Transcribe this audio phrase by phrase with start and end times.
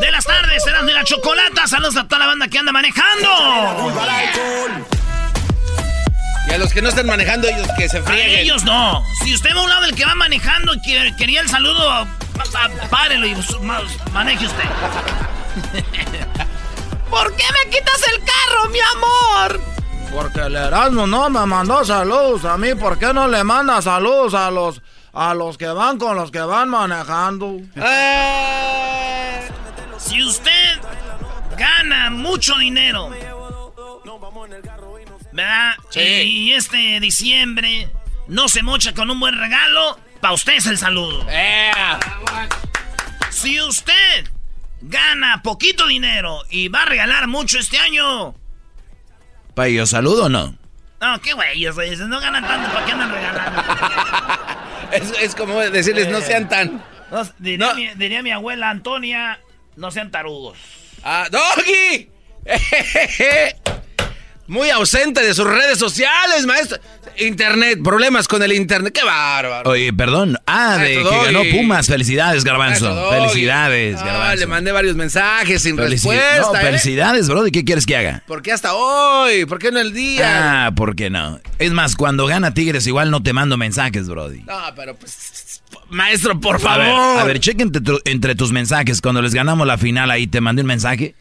[0.00, 1.66] de las tardes serán de la chocolata.
[1.66, 3.28] Saludos a toda la banda que anda manejando.
[6.48, 8.36] Y a los que no están manejando, ellos que se frieguen.
[8.36, 9.02] A ellos no.
[9.22, 12.06] Si usted va a un lado del que va manejando y quería el saludo,
[12.90, 13.36] párelo y
[14.12, 14.64] maneje usted.
[17.10, 19.60] ¿Por qué me quitas el carro, mi amor?
[20.12, 22.74] Porque el Erasmo no me mandó saludos a mí.
[22.74, 26.40] ¿Por qué no le manda saludos a los a los que van con los que
[26.40, 27.60] van manejando?
[27.76, 29.48] Eh,
[30.04, 30.78] si usted
[31.56, 33.10] gana mucho dinero,
[35.32, 35.74] ¿verdad?
[35.90, 36.00] Sí.
[36.00, 37.88] Y este diciembre
[38.28, 41.26] no se mocha con un buen regalo, para usted es el saludo.
[41.28, 41.70] Eh.
[43.30, 44.26] Si usted
[44.80, 48.34] gana poquito dinero y va a regalar mucho este año.
[49.54, 50.56] ¿Para ellos saludo o no?
[51.00, 53.62] No, qué güey, no ganan tanto, ¿para qué andan regalando?
[55.20, 56.82] es, como decirles, no sean tan...
[57.38, 59.38] diría, Mi, abuela Antonia,
[59.76, 60.58] no sean tarudos.
[61.02, 62.08] ¡Ah, Doggy!
[64.46, 66.78] Muy ausente de sus redes sociales, maestro.
[67.18, 68.92] Internet, problemas con el internet.
[68.92, 69.70] ¡Qué bárbaro!
[69.70, 70.36] Oye, perdón.
[70.46, 71.86] Ah, de que ganó Pumas.
[71.86, 73.10] Felicidades, Garbanzo.
[73.10, 74.36] Felicidades, ah, Garbanzo.
[74.36, 76.40] le mandé varios mensajes sin respuesta.
[76.40, 76.60] No, ¿eh?
[76.60, 77.46] felicidades, bro.
[77.46, 78.22] ¿Y qué quieres que haga?
[78.26, 79.46] ¿Por qué hasta hoy?
[79.46, 80.66] ¿Por qué no el día?
[80.66, 81.40] Ah, ¿por qué no?
[81.58, 84.42] Es más, cuando gana Tigres igual no te mando mensajes, Brody.
[84.42, 85.53] No, pero pues...
[85.90, 87.18] Maestro, por favor.
[87.18, 89.00] A ver, cheque entre, entre tus mensajes.
[89.00, 91.14] Cuando les ganamos la final ahí, ¿te mandé un mensaje?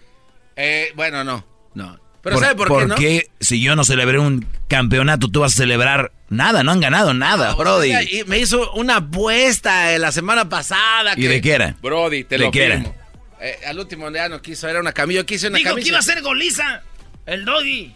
[0.55, 1.45] Eh, bueno, no.
[1.73, 1.99] No.
[2.21, 2.95] Pero ¿sabe por, qué, no?
[2.95, 6.63] qué si yo no celebré un campeonato, tú vas a celebrar nada?
[6.63, 7.91] No han ganado nada, Brody.
[7.91, 11.15] y me hizo una apuesta la semana pasada.
[11.17, 11.75] ¿Y de qué era?
[11.81, 12.93] Brody, te ¿De lo qué era?
[13.41, 15.19] Eh, al último día no quiso, era una camilla.
[15.19, 16.81] Yo quise una Dijo que iba a ser goliza,
[17.25, 17.93] el Doggy.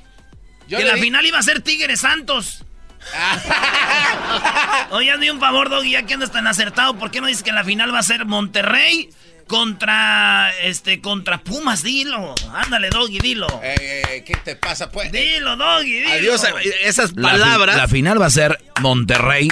[0.68, 2.66] que la final iba a ser Tigres Santos.
[4.92, 7.52] Oye, hazme un favor, Doggy, ya que andas tan acertado, ¿por qué no dices que
[7.52, 9.10] la final va a ser Monterrey
[9.48, 12.36] contra este contra Pumas, dilo.
[12.54, 13.48] Ándale, Doggy, dilo.
[13.64, 15.12] Eh, ¿Qué te pasa, pues?
[15.12, 16.12] Dilo, Doggy, dilo.
[16.12, 17.78] Adiós, eh, esas palabras.
[17.78, 19.48] La, final va a ser Monterrey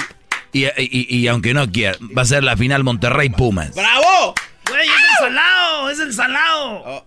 [0.52, 3.74] y, y, aunque no quiera, va a ser la final Monterrey Pumas.
[3.74, 4.34] ¡Bravo!
[4.68, 6.82] Güey, es el salado, es el salado.
[6.84, 7.06] Oh.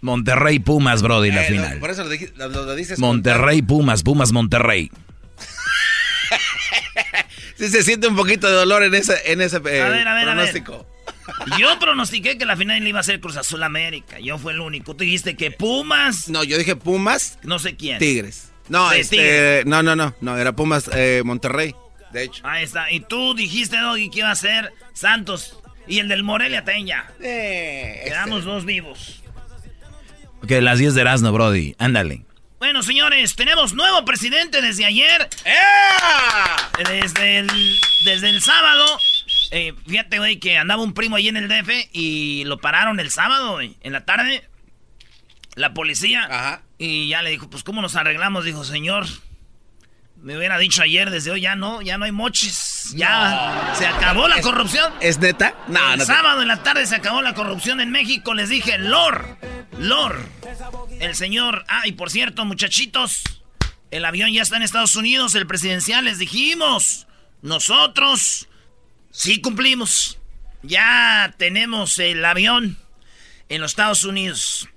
[0.00, 1.78] Monterrey Pumas, Brody, la eh, final.
[1.78, 2.98] por eso lo, dices.
[2.98, 4.90] Monterrey Pumas, Pumas Monterrey.
[7.58, 10.86] Sí se siente un poquito de dolor en ese, en ese pronóstico.
[11.58, 14.18] Yo pronostiqué que la final iba a ser Cruz Azul América.
[14.18, 14.94] Yo fui el único.
[14.94, 16.28] Tú dijiste que Pumas.
[16.28, 17.38] No, yo dije Pumas.
[17.42, 17.98] No sé quién.
[17.98, 18.52] Tigres.
[18.68, 21.74] No, este, no, no, no, no, era Pumas eh, Monterrey,
[22.12, 22.46] de hecho.
[22.46, 22.90] Ahí está.
[22.90, 27.06] Y tú dijiste, Doggy, que iba a ser Santos y el del Morelia Teña.
[27.22, 28.50] Eh, Quedamos este.
[28.50, 29.22] dos vivos.
[30.42, 31.74] Ok, las 10 de Erasmo, Brody.
[31.78, 32.27] Ándale.
[32.58, 35.28] Bueno, señores, tenemos nuevo presidente desde ayer.
[36.88, 38.98] Desde el, desde el sábado.
[39.52, 43.10] Eh, fíjate, güey, que andaba un primo ahí en el DF y lo pararon el
[43.10, 44.48] sábado, güey, en la tarde.
[45.54, 46.24] La policía.
[46.24, 46.62] Ajá.
[46.78, 48.44] Y ya le dijo, pues, ¿cómo nos arreglamos?
[48.44, 49.06] Dijo, señor,
[50.16, 52.92] me hubiera dicho ayer, desde hoy ya no, ya no hay mochis.
[52.94, 54.92] Ya se acabó la corrupción.
[55.00, 55.54] ¿Es neta?
[55.68, 58.34] No, el sábado en la tarde se acabó la corrupción en México.
[58.34, 59.38] Les dije, Lord,
[59.78, 60.24] Lord.
[61.00, 61.64] El señor.
[61.68, 63.22] Ah, y por cierto, muchachitos,
[63.90, 66.04] el avión ya está en Estados Unidos, el presidencial.
[66.04, 67.06] Les dijimos,
[67.42, 68.48] nosotros
[69.18, 70.18] Sí cumplimos.
[70.62, 72.78] Ya tenemos el avión
[73.48, 74.68] en los Estados Unidos.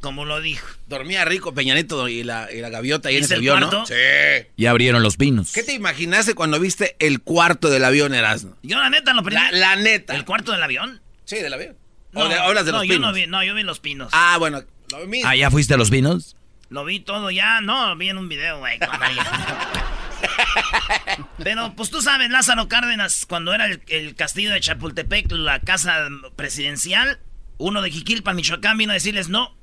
[0.00, 0.66] Como lo dijo.
[0.88, 3.86] Dormía rico Peñanito y la, y la gaviota ahí en ese avión, ¿no?
[3.86, 3.94] Sí.
[4.56, 5.52] Ya abrieron los pinos.
[5.52, 8.56] ¿Qué te imaginaste cuando viste el cuarto del avión, Erasmo?
[8.64, 9.46] Yo la neta lo primero.
[9.52, 10.16] La, neta.
[10.16, 11.00] ¿El cuarto del avión?
[11.24, 11.76] Sí, del avión.
[12.12, 12.96] No, de, hablas de los pinos.
[12.96, 14.10] Yo no, vi, no, yo vi los pinos.
[14.12, 14.62] Ah, bueno.
[14.90, 15.22] Lo vi.
[15.24, 16.36] Ah, ¿ya fuiste a los pinos?
[16.68, 17.60] Lo vi todo ya.
[17.60, 18.78] No, lo vi en un video, güey.
[21.42, 27.18] Pero pues tú sabes, Lázaro Cárdenas, cuando era el, castillo de Chapultepec, la casa presidencial,
[27.58, 29.56] uno de Jiquilpan, Michoacán, vino a decirles, no,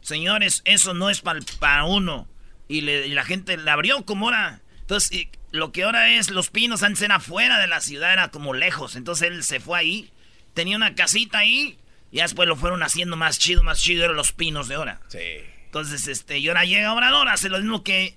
[0.00, 2.28] señores, eso no es para uno.
[2.68, 4.62] Y, la gente le abrió como ahora.
[4.80, 8.54] Entonces, lo que ahora es, los pinos antes era afuera de la ciudad, era como
[8.54, 8.96] lejos.
[8.96, 10.10] Entonces él se fue ahí,
[10.54, 11.78] tenía una casita ahí,
[12.12, 15.00] y después lo fueron haciendo más chido, más chido, eran los pinos de ahora.
[15.08, 15.18] Sí.
[15.64, 18.14] Entonces, este, y ahora llega Obrador, hace lo mismo que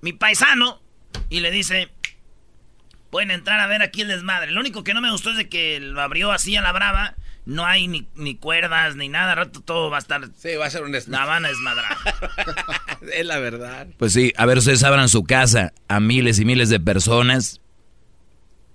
[0.00, 0.80] mi paisano
[1.28, 1.90] y le dice,
[3.10, 4.52] pueden entrar a ver aquí el desmadre.
[4.52, 7.16] Lo único que no me gustó es de que lo abrió así a la brava
[7.46, 10.28] no hay ni, ni cuerdas ni nada, rato todo va a estar...
[10.36, 11.96] Sí, va a ser un La van a desmadrar.
[13.12, 13.86] es la verdad.
[13.98, 17.60] Pues sí, a ver, ustedes abran su casa a miles y miles de personas,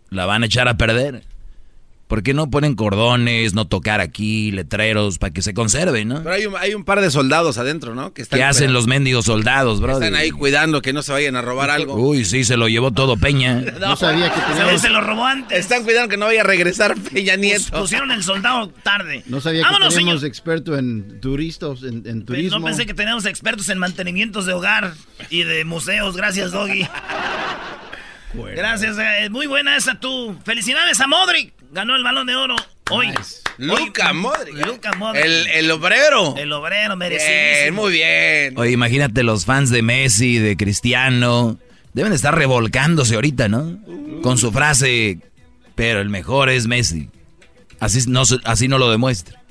[0.09, 1.25] la van a echar a perder.
[2.11, 6.21] ¿Por qué no ponen cordones, no tocar aquí, letreros, para que se conserve, no?
[6.21, 8.13] Pero hay un, hay un par de soldados adentro, ¿no?
[8.13, 9.93] Que están ¿Qué hacen los mendigos soldados, bro?
[9.93, 11.95] Están ahí cuidando que no se vayan a robar algo.
[11.95, 13.61] Uy, sí, se lo llevó todo Peña.
[13.79, 14.81] no, sabía que teníamos...
[14.81, 15.57] Se lo robó antes.
[15.57, 17.79] Están cuidando que no vaya a regresar Peña Nieto.
[17.79, 19.23] pusieron el soldado tarde.
[19.27, 22.59] No sabía que teníamos expertos en turistas, en, turismo.
[22.59, 24.95] No pensé que teníamos expertos en mantenimientos de hogar
[25.29, 26.17] y de museos.
[26.17, 26.85] Gracias, Doggy.
[28.33, 30.37] Gracias, eh, muy buena esa tú.
[30.45, 31.53] Felicidades a Modric.
[31.71, 32.55] Ganó el balón de oro
[32.89, 33.07] hoy.
[33.57, 34.65] Luca Modric.
[34.65, 35.23] Luca Modric.
[35.25, 36.35] El, obrero.
[36.37, 37.73] El obrero merecido.
[37.73, 38.57] muy bien.
[38.57, 41.57] Oye, imagínate los fans de Messi, de Cristiano.
[41.93, 43.79] Deben estar revolcándose ahorita, ¿no?
[44.21, 45.19] Con su frase,
[45.75, 47.09] pero el mejor es Messi.
[47.79, 49.41] Así no, así no lo demuestra.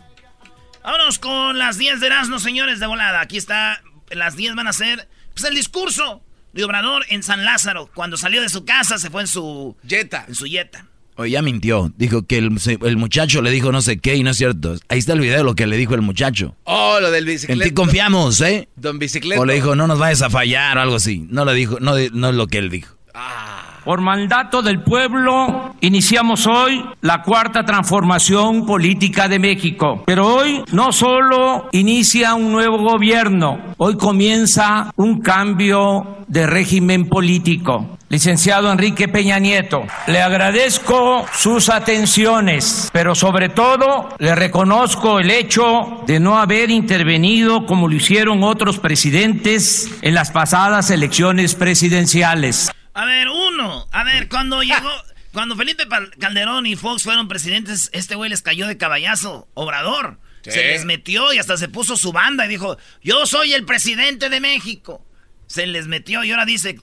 [0.82, 3.20] Vámonos con las 10 de Erasmo, señores, de volada.
[3.20, 6.22] Aquí está, las 10 van a ser, pues el discurso
[6.52, 7.90] de Obrador en San Lázaro.
[7.94, 9.76] Cuando salió de su casa, se fue en su...
[9.82, 10.24] Yeta.
[10.28, 10.86] En su yeta.
[11.16, 11.92] Oye, ya mintió.
[11.96, 12.50] Dijo que el,
[12.96, 14.76] muchacho le dijo no sé qué y no es cierto.
[14.88, 16.56] Ahí está el video de lo que le dijo el muchacho.
[16.64, 17.62] Oh, lo del bicicleta.
[17.62, 18.68] En ti confiamos, ¿eh?
[18.76, 19.40] Don Bicicleta.
[19.40, 21.26] O le dijo, no nos vayas a fallar o algo así.
[21.28, 22.96] No le dijo, no, no es lo que él dijo.
[23.12, 23.59] Ah.
[23.84, 30.02] Por mandato del pueblo, iniciamos hoy la cuarta transformación política de México.
[30.06, 37.98] Pero hoy no solo inicia un nuevo gobierno, hoy comienza un cambio de régimen político.
[38.10, 46.02] Licenciado Enrique Peña Nieto, le agradezco sus atenciones, pero sobre todo le reconozco el hecho
[46.06, 52.72] de no haber intervenido como lo hicieron otros presidentes en las pasadas elecciones presidenciales.
[53.00, 53.88] A ver, uno.
[53.92, 54.90] A ver, cuando llegó.
[55.32, 55.84] Cuando Felipe
[56.18, 59.48] Calderón y Fox fueron presidentes, este güey les cayó de caballazo.
[59.54, 60.18] Obrador.
[60.42, 64.28] Se les metió y hasta se puso su banda y dijo: Yo soy el presidente
[64.28, 65.06] de México.
[65.46, 66.80] Se les metió y ahora dice: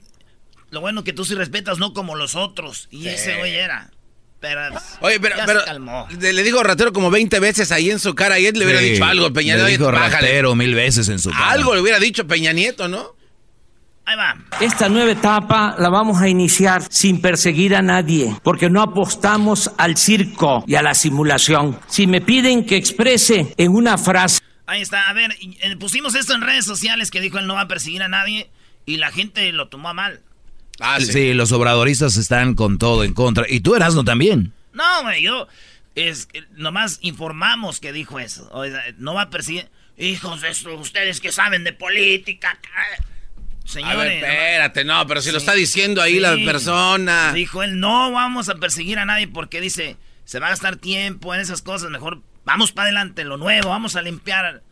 [0.70, 2.88] Lo bueno que tú sí respetas, no como los otros.
[2.90, 3.90] Y ese güey era.
[4.40, 4.60] Pero,
[5.00, 8.56] Oye, pero, pero le dijo ratero como 20 veces ahí en su cara y él
[8.56, 9.66] le hubiera dicho algo, Peña Nieto.
[9.66, 11.50] Le dijo ratero mil veces en su cara.
[11.50, 13.17] Algo le hubiera dicho Peña Nieto, ¿no?
[14.60, 19.96] Esta nueva etapa la vamos a iniciar sin perseguir a nadie, porque no apostamos al
[19.96, 21.78] circo y a la simulación.
[21.88, 24.40] Si me piden que exprese en una frase...
[24.66, 27.62] Ahí está, a ver, eh, pusimos esto en redes sociales que dijo él no va
[27.62, 28.50] a perseguir a nadie
[28.86, 30.20] y la gente lo tomó a mal.
[30.80, 31.34] Ah, sí.
[31.34, 33.44] los obradoristas están con todo en contra.
[33.48, 34.52] Y tú, Erasmo, también.
[34.72, 35.48] No, güey, yo...
[35.94, 38.50] Es, nomás informamos que dijo eso.
[38.98, 39.68] no va a perseguir...
[40.00, 42.58] Hijos de ustedes que saben de política...
[43.68, 43.98] Señores.
[43.98, 47.32] A ver, espérate, no, pero si lo está diciendo ahí la persona.
[47.34, 51.34] Dijo él, no vamos a perseguir a nadie porque dice, se va a gastar tiempo
[51.34, 54.62] en esas cosas, mejor vamos para adelante, lo nuevo, vamos a limpiar.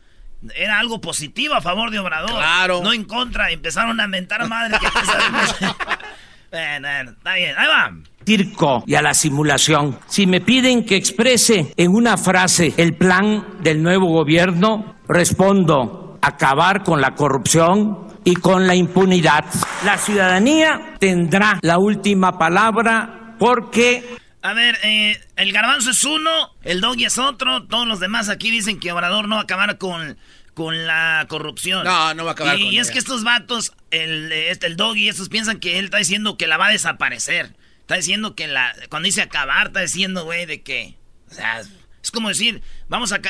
[0.54, 2.30] Era algo positivo a favor de Obrador.
[2.30, 2.80] Claro.
[2.82, 3.50] No en contra.
[3.50, 4.78] Empezaron a mentar a madre.
[4.78, 4.86] Que
[6.50, 7.92] bueno, está bien, ahí va.
[8.24, 9.98] Circo y a la simulación.
[10.06, 16.82] Si me piden que exprese en una frase el plan del nuevo gobierno, respondo, acabar
[16.82, 19.44] con la corrupción, y con la impunidad.
[19.84, 24.16] La ciudadanía tendrá la última palabra porque...
[24.42, 26.30] A ver, eh, el garbanzo es uno,
[26.62, 29.78] el doggy es otro, todos los demás aquí dicen que Obrador no va a acabar
[29.78, 30.18] con,
[30.54, 31.84] con la corrupción.
[31.84, 34.76] No, no va a acabar y, con Y es que estos vatos, el, este, el
[34.76, 37.54] doggy, estos piensan que él está diciendo que la va a desaparecer.
[37.82, 38.74] Está diciendo que la...
[38.88, 40.96] Cuando dice acabar, está diciendo, güey, de que...
[41.30, 41.60] O sea,
[42.02, 43.20] es como decir, vamos a...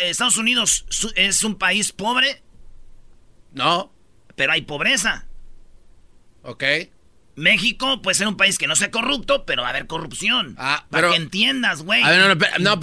[0.00, 2.42] Estados Unidos es un país pobre.
[3.52, 3.95] No
[4.36, 5.26] pero hay pobreza.
[6.42, 6.62] Ok.
[7.34, 10.54] México puede ser un país que no sea corrupto, pero va a haber corrupción.
[10.58, 12.02] Ah, para que entiendas, güey.
[12.02, 12.76] A ver, no, no,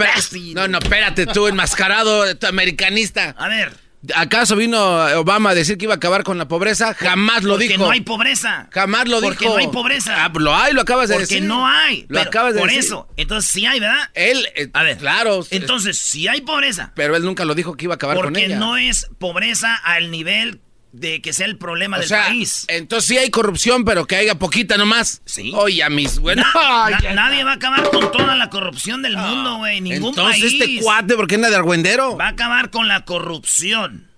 [0.54, 3.36] no, no, espérate tú, enmascarado americanista.
[3.38, 3.84] A ver.
[4.16, 4.78] ¿Acaso vino
[5.18, 6.94] Obama a decir que iba a acabar con la pobreza?
[6.94, 7.76] Jamás lo dijo.
[7.76, 8.68] Porque no hay pobreza.
[8.72, 9.34] Jamás lo dijo.
[9.34, 10.26] Porque no hay pobreza.
[10.26, 11.38] Ah, lo hay, lo acabas de decir.
[11.38, 12.06] Porque no hay.
[12.10, 12.82] Lo acabas de por decir.
[12.82, 13.14] Por eso.
[13.16, 14.10] Entonces sí hay, ¿verdad?
[14.14, 14.98] Él, eh, a ver.
[14.98, 15.46] Claro.
[15.52, 16.92] Entonces sí hay pobreza.
[16.96, 18.48] Pero él nunca lo dijo que iba a acabar con ella.
[18.48, 20.60] Porque no es pobreza al nivel
[20.94, 22.66] de que sea el problema del país.
[22.70, 25.22] Entonces sí hay corrupción, pero que haya poquita nomás.
[25.26, 25.52] Sí.
[25.56, 29.82] Oye, a mis nadie va a acabar con toda la corrupción del mundo, güey.
[29.82, 32.16] Ningún Entonces este cuate, ¿por qué anda de argüendero?
[32.16, 34.12] Va a acabar con la corrupción.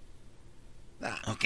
[1.01, 1.15] Ah.
[1.27, 1.46] ¿Ok?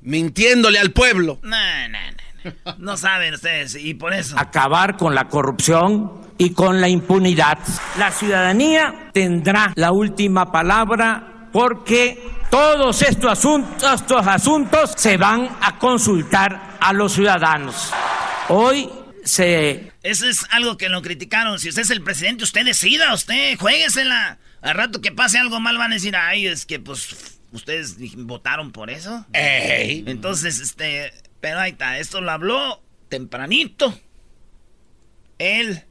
[0.00, 1.38] Mintiéndole al pueblo.
[1.42, 2.74] No, no, no.
[2.78, 4.36] No saben ustedes, y por eso.
[4.36, 7.58] Acabar con la corrupción y con la impunidad.
[7.98, 12.20] La ciudadanía tendrá la última palabra porque
[12.52, 17.90] todos estos asuntos, estos asuntos se van a consultar a los ciudadanos.
[18.50, 18.90] Hoy
[19.24, 19.90] se...
[20.02, 21.58] Eso es algo que lo criticaron.
[21.58, 24.38] Si usted es el presidente, usted decida, usted jueguesela.
[24.60, 28.70] Al rato que pase algo mal van a decir, ay, es que pues ustedes votaron
[28.70, 29.24] por eso.
[29.32, 33.98] Entonces, este, pero ahí está, esto lo habló tempranito.
[35.38, 35.84] Él.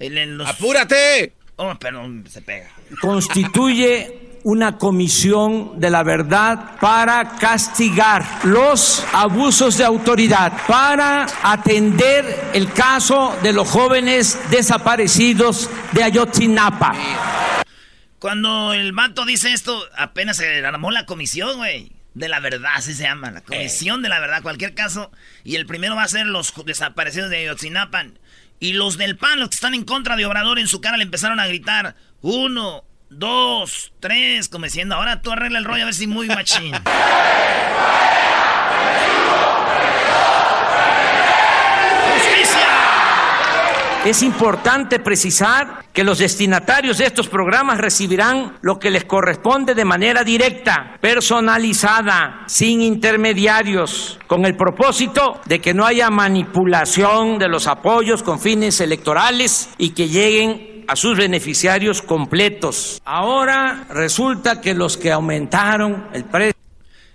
[0.00, 0.46] Él en los...
[0.46, 1.32] ¡Apúrate!
[1.56, 2.70] Oh, pero se pega.
[3.00, 12.24] Constituye una comisión de la verdad para castigar los abusos de autoridad, para atender
[12.54, 16.94] el caso de los jóvenes desaparecidos de Ayotzinapa.
[18.20, 21.90] Cuando el mato dice esto, apenas se armó la comisión, güey.
[22.14, 25.10] De la verdad, así se llama, la comisión de la verdad, cualquier caso.
[25.42, 28.04] Y el primero va a ser los desaparecidos de Ayotzinapa.
[28.60, 31.02] Y los del PAN, los que están en contra de Obrador, en su cara le
[31.02, 35.94] empezaron a gritar, uno, dos, tres, como diciendo, ahora tú arregla el rollo a ver
[35.94, 36.74] si muy machín.
[44.06, 49.84] Es importante precisar que los destinatarios de estos programas recibirán lo que les corresponde de
[49.84, 57.66] manera directa, personalizada, sin intermediarios, con el propósito de que no haya manipulación de los
[57.66, 63.00] apoyos con fines electorales y que lleguen a sus beneficiarios completos.
[63.04, 66.54] Ahora resulta que los que aumentaron el precio...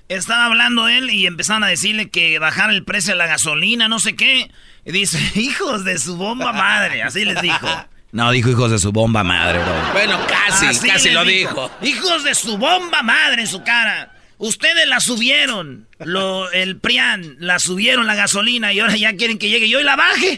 [0.07, 3.99] Estaba hablando él y empezaron a decirle que bajar el precio de la gasolina, no
[3.99, 4.51] sé qué.
[4.85, 7.67] Y dice, hijos de su bomba madre, así les dijo.
[8.13, 9.73] No, dijo hijos de su bomba madre, bro.
[9.93, 11.71] Bueno, casi, casi lo dijo.
[11.81, 14.11] Hijos de su bomba madre en su cara.
[14.37, 19.49] Ustedes la subieron, lo, el PRIAN, la subieron la gasolina y ahora ya quieren que
[19.49, 20.31] llegue yo y la baje.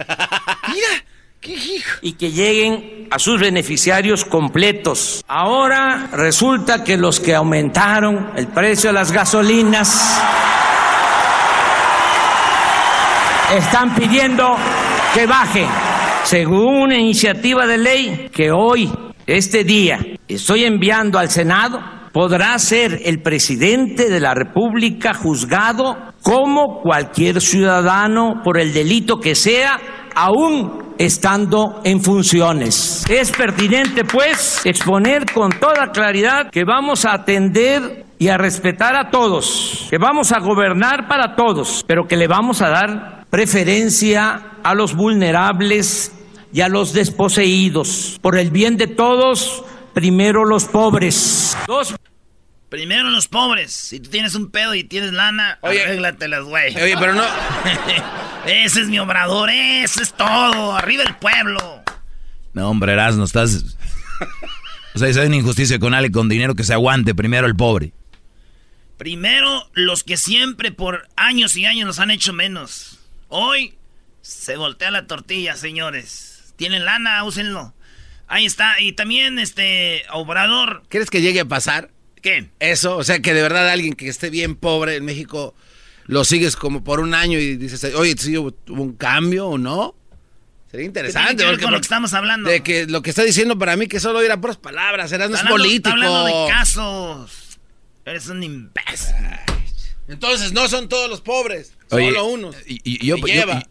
[0.67, 1.05] Mira,
[2.01, 5.23] y que lleguen a sus beneficiarios completos.
[5.27, 10.21] Ahora resulta que los que aumentaron el precio de las gasolinas
[13.57, 14.55] están pidiendo
[15.13, 15.67] que baje,
[16.23, 18.91] según una iniciativa de ley que hoy,
[19.27, 21.79] este día, estoy enviando al Senado,
[22.11, 29.35] podrá ser el presidente de la República juzgado como cualquier ciudadano por el delito que
[29.35, 29.79] sea,
[30.15, 33.05] aún estando en funciones.
[33.09, 39.09] Es pertinente, pues, exponer con toda claridad que vamos a atender y a respetar a
[39.09, 44.75] todos, que vamos a gobernar para todos, pero que le vamos a dar preferencia a
[44.75, 46.13] los vulnerables
[46.53, 48.19] y a los desposeídos.
[48.21, 51.57] Por el bien de todos, primero los pobres.
[52.73, 53.71] Primero los pobres.
[53.71, 56.75] Si tú tienes un pedo y tienes lana, oye, arréglatelas, güey.
[56.75, 57.23] Oye, pero no.
[58.47, 60.75] ese es mi obrador, ese es todo.
[60.75, 61.83] Arriba el pueblo.
[62.53, 63.77] No, hombre, no estás.
[64.95, 67.13] O sea, es una injusticia con Ale con dinero que se aguante.
[67.13, 67.93] Primero el pobre.
[68.97, 72.97] Primero los que siempre por años y años nos han hecho menos.
[73.27, 73.75] Hoy
[74.23, 76.55] se voltea la tortilla, señores.
[76.55, 77.75] Tienen lana, úsenlo.
[78.27, 78.81] Ahí está.
[78.81, 80.81] Y también, este, Obrador.
[80.89, 81.91] ¿Quieres que llegue a pasar?
[82.23, 82.49] ¿Qué?
[82.61, 85.53] Eso, o sea, que de verdad alguien que esté bien pobre en México
[86.05, 89.93] lo sigues como por un año y dices, oye, ¿sí hubo un cambio o no?
[90.71, 91.43] Sería interesante.
[91.43, 92.49] Porque, con lo que estamos hablando.
[92.49, 95.35] De que lo que está diciendo para mí que solo era puras palabras, eras no
[95.35, 95.89] es político.
[95.89, 97.59] Está hablando de casos.
[98.05, 99.15] Eres un imbécil.
[100.07, 102.55] Entonces no son todos los pobres, solo unos.
[102.65, 103.17] Y, yo,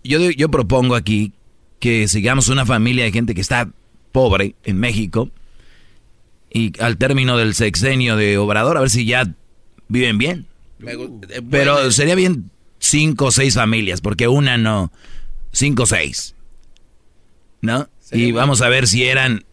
[0.04, 1.32] yo, yo propongo aquí
[1.80, 3.70] que sigamos una familia de gente que está
[4.12, 5.30] pobre en México
[6.52, 9.34] y al término del sexenio de Obrador, a ver si ya
[9.88, 10.46] viven bien.
[10.86, 14.92] Eh, Pero sería bien cinco o seis familias, porque una no,
[15.52, 16.34] cinco o seis.
[17.60, 17.88] ¿No?
[18.10, 19.44] y vamos a ver si eran,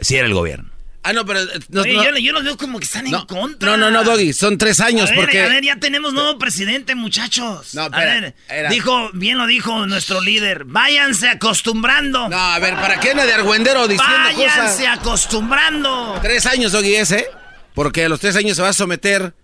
[0.00, 0.71] si era el gobierno.
[1.04, 1.40] Ah, no, pero.
[1.40, 1.84] Eh, no,
[2.18, 3.70] Yo, los veo como que están en contra.
[3.70, 5.42] No, no, no, Doggy, son tres años porque.
[5.42, 7.74] A ver, ya tenemos nuevo presidente, muchachos.
[7.74, 8.34] No, a ver,
[8.70, 12.28] dijo, bien lo dijo nuestro líder, váyanse acostumbrando.
[12.28, 16.18] No, a ver, ¿para qué anda de argüendero diciendo váyanse acostumbrando.
[16.22, 17.26] Tres años, Doggy, ese,
[17.74, 19.34] porque a los tres años se va a someter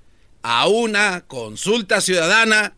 [0.42, 2.74] a una consulta ciudadana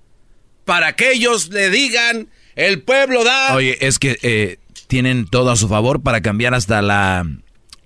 [0.64, 3.54] para que ellos le digan, el pueblo da.
[3.54, 7.26] Oye, es que eh, tienen todo a su favor para cambiar hasta la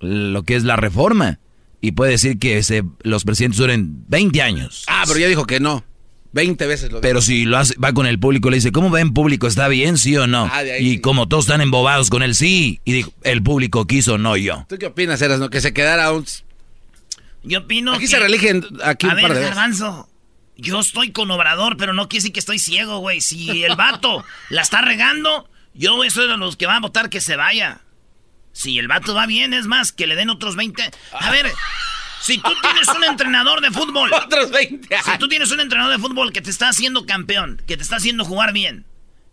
[0.05, 1.39] lo que es la reforma.
[1.81, 2.61] Y puede decir que
[3.03, 4.85] los presidentes duren 20 años.
[4.87, 5.83] Ah, pero ya dijo que no.
[6.35, 8.99] 20 veces lo Pero si lo hace, va con el público, le dice, ¿cómo va
[8.99, 9.47] en público?
[9.47, 10.49] ¿Está bien, sí o no?
[10.51, 14.35] Ah, y como todos están embobados con el sí, y dijo, el público quiso, no
[14.35, 14.65] yo.
[14.67, 15.49] ¿Tú qué opinas, Eras, no?
[15.49, 16.25] Que se quedara un...
[17.43, 20.09] Yo opino Aquí se religen aquí A ver, Garbanzo,
[20.57, 23.21] yo estoy con Obrador, pero no quiere decir que estoy ciego, güey.
[23.21, 27.21] Si el vato la está regando, yo soy de los que van a votar que
[27.21, 27.81] se vaya.
[28.55, 30.89] Si el vato va bien, es más, que le den otros 20.
[31.11, 31.51] A ver,
[32.21, 34.11] si tú tienes un entrenador de fútbol.
[34.25, 34.95] Otros 20.
[35.03, 37.97] Si tú tienes un entrenador de fútbol que te está haciendo campeón, que te está
[37.97, 38.85] haciendo jugar bien,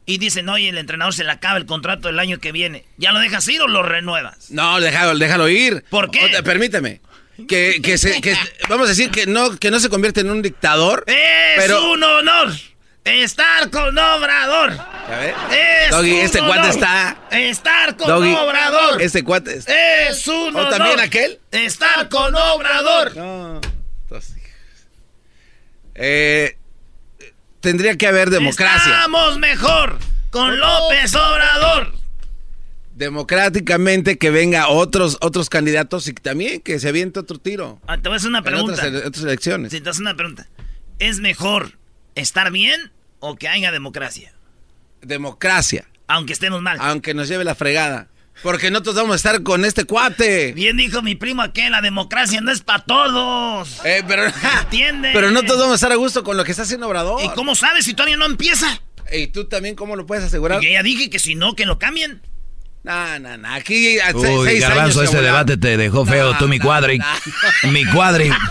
[0.06, 3.12] y dicen, oye, el entrenador se le acaba el contrato del año que viene, ¿ya
[3.12, 4.50] lo dejas ir o lo renuevas?
[4.50, 5.84] No, déjalo, déjalo ir.
[5.88, 6.42] ¿Por qué?
[6.42, 7.00] permíteme.
[7.48, 8.36] Que, que, se, que
[8.68, 11.04] vamos a decir que no, que no se convierte en un dictador.
[11.06, 11.14] Es
[11.56, 11.92] pero...
[11.92, 12.52] un honor
[13.04, 14.72] estar con Obrador.
[15.50, 17.16] Es Doggy, este cuate está.
[17.30, 19.02] Estar con Doggy, Obrador.
[19.02, 20.08] Este cuate está.
[20.08, 21.40] Es un ¿O también aquel?
[21.50, 23.16] Estar con Obrador.
[23.16, 23.60] No.
[24.04, 24.36] Entonces,
[25.94, 26.56] eh,
[27.60, 28.92] tendría que haber democracia.
[28.92, 29.98] Estamos mejor
[30.30, 31.92] con López Obrador.
[32.94, 37.80] Democráticamente que venga otros otros candidatos y también que se aviente otro tiro.
[37.86, 38.74] Ah, te voy a hacer una En pregunta.
[38.74, 39.72] otras, otras elecciones.
[39.72, 40.46] Si te haces una pregunta.
[40.98, 41.78] ¿Es mejor
[42.14, 44.32] estar bien o que haya democracia?
[45.00, 45.86] Democracia.
[46.08, 46.78] Aunque estemos mal.
[46.80, 48.08] Aunque nos lleve la fregada.
[48.42, 50.52] Porque nosotros vamos a estar con este cuate.
[50.52, 53.80] Bien dijo mi primo que la democracia no es para todos.
[53.84, 54.24] Eh, pero,
[54.62, 55.10] ¿Entiende?
[55.12, 57.22] pero no todos vamos a estar a gusto con lo que está haciendo Obrador.
[57.22, 58.80] ¿Y cómo sabes si todavía no empieza?
[59.12, 60.64] ¿Y tú también cómo lo puedes asegurar?
[60.64, 62.22] Y ya dije que si no, que lo cambien.
[62.84, 63.48] No, no, no.
[63.52, 65.46] Aquí a Uy, seis Garbanzo, años este volar.
[65.46, 66.98] debate te dejó feo, No, tú mi no, cuadri.
[66.98, 67.70] no.
[67.70, 68.30] Mi cuadri.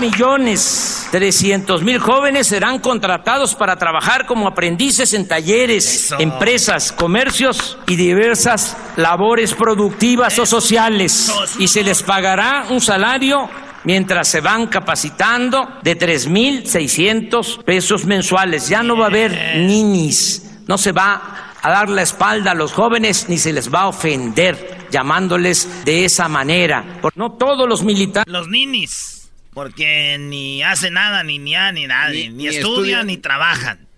[0.00, 6.20] Millones, 300 mil jóvenes serán contratados para trabajar como aprendices en talleres, Eso.
[6.20, 11.28] empresas, comercios y diversas labores productivas o sociales.
[11.28, 11.44] Eso.
[11.58, 13.48] Y se les pagará un salario
[13.84, 18.68] mientras se van capacitando de 3.600 pesos mensuales.
[18.68, 22.72] Ya no va a haber ninis, no se va a dar la espalda a los
[22.72, 27.00] jóvenes ni se les va a ofender llamándoles de esa manera.
[27.14, 28.32] No todos los militares...
[28.32, 29.15] Los ninis.
[29.56, 32.10] Porque ni hacen nada, ni ni a, ni nada.
[32.10, 33.06] Ni, Ni- ni ni estudian, estudian.
[33.06, 33.88] ni trabajan.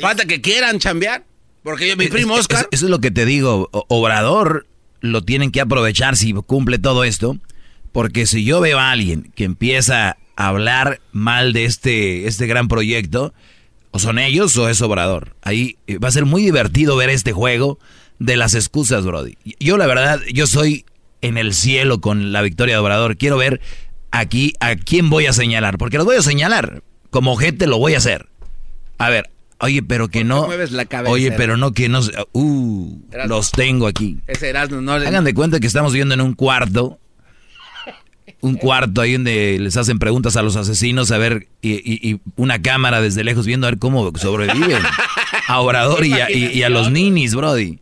[0.00, 1.24] Falta que quieran chambear.
[1.62, 2.60] Porque yo, mi primo Es- Oscar.
[2.70, 3.68] es- Eso es lo que te digo.
[3.88, 4.66] Obrador
[5.02, 7.36] lo tienen que aprovechar si cumple todo esto.
[7.92, 12.66] Porque si yo veo a alguien que empieza a hablar mal de este, este gran
[12.68, 13.34] proyecto,
[13.90, 15.36] o son ellos o es Obrador.
[15.42, 17.78] Ahí eh, va a ser muy divertido ver este juego
[18.18, 19.36] de las excusas, Brody.
[19.60, 20.86] Yo la verdad, yo soy
[21.20, 23.16] en el cielo con la victoria de Obrador.
[23.18, 23.60] Quiero ver
[24.18, 25.78] aquí a quién voy a señalar.
[25.78, 26.82] Porque los voy a señalar.
[27.10, 28.28] Como gente lo voy a hacer.
[28.98, 30.46] A ver, oye, pero que no.
[30.46, 31.12] mueves la cabeza?
[31.12, 32.00] Oye, pero no que no.
[32.32, 34.18] Uh, los tengo aquí.
[34.26, 36.98] Ese no le- Hagan de cuenta que estamos viviendo en un cuarto.
[38.40, 42.20] Un cuarto ahí donde les hacen preguntas a los asesinos a ver, y, y- y
[42.36, 44.82] una cámara desde lejos viendo a ver cómo sobreviven.
[45.48, 47.78] A Obrador y a, y- y a los ninis, Brody.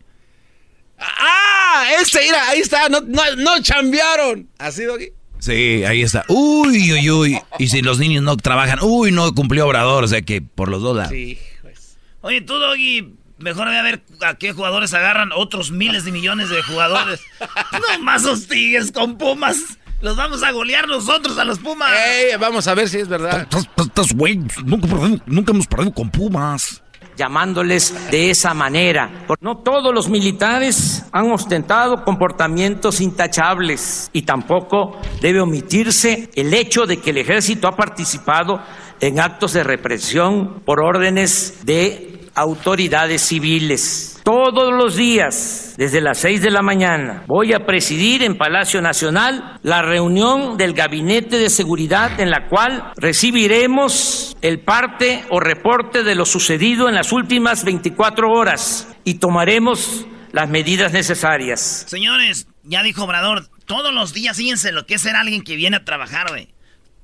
[0.99, 1.85] ¡Ah!
[2.01, 2.89] Ese, mira, ahí está.
[2.89, 4.49] No, no, no chambearon.
[4.59, 5.09] ¿Así, Doggy?
[5.43, 6.25] Sí, ahí está.
[6.29, 7.39] Uy, uy, uy.
[7.59, 10.05] Y si los niños no trabajan, uy, no cumplió Obrador.
[10.05, 11.11] O sea que por los dos lados.
[11.11, 11.97] Sí, pues.
[12.21, 16.49] Oye, tú, Doggy, mejor ve a ver a qué jugadores agarran otros miles de millones
[16.49, 17.21] de jugadores.
[17.73, 19.59] no más hostigues con Pumas.
[20.01, 21.91] Los vamos a golear nosotros a los Pumas.
[21.93, 23.49] Ey, vamos a ver si es verdad.
[23.77, 24.87] Estás- güey, nunca,
[25.27, 26.85] nunca hemos perdido con Pumas.
[27.23, 29.25] Llamándoles de esa manera.
[29.41, 36.97] No todos los militares han ostentado comportamientos intachables y tampoco debe omitirse el hecho de
[36.97, 38.61] que el ejército ha participado
[38.99, 44.21] en actos de represión por órdenes de autoridades civiles.
[44.25, 49.59] Todos los días, desde las seis de la mañana, voy a presidir en Palacio Nacional
[49.63, 56.15] la reunión del Gabinete de Seguridad en la cual recibiremos el parte o reporte de
[56.15, 61.85] lo sucedido en las últimas 24 horas y tomaremos las medidas necesarias.
[61.89, 65.79] Señores, ya dijo Obrador, todos los días fíjense lo que es ser alguien que viene
[65.79, 66.49] a trabajar, güey.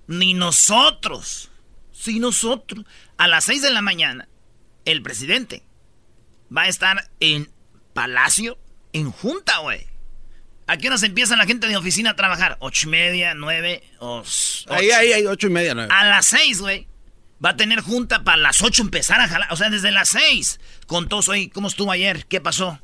[0.06, 1.50] Ni nosotros,
[1.92, 2.84] si nosotros,
[3.18, 4.28] a las 6 de la mañana,
[4.92, 5.62] el presidente
[6.54, 7.50] va a estar en
[7.92, 8.58] Palacio,
[8.94, 9.86] en Junta, güey.
[10.66, 12.56] ¿A qué horas empieza la gente de oficina a trabajar?
[12.60, 14.22] ¿Ocho y media, nueve o
[14.68, 15.92] Ahí, ahí, ahí, ocho y media, nueve.
[15.94, 16.86] A las seis, güey.
[17.44, 19.52] Va a tener junta para las ocho empezar a jalar.
[19.52, 20.58] O sea, desde las seis.
[20.86, 22.26] Con todos, oye, ¿cómo estuvo ayer?
[22.26, 22.80] ¿Qué pasó?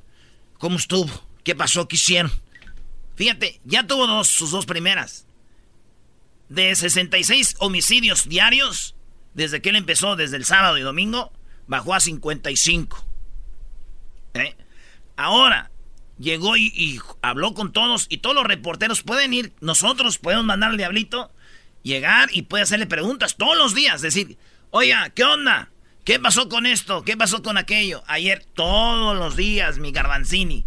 [0.58, 1.10] ¿Cómo estuvo?
[1.42, 1.88] ¿Qué pasó?
[1.88, 2.32] ¿Qué hicieron?
[3.16, 5.26] Fíjate, ya tuvo dos, sus dos primeras.
[6.50, 8.94] De 66 homicidios diarios,
[9.32, 11.32] desde que él empezó, desde el sábado y domingo,
[11.66, 13.04] bajó a 55.
[14.34, 14.56] ¿Eh?
[15.16, 15.70] Ahora,
[16.18, 20.70] llegó y, y habló con todos y todos los reporteros pueden ir, nosotros podemos mandar
[20.70, 21.32] al diablito,
[21.82, 24.36] llegar y puede hacerle preguntas todos los días, decir,
[24.70, 25.70] oiga, ¿qué onda?
[26.04, 27.02] ¿Qué pasó con esto?
[27.02, 28.02] ¿Qué pasó con aquello?
[28.06, 30.66] Ayer, todos los días, mi Garbanzini,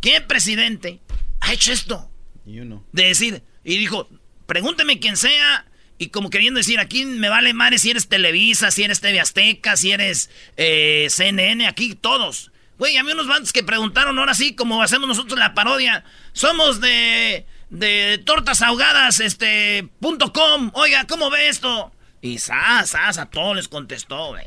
[0.00, 1.00] ¿qué presidente
[1.40, 2.10] ha hecho esto?
[2.44, 2.84] Y uno.
[2.92, 4.08] De decir, y dijo,
[4.46, 5.66] pregúnteme quién sea,
[5.98, 9.76] y como queriendo decir, aquí me vale madre si eres Televisa, si eres TV Azteca,
[9.76, 12.52] si eres eh, CNN, aquí todos.
[12.78, 16.80] Güey, a mí unos bandos que preguntaron ahora sí, como hacemos nosotros la parodia, somos
[16.80, 21.92] de, de tortas ahogadas, este, punto com, oiga, ¿cómo ve esto?
[22.20, 24.46] Y sas, sas, a todos les contestó, güey.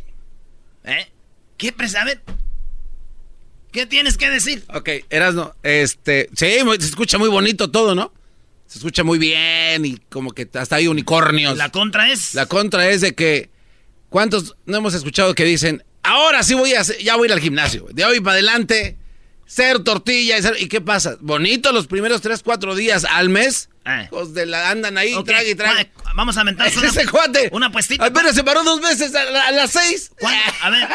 [0.83, 1.12] ¿Eh?
[1.57, 2.01] ¿Qué presa?
[2.01, 2.21] A ver.
[3.71, 4.63] ¿Qué tienes que decir?
[4.73, 8.13] Ok, Erasno, este, sí, se escucha muy bonito todo, ¿no?
[8.69, 11.58] Se escucha muy bien y como que hasta hay unicornios.
[11.58, 12.36] La contra es.
[12.36, 13.49] La contra es de que,
[14.10, 17.39] ¿cuántos no hemos escuchado que dicen, ahora sí voy a, ya voy a ir al
[17.39, 18.95] gimnasio, de hoy para adelante,
[19.47, 21.17] ser tortilla y, ser, ¿y qué pasa?
[21.19, 23.69] Bonito los primeros tres, cuatro días al mes.
[24.10, 25.34] Pues de la andan ahí, okay.
[25.34, 25.91] trague y trague.
[26.15, 27.49] Vamos a aventar una, ese cuate.
[27.52, 28.06] Una puestita.
[28.06, 30.12] Apenas se paró dos veces a, a las seis.
[30.62, 30.88] A ver,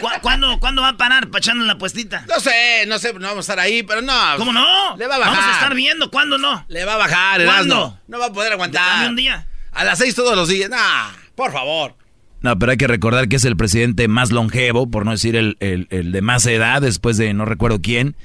[0.00, 2.24] ¿cu ¿cuándo, ¿cuándo va a parar para echarnos la puestita?
[2.28, 4.14] No sé, no sé, no vamos a estar ahí, pero no.
[4.38, 4.96] ¿Cómo no?
[4.96, 5.36] Le va a bajar.
[5.36, 6.64] Vamos a estar viendo, ¿cuándo no?
[6.68, 7.98] Le va a bajar, ¿Cuándo?
[8.08, 8.98] No va a poder aguantar.
[8.98, 9.46] Dame un día.
[9.72, 10.70] A las seis todos los días.
[10.70, 11.96] Nah, por favor.
[12.42, 15.56] No, pero hay que recordar que es el presidente más longevo, por no decir el,
[15.60, 18.16] el, el de más edad, después de no recuerdo quién.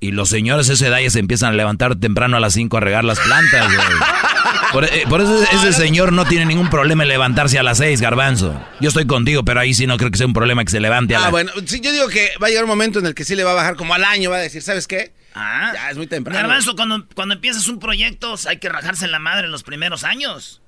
[0.00, 2.80] Y los señores esa edad ya se empiezan a levantar temprano a las 5 a
[2.80, 3.70] regar las plantas.
[4.72, 8.00] Por, eh, por, eso ese señor no tiene ningún problema en levantarse a las 6,
[8.00, 8.58] garbanzo.
[8.80, 11.14] Yo estoy contigo, pero ahí sí no creo que sea un problema que se levante
[11.14, 11.28] a ah, las...
[11.28, 13.34] Ah, bueno, sí, yo digo que va a llegar un momento en el que sí
[13.34, 15.12] le va a bajar como al año, va a decir, ¿sabes qué?
[15.34, 16.38] Ah, ya es muy temprano.
[16.38, 20.04] Garbanzo, cuando, cuando empiezas un proyecto hay que rajarse en la madre en los primeros
[20.04, 20.62] años.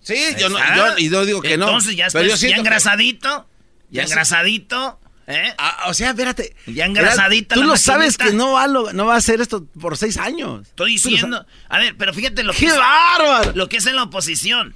[0.00, 1.66] Sí, yo no, yo, y no digo que Entonces, no.
[1.66, 3.48] Entonces ya estás ya engrasadito,
[3.90, 5.01] ya, ya engrasadito...
[5.26, 5.54] ¿Eh?
[5.56, 6.54] Ah, o sea, espérate.
[6.66, 7.54] Ya engrasadita.
[7.54, 9.96] Tú la lo sabes que no va, a lo, no va a hacer esto por
[9.96, 10.66] seis años.
[10.68, 11.46] Estoy diciendo.
[11.68, 12.72] A ver, pero fíjate lo ¡Qué que.
[12.72, 13.52] bárbaro!
[13.54, 14.74] Lo que es en la oposición.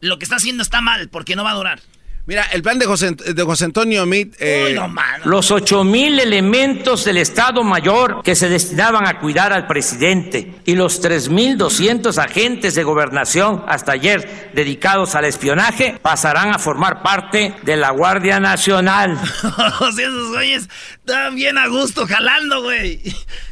[0.00, 1.80] Lo que está haciendo está mal, porque no va a durar.
[2.26, 4.34] Mira, el plan de José, de José Antonio Mit.
[4.40, 4.92] Eh, no.
[5.24, 10.74] Los ocho mil elementos del Estado Mayor que se destinaban a cuidar al presidente y
[10.74, 17.00] los tres mil doscientos agentes de gobernación hasta ayer dedicados al espionaje pasarán a formar
[17.00, 19.12] parte de la Guardia Nacional.
[19.80, 23.02] o sea, esos güeyes estaban bien a gusto jalando, güey.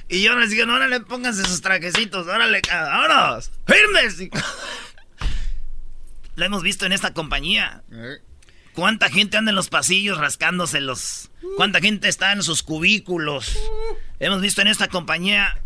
[0.09, 4.17] Y yo les digo, no, órale, pónganse sus trajecitos, órale, vámonos, firmes.
[6.35, 7.85] Lo hemos visto en esta compañía.
[8.75, 11.31] ¿Cuánta gente anda en los pasillos rascándose los...
[11.57, 13.57] ¿Cuánta gente está en sus cubículos?
[14.19, 15.61] Hemos visto en esta compañía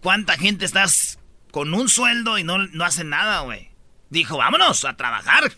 [0.00, 0.84] cuánta gente está
[1.50, 3.70] con un sueldo y no, no hace nada, güey.
[4.10, 5.52] Dijo, vámonos a trabajar.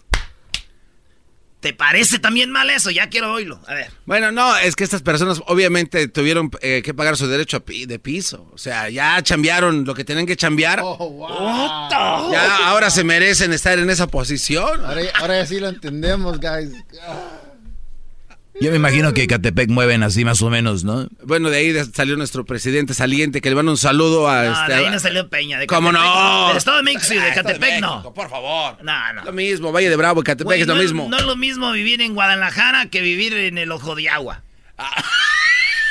[1.64, 2.90] ¿Te parece también mal eso?
[2.90, 3.58] Ya quiero oírlo.
[3.66, 3.90] A ver.
[4.04, 7.98] Bueno, no, es que estas personas obviamente tuvieron eh, que pagar su derecho pi de
[7.98, 8.50] piso.
[8.52, 10.80] O sea, ya chambearon lo que tenían que chambear.
[10.82, 12.30] Oh, wow.
[12.30, 14.84] Ya ahora se merecen estar en esa posición.
[14.84, 16.68] Ahora, ahora ya sí lo entendemos, guys.
[18.60, 21.08] Yo me imagino que Catepec mueven así más o menos, ¿no?
[21.24, 24.44] Bueno, de ahí salió nuestro presidente saliente que le manda un saludo a...
[24.44, 25.58] No, este, de ahí no salió Peña.
[25.58, 26.48] De ¿Cómo Catepec, no?
[26.48, 28.14] Del estado de México y de Ah, Catepec México, no.
[28.14, 28.76] Por favor.
[28.82, 29.24] No, no.
[29.24, 31.08] Lo mismo, Valle de Bravo y Catepec es lo no mismo.
[31.08, 34.42] No es lo mismo vivir en Guadalajara que vivir en el Ojo de Agua.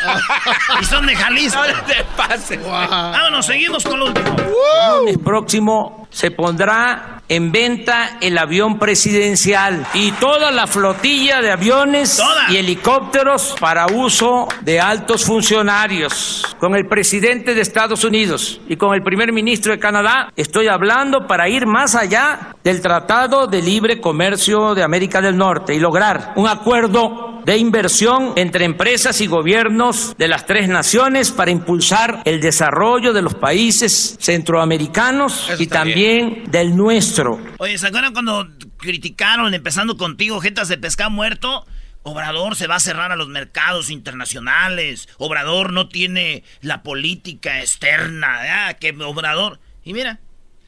[0.81, 1.59] y son de Jalisco.
[1.65, 2.59] No te pases.
[2.65, 4.35] Vámonos, seguimos con lo último.
[4.37, 11.51] El lunes próximo se pondrá en venta el avión presidencial y toda la flotilla de
[11.51, 12.51] aviones Toda.
[12.51, 16.55] y helicópteros para uso de altos funcionarios.
[16.59, 21.25] Con el presidente de Estados Unidos y con el primer ministro de Canadá estoy hablando
[21.25, 26.33] para ir más allá del Tratado de Libre Comercio de América del Norte y lograr
[26.35, 32.41] un acuerdo de inversión entre empresas y gobiernos de las tres naciones para impulsar el
[32.41, 37.39] desarrollo de los países centroamericanos Eso y también del nuestro.
[37.57, 41.65] Oye, ¿se acuerdan cuando criticaron, empezando contigo, jetas de pescado muerto?
[42.03, 45.07] Obrador se va a cerrar a los mercados internacionales.
[45.17, 48.69] Obrador no tiene la política externa.
[48.71, 48.75] ¿eh?
[48.79, 49.59] Que Obrador.
[49.85, 50.19] Y mira,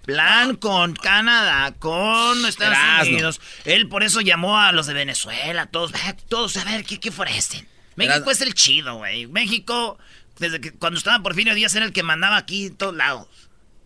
[0.05, 3.07] plan con Canadá, con Estados.
[3.07, 3.41] Unidos.
[3.65, 7.11] Él por eso llamó a los de Venezuela, todos, "Ah, todos a ver qué, qué
[7.11, 7.67] foresten.
[7.95, 9.27] México es el chido, güey.
[9.27, 9.97] México,
[10.39, 13.27] desde que cuando estaba Porfirio Díaz era el que mandaba aquí en todos lados.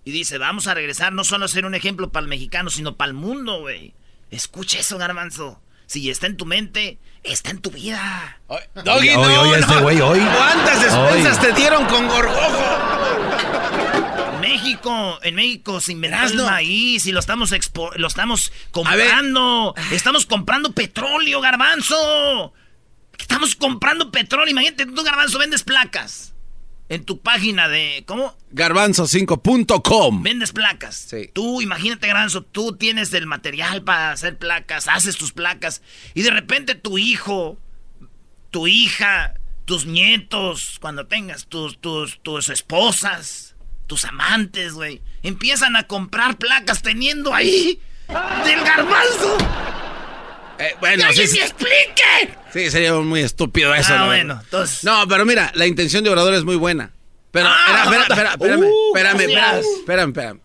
[0.05, 2.95] Y dice, vamos a regresar no solo a ser un ejemplo para el mexicano, sino
[2.95, 3.93] para el mundo, güey.
[4.31, 5.61] Escucha eso, garbanzo.
[5.85, 8.39] Si está en tu mente, está en tu vida.
[8.75, 9.81] Doggy, no, oye, este no.
[9.81, 10.19] güey, hoy.
[10.19, 11.45] ¿Cuántas despensas Hoy.
[11.47, 12.79] te dieron con gorgojo?
[14.41, 19.75] México, en México se inventó el maíz y lo estamos expo- lo estamos comprando.
[19.91, 22.53] Estamos comprando petróleo, garbanzo.
[23.19, 24.51] Estamos comprando petróleo.
[24.51, 26.33] Imagínate, tú, garbanzo, vendes placas.
[26.87, 28.03] En tu página de.
[28.07, 28.35] ¿Cómo?
[28.51, 30.23] Garbanzo5.com.
[30.23, 30.95] Vendes placas.
[30.95, 31.29] Sí.
[31.33, 35.83] Tú, imagínate, Garanzo, tú tienes el material para hacer placas, haces tus placas,
[36.15, 37.59] y de repente tu hijo,
[38.49, 43.55] tu hija, tus nietos, cuando tengas tus, tus, tus esposas,
[43.85, 49.37] tus amantes, güey, empiezan a comprar placas teniendo ahí del garbanzo.
[50.59, 52.37] Eh, ¡Que bueno, sí, alguien sí, me explique!
[52.53, 53.93] sí, sería muy estúpido eso.
[53.93, 54.05] Ah, ¿no?
[54.07, 56.91] bueno, entonces- No, pero mira, la intención de Obrador es muy buena.
[57.31, 60.39] Pero, Ah, espera, espera, espera, espérame, uh, espérame, espérame, espérame, espérame.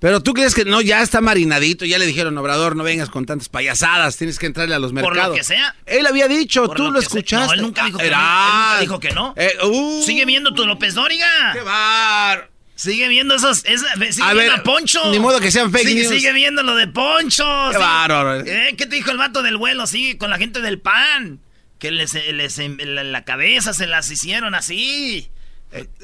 [0.00, 3.26] Pero tú crees que no, ya está marinadito, ya le dijeron, Obrador, no vengas con
[3.26, 5.18] tantas payasadas, tienes que entrarle a los mercados.
[5.18, 5.74] Por lo que sea.
[5.86, 7.46] Él había dicho, Por tú lo lo, que escuchaste.
[7.48, 8.24] No, él nunca dijo que Era- no.
[8.46, 9.34] Él nunca dijo que no.
[9.36, 11.26] Eh, uh, Sigue viendo tu López Dóriga.
[11.52, 12.48] ¡Qué bar!
[12.78, 13.64] Sigue viendo esos.
[13.64, 15.10] esa- sigue A viendo ver, a Poncho.
[15.10, 16.14] ni modo que sean fake sigue, news.
[16.14, 17.44] Sigue viendo lo de Poncho.
[17.44, 18.40] ¡Qué sigue- bárbaro!
[18.46, 19.84] Eh, ¿Qué te dijo el vato del vuelo?
[19.88, 21.40] Sigue con la gente del PAN.
[21.80, 25.28] Que les, les la, la cabeza se las hicieron así.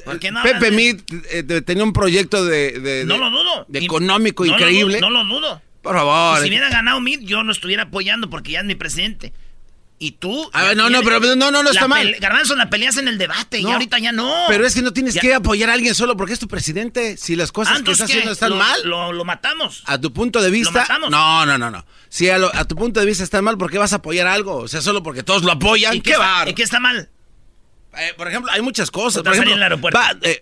[0.03, 3.65] ¿Por qué no Pepe Mit eh, tenía un proyecto de, de- No de- lo dudo.
[3.69, 4.97] de económico no lo increíble.
[4.99, 5.61] dudo, no lo dudo.
[5.81, 6.39] Por favor.
[6.39, 9.31] Y si hubiera ganado Mid, yo no estuviera apoyando porque ya es mi presidente.
[9.97, 10.49] Y tú.
[10.51, 12.15] A ya ver, no, no, pero no, no, no está mal.
[12.19, 14.29] Garbanzo, la peleas en el debate y ahorita ya no.
[14.49, 17.15] Pero es que no tienes Ya- que apoyar a alguien solo porque es tu presidente.
[17.15, 19.83] Si las cosas Ah, que está haciendo están ¿Lo- mal, Lo, lo matamos.
[19.85, 20.81] a tu punto de vista.
[20.81, 21.09] matamos?
[21.09, 21.85] No, no, no, no.
[22.09, 24.27] Si a, lo- a tu punto de vista están mal, ¿por qué vas a apoyar
[24.27, 24.57] algo?
[24.57, 25.95] O sea, solo porque todos lo apoyan.
[25.95, 26.49] ¿Y ¡Qué qué, bar!
[26.49, 27.09] ¿Y qué está mal?
[27.97, 29.23] Eh, por ejemplo, hay muchas cosas.
[29.23, 29.97] Por ejemplo, ir al aeropuerto.
[29.97, 30.41] va, eh,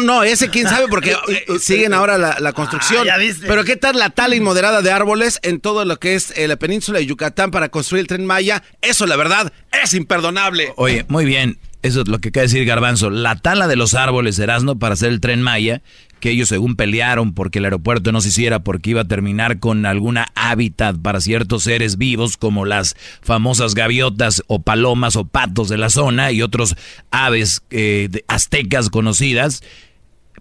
[0.00, 3.02] no, ese quién sabe porque eh, siguen ahora la, la construcción.
[3.02, 3.46] Ah, ya viste.
[3.46, 6.56] Pero ¿qué tal la tala inmoderada de árboles en todo lo que es eh, la
[6.56, 8.62] península de Yucatán para construir el tren Maya?
[8.80, 10.72] Eso, la verdad, es imperdonable.
[10.76, 11.58] Oye, muy bien.
[11.82, 13.10] Eso es lo que de decir Garbanzo.
[13.10, 15.82] La tala de los árboles, Erasmo, para hacer el tren Maya,
[16.22, 19.84] que ellos según pelearon porque el aeropuerto no se hiciera porque iba a terminar con
[19.86, 25.78] alguna hábitat para ciertos seres vivos como las famosas gaviotas o palomas o patos de
[25.78, 26.76] la zona y otros
[27.10, 29.64] aves eh, de- aztecas conocidas.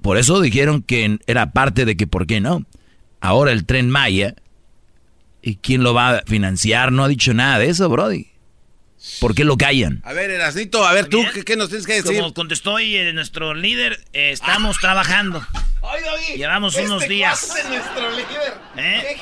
[0.03, 2.63] Por eso dijeron que era parte de que, ¿por qué no?
[3.19, 4.35] Ahora el tren Maya,
[5.41, 6.91] ¿y quién lo va a financiar?
[6.91, 8.27] No ha dicho nada de eso, Brody.
[9.19, 10.01] ¿Por qué lo callan?
[10.03, 11.23] A ver, Erasnito, a ver tú.
[11.33, 12.19] ¿qué, qué nos tienes que decir?
[12.19, 15.41] Como contestó hoy eh, nuestro líder, eh, estamos trabajando.
[16.35, 17.53] Llevamos unos días.
[18.77, 19.17] ¿Eh?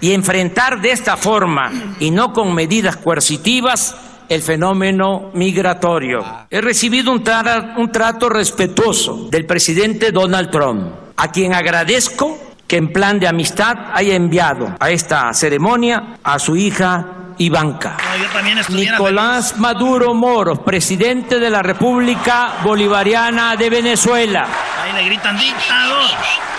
[0.00, 3.94] y enfrentar de esta forma y no con medidas coercitivas
[4.28, 6.46] el fenómeno migratorio.
[6.50, 12.76] He recibido un, tra- un trato respetuoso del presidente Donald Trump, a quien agradezco que
[12.78, 18.92] en plan de amistad haya enviado a esta ceremonia a su hija No, también estuviera
[18.92, 24.46] Nicolás Maduro Moros, presidente de la República Bolivariana de Venezuela.
[24.82, 26.10] Ahí le gritan dictador,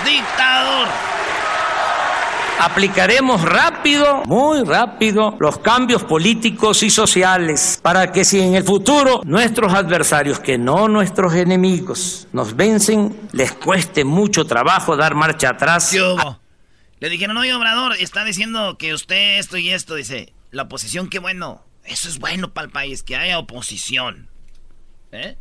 [0.05, 0.87] dictador.
[2.59, 9.21] Aplicaremos rápido, muy rápido, los cambios políticos y sociales para que si en el futuro
[9.25, 15.93] nuestros adversarios, que no nuestros enemigos, nos vencen, les cueste mucho trabajo dar marcha atrás.
[16.99, 19.95] Le dijeron, oye, Obrador, está diciendo que usted esto y esto.
[19.95, 21.65] Dice, la oposición, qué bueno.
[21.85, 24.29] Eso es bueno para el país, que haya oposición.
[25.11, 25.35] ¿Eh?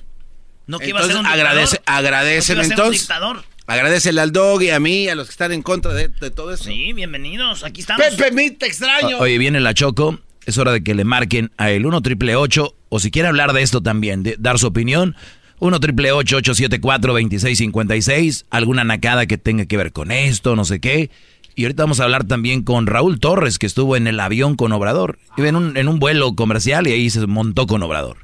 [0.67, 1.99] No que iba a ser Entonces, un agradece, dictador.
[2.05, 3.01] agradecen No ser un entonces.
[3.03, 3.45] dictador.
[3.67, 6.31] Agradecele al dog y a mí y a los que están en contra de, de
[6.31, 6.65] todo eso.
[6.65, 7.63] Sí, bienvenidos.
[7.63, 8.05] Aquí estamos.
[8.05, 9.19] Pepe Mit, te extraño.
[9.19, 10.19] O- Oye, viene la Choco.
[10.45, 13.63] Es hora de que le marquen a el 1 triple o si quiere hablar de
[13.63, 15.15] esto también, de dar su opinión.
[15.61, 21.11] 1 triple 874 2656 alguna nacada que tenga que ver con esto, no sé qué.
[21.55, 24.73] Y ahorita vamos a hablar también con Raúl Torres, que estuvo en el avión con
[24.73, 25.19] Obrador.
[25.37, 28.19] Iba en un, en un vuelo comercial y ahí se montó con Obrador.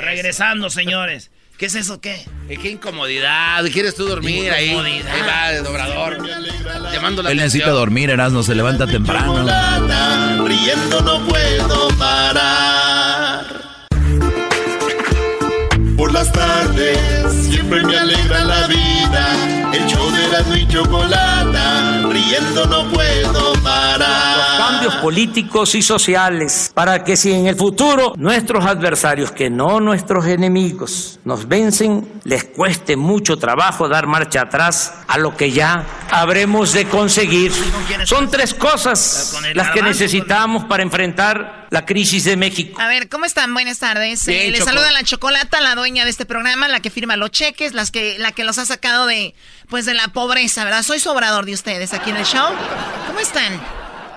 [0.00, 1.30] Regresando, señores.
[1.58, 2.16] ¿Qué es eso qué?
[2.48, 3.64] Eh, qué incomodidad.
[3.72, 4.70] ¿Quieres tú dormir ahí?
[4.70, 5.14] Incomodidad.
[5.14, 6.18] Ahí va el dobrador.
[6.92, 7.80] Llamando la Él necesita atención.
[7.84, 9.46] dormir, Erasmo, se levanta temprano.
[10.44, 13.44] Riendo no puedo parar.
[15.96, 16.98] Por las tardes
[17.48, 19.51] siempre me alegra la vida.
[19.72, 24.58] El show de Erasmo y Chocolata, riendo no puedo parar.
[24.58, 30.26] cambios políticos y sociales para que si en el futuro nuestros adversarios, que no nuestros
[30.26, 36.72] enemigos, nos vencen, les cueste mucho trabajo dar marcha atrás a lo que ya habremos
[36.74, 37.52] de conseguir.
[38.04, 42.78] Son tres cosas las que necesitamos para enfrentar la crisis de México.
[42.80, 43.52] A ver, ¿cómo están?
[43.54, 44.26] Buenas tardes.
[44.26, 47.30] Bien, Eh, les saluda la Chocolata, la dueña de este programa, la que firma los
[47.30, 49.34] cheques, las que, la que los ha sacado de,
[49.70, 50.82] pues, de la pobreza, ¿verdad?
[50.82, 52.46] Soy sobrador de ustedes aquí en el show.
[53.06, 53.58] ¿Cómo están?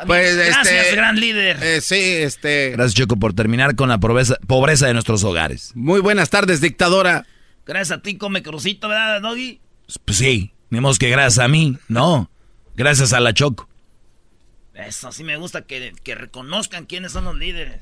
[0.05, 1.57] Pues, Gracias, este, gran líder.
[1.63, 2.71] eh, sí, este.
[2.71, 5.71] Gracias, Choco, por terminar con la pobreza, pobreza de nuestros hogares.
[5.75, 7.25] Muy buenas tardes, dictadora.
[7.65, 9.61] Gracias a ti, come crucito, ¿verdad, Doggy?
[10.03, 12.29] Pues sí, ni modo que gracias a mí, no.
[12.75, 13.69] Gracias a la Choco.
[14.75, 17.81] Eso sí me gusta que, que reconozcan quiénes son los líderes.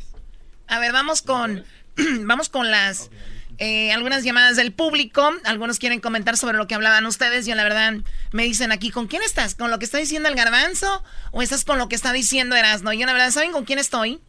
[0.67, 1.65] A ver, vamos con,
[2.21, 3.09] vamos con las,
[3.57, 5.31] eh, algunas llamadas del público.
[5.43, 7.45] Algunos quieren comentar sobre lo que hablaban ustedes.
[7.45, 7.95] Yo, la verdad,
[8.31, 9.55] me dicen aquí, ¿con quién estás?
[9.55, 11.03] ¿Con lo que está diciendo el garbanzo?
[11.31, 12.93] ¿O estás con lo que está diciendo Erasno?
[12.93, 14.21] Yo, la verdad, ¿saben con quién estoy?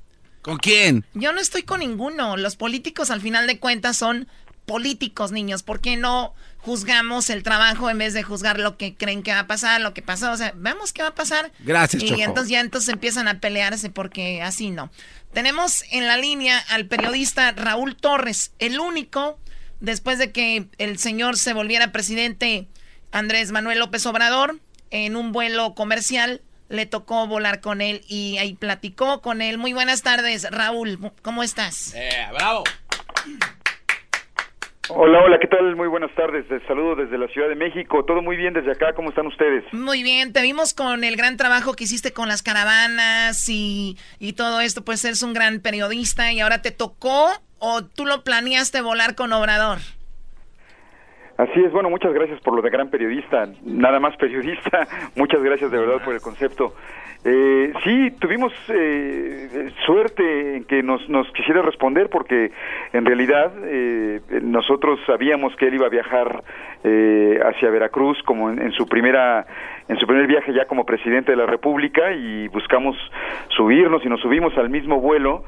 [0.42, 1.04] ¿Con quién?
[1.14, 2.36] Yo no estoy con ninguno.
[2.36, 4.28] Los políticos, al final de cuentas, son
[4.66, 5.62] políticos, niños.
[5.62, 9.40] ¿Por qué no juzgamos el trabajo en vez de juzgar lo que creen que va
[9.40, 10.32] a pasar, lo que pasó?
[10.32, 11.52] O sea, vemos qué va a pasar.
[11.60, 12.22] Gracias, Y Choco.
[12.22, 14.90] entonces ya entonces empiezan a pelearse porque así no.
[15.32, 19.38] Tenemos en la línea al periodista Raúl Torres, el único,
[19.80, 22.66] después de que el señor se volviera presidente
[23.12, 24.58] Andrés Manuel López Obrador,
[24.90, 26.40] en un vuelo comercial.
[26.70, 29.58] Le tocó volar con él y ahí platicó con él.
[29.58, 30.98] Muy buenas tardes, Raúl.
[31.20, 31.92] ¿Cómo estás?
[31.94, 32.64] Eh, bravo.
[34.90, 35.74] Hola, hola, ¿qué tal?
[35.76, 36.44] Muy buenas tardes.
[36.50, 38.04] Les saludo desde la Ciudad de México.
[38.04, 38.92] Todo muy bien desde acá.
[38.94, 39.64] ¿Cómo están ustedes?
[39.72, 40.34] Muy bien.
[40.34, 44.84] Te vimos con el gran trabajo que hiciste con las caravanas y, y todo esto.
[44.84, 49.32] Pues eres un gran periodista y ahora te tocó o tú lo planeaste volar con
[49.32, 49.78] Obrador.
[51.36, 55.70] Así es, bueno, muchas gracias por lo de gran periodista, nada más periodista, muchas gracias
[55.70, 56.74] de verdad por el concepto.
[57.26, 62.52] Eh, sí, tuvimos eh, suerte en que nos, nos quisiera responder porque
[62.92, 66.44] en realidad eh, nosotros sabíamos que él iba a viajar
[66.84, 69.46] eh, hacia Veracruz como en, su primera
[69.88, 72.94] en su primer viaje ya como presidente de la República y buscamos
[73.56, 75.44] subirnos y nos subimos al mismo vuelo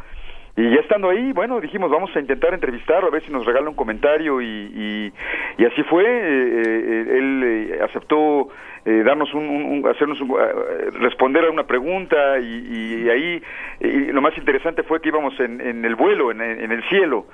[0.57, 3.69] y ya estando ahí, bueno, dijimos, vamos a intentar entrevistarlo, a ver si nos regala
[3.69, 5.13] un comentario, y,
[5.59, 6.03] y, así fue.
[6.03, 8.49] Eh, eh, él eh, aceptó
[8.85, 10.17] darnos un, hacernos
[11.01, 13.43] responder a una pregunta, y, ahí
[14.13, 17.27] lo más interesante fue que íbamos en, en el vuelo, en, en el cielo,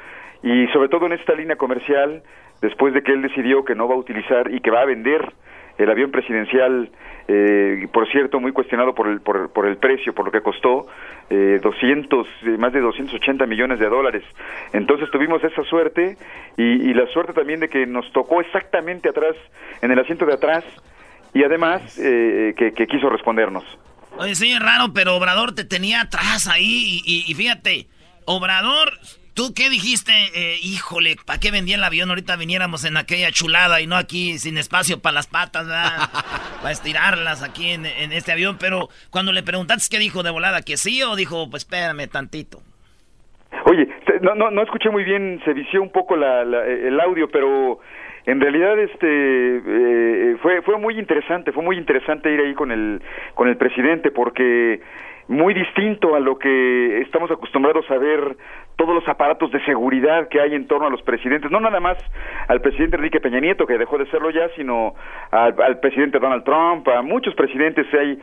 [0.43, 2.23] y sobre todo en esta línea comercial,
[2.63, 5.33] después de que él decidió que no va a utilizar y que va a vender
[5.79, 6.91] el avión presidencial,
[7.29, 10.87] eh, por cierto, muy cuestionado por el, por, por el precio, por lo que costó,
[11.33, 14.23] eh, 200, eh, más de 280 millones de dólares.
[14.75, 16.19] Entonces tuvimos esa suerte
[16.59, 19.35] y, la suerte también de que nos tocó exactamente atrás,
[19.81, 20.63] en el asiento de atrás,
[21.33, 23.65] y además eh, que, quiso respondernos.
[24.19, 27.87] Oye, sí, es raro, pero Obrador te tenía atrás ahí y, y fíjate,
[28.27, 28.91] Obrador
[29.35, 30.13] ¿Tú qué dijiste?
[30.35, 32.11] Eh, híjole, ¿para qué vendía el avión?
[32.11, 35.67] Ahorita viniéramos en aquella chulada y no aquí sin espacio para las patas,
[36.61, 38.59] para estirarlas aquí en, este avión.
[38.61, 42.59] Pero cuando le preguntaste qué dijo de volada, que sí o dijo, pues espérame tantito.
[43.65, 43.89] Oye,
[44.21, 47.81] no, no, no escuché muy bien, se vició un poco el audio, pero
[48.27, 53.03] en realidad este eh, fue fue muy interesante, fue muy interesante ir ahí con el
[53.35, 54.81] con el presidente porque
[55.29, 58.37] muy distinto a lo que estamos acostumbrados a ver
[58.77, 61.97] todos los aparatos de seguridad que hay en torno a los presidentes, no nada más
[62.49, 64.95] al presidente Enrique Peña Nieto, que dejó de serlo ya, sino
[65.31, 68.19] al, presidente Donald Trump, a muchos presidentes hay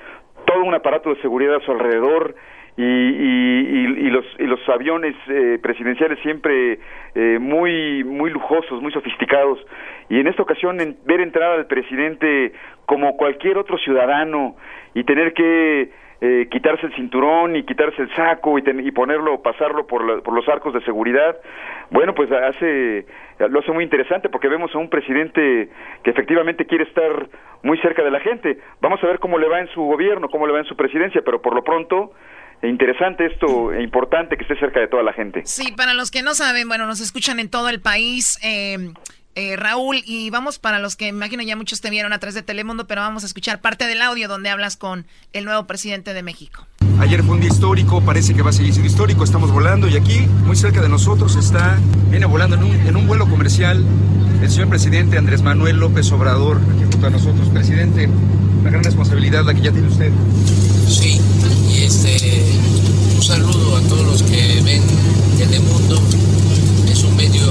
[0.46, 2.36] todo un aparato de seguridad a su alrededor
[2.82, 6.80] y, y, los, y los aviones eh, presidenciales siempre
[7.14, 9.60] eh, muy, muy lujosos, muy sofisticados.
[10.08, 12.54] Y en esta ocasión ver entrar al presidente
[12.86, 14.56] como cualquier otro ciudadano
[14.94, 15.90] y tener que
[16.22, 20.48] eh, quitarse el cinturón y quitarse el saco y, y ponerlo, pasarlo por, por, los
[20.48, 21.38] arcos de seguridad,
[21.92, 23.06] bueno, pues hace,
[23.40, 25.70] lo hace muy interesante porque vemos a un presidente
[26.04, 27.28] que efectivamente quiere estar
[27.62, 28.58] muy cerca de la gente.
[28.80, 31.22] Vamos a ver cómo le va en su gobierno, cómo le va en su presidencia,
[31.26, 32.14] pero por lo pronto
[32.68, 35.44] interesante esto, e importante que esté cerca de toda la gente.
[35.46, 38.40] Sí, para los que no saben, bueno, nos escuchan en todo el país.
[38.44, 38.92] Eh,
[39.36, 42.42] eh, Raúl, y vamos para los que imagino ya muchos te vieron a través de
[42.42, 46.24] Telemundo, pero vamos a escuchar parte del audio donde hablas con el nuevo presidente de
[46.24, 46.68] México.
[47.00, 49.96] Ayer fue un día histórico, parece que va a seguir siendo histórico, estamos volando y
[49.96, 51.78] aquí, muy cerca de nosotros, está,
[52.10, 53.86] viene volando en un, en un vuelo comercial
[54.42, 57.50] el señor presidente Andrés Manuel López Obrador, aquí junto a nosotros.
[57.50, 58.10] Presidente,
[58.62, 60.12] una gran responsabilidad la que ya tiene usted.
[60.88, 61.20] Sí,
[61.70, 62.44] y este,
[63.16, 64.82] un saludo a todos los que ven
[65.38, 66.00] Telemundo,
[66.92, 67.46] es un medio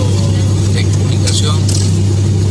[0.74, 1.57] de comunicación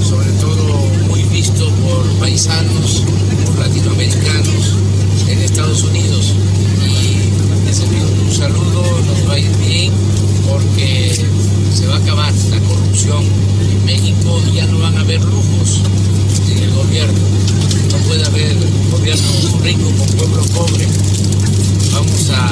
[0.07, 0.63] sobre todo
[1.09, 3.03] muy visto por paisanos,
[3.45, 4.75] por latinoamericanos
[5.27, 6.33] en Estados Unidos.
[6.85, 7.17] Y
[7.83, 9.91] envío un saludo, nos va a ir bien
[10.49, 11.11] porque
[11.75, 13.23] se va a acabar la corrupción
[13.69, 15.81] en México y ya no van a haber lujos
[16.49, 17.19] en el gobierno.
[17.91, 18.55] No puede haber
[18.91, 19.27] gobierno
[19.61, 20.87] rico con pueblo pobre.
[21.97, 22.47] Vamos a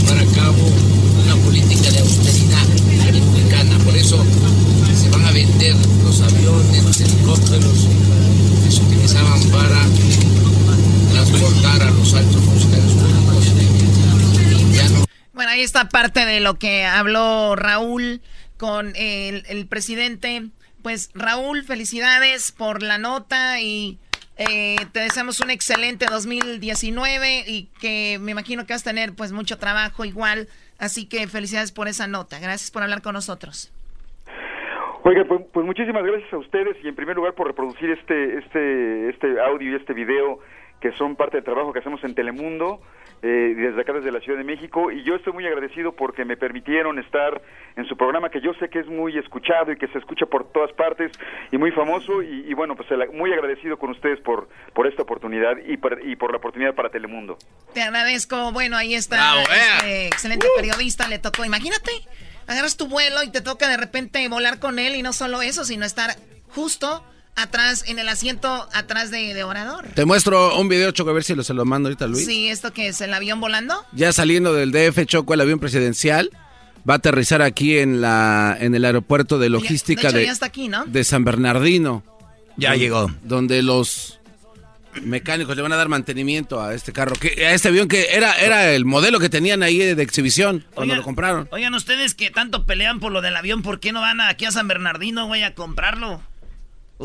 [0.00, 0.66] llevar a cabo
[1.22, 2.66] una política de austeridad
[3.04, 3.76] republicana.
[3.84, 4.24] Por eso
[4.96, 7.86] se van a vender los aviones, los helicópteros
[8.64, 9.78] que se utilizaban para
[11.12, 13.42] transportar a los altos funcionarios públicos.
[15.34, 18.22] Bueno, ahí está parte de lo que habló Raúl
[18.56, 20.48] con el, el presidente.
[20.80, 23.98] Pues Raúl, felicidades por la nota y
[24.36, 29.32] eh, te deseamos un excelente 2019 y que me imagino que vas a tener pues
[29.32, 30.48] mucho trabajo igual.
[30.78, 32.40] Así que felicidades por esa nota.
[32.40, 33.72] Gracias por hablar con nosotros.
[35.04, 39.10] Oiga, pues, pues, muchísimas gracias a ustedes y en primer lugar por reproducir este, este,
[39.10, 40.38] este audio y este video
[40.80, 42.80] que son parte del trabajo que hacemos en Telemundo,
[43.22, 46.36] eh, desde acá, desde la Ciudad de México, y yo estoy muy agradecido porque me
[46.36, 47.40] permitieron estar
[47.76, 50.50] en su programa, que yo sé que es muy escuchado y que se escucha por
[50.50, 51.12] todas partes
[51.52, 55.76] y muy famoso, y, bueno, pues muy agradecido con ustedes por, por esta oportunidad y
[55.76, 57.38] por, y por la oportunidad para Telemundo.
[57.72, 61.92] Te agradezco, bueno, ahí está, este excelente periodista, le tocó, imagínate,
[62.48, 65.64] agarras tu vuelo y te toca de repente volar con él, y no solo eso,
[65.64, 66.10] sino estar
[66.48, 67.04] justo
[67.36, 69.86] atrás, en el asiento atrás de, Obrador.
[69.94, 72.24] Te muestro un video, Choco, a ver si lo, se lo mando ahorita, Luis.
[72.26, 73.00] Sí, ¿esto qué es?
[73.00, 73.84] ¿El avión volando?
[73.92, 76.30] Ya saliendo del DF, Choco, el avión presidencial
[76.88, 80.28] va a aterrizar aquí en la en el aeropuerto de logística de,
[80.86, 82.02] de San Bernardino.
[82.56, 83.10] Ya llegó.
[83.22, 84.20] Donde los
[85.00, 88.34] mecánicos le van a dar mantenimiento a este carro, que, a este avión que era,
[88.34, 91.48] era el modelo que tenían ahí de exhibición cuando lo compraron.
[91.50, 94.52] Oigan, ustedes que tanto pelean por lo del avión, ¿por qué no van aquí a
[94.52, 96.20] San Bernardino, güey, a comprarlo?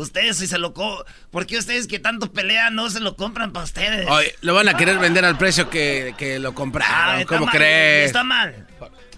[0.00, 0.74] Ustedes si se lo...
[0.74, 4.08] Co ¿Por qué ustedes que tanto pelean no se lo compran para ustedes?
[4.08, 8.06] Oye, lo van a querer vender al precio que, lo compraron, ah, ¿cómo crees?
[8.06, 8.66] Está mal.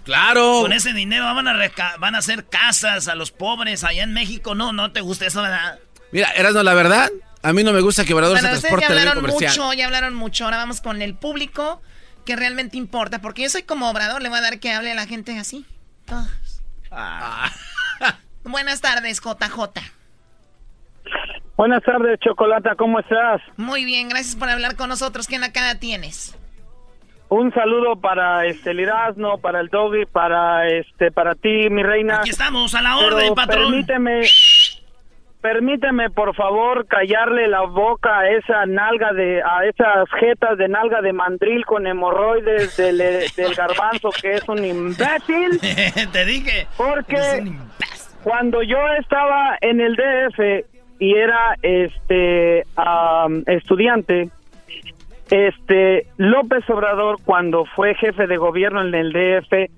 [0.03, 0.61] Claro.
[0.61, 4.55] Con ese dinero van a, van a hacer casas a los pobres allá en México.
[4.55, 5.79] No, no te gusta eso, ¿verdad?
[6.11, 7.09] Mira, no la verdad,
[7.43, 10.45] a mí no me gusta que Obrador se transporte ya hablaron mucho, ya hablaron mucho.
[10.45, 11.81] Ahora vamos con el público
[12.25, 13.19] que realmente importa.
[13.21, 15.65] Porque yo soy como Obrador, le voy a dar que hable a la gente así.
[16.91, 17.51] Ah.
[18.43, 19.81] Buenas tardes, JJ.
[21.61, 23.39] Buenas tardes, Chocolata, ¿cómo estás?
[23.55, 25.27] Muy bien, gracias por hablar con nosotros.
[25.27, 26.35] ¿Qué cara tienes?
[27.29, 28.89] Un saludo para este el
[29.37, 32.21] para el Doggy, para este para ti, mi reina.
[32.21, 33.69] Aquí estamos a la orden, patrón.
[33.69, 34.21] Permíteme
[35.39, 41.01] permíteme por favor callarle la boca a esa nalga de a esas jetas de nalga
[41.01, 42.97] de mandril con hemorroides del,
[43.37, 45.59] del garbanzo que es un imbécil.
[46.11, 46.65] Te dije.
[46.75, 47.53] Porque
[48.23, 50.70] cuando yo estaba en el DF
[51.01, 52.63] y era este
[53.47, 54.29] estudiante
[55.31, 59.71] este López Obrador cuando fue jefe de gobierno en el DF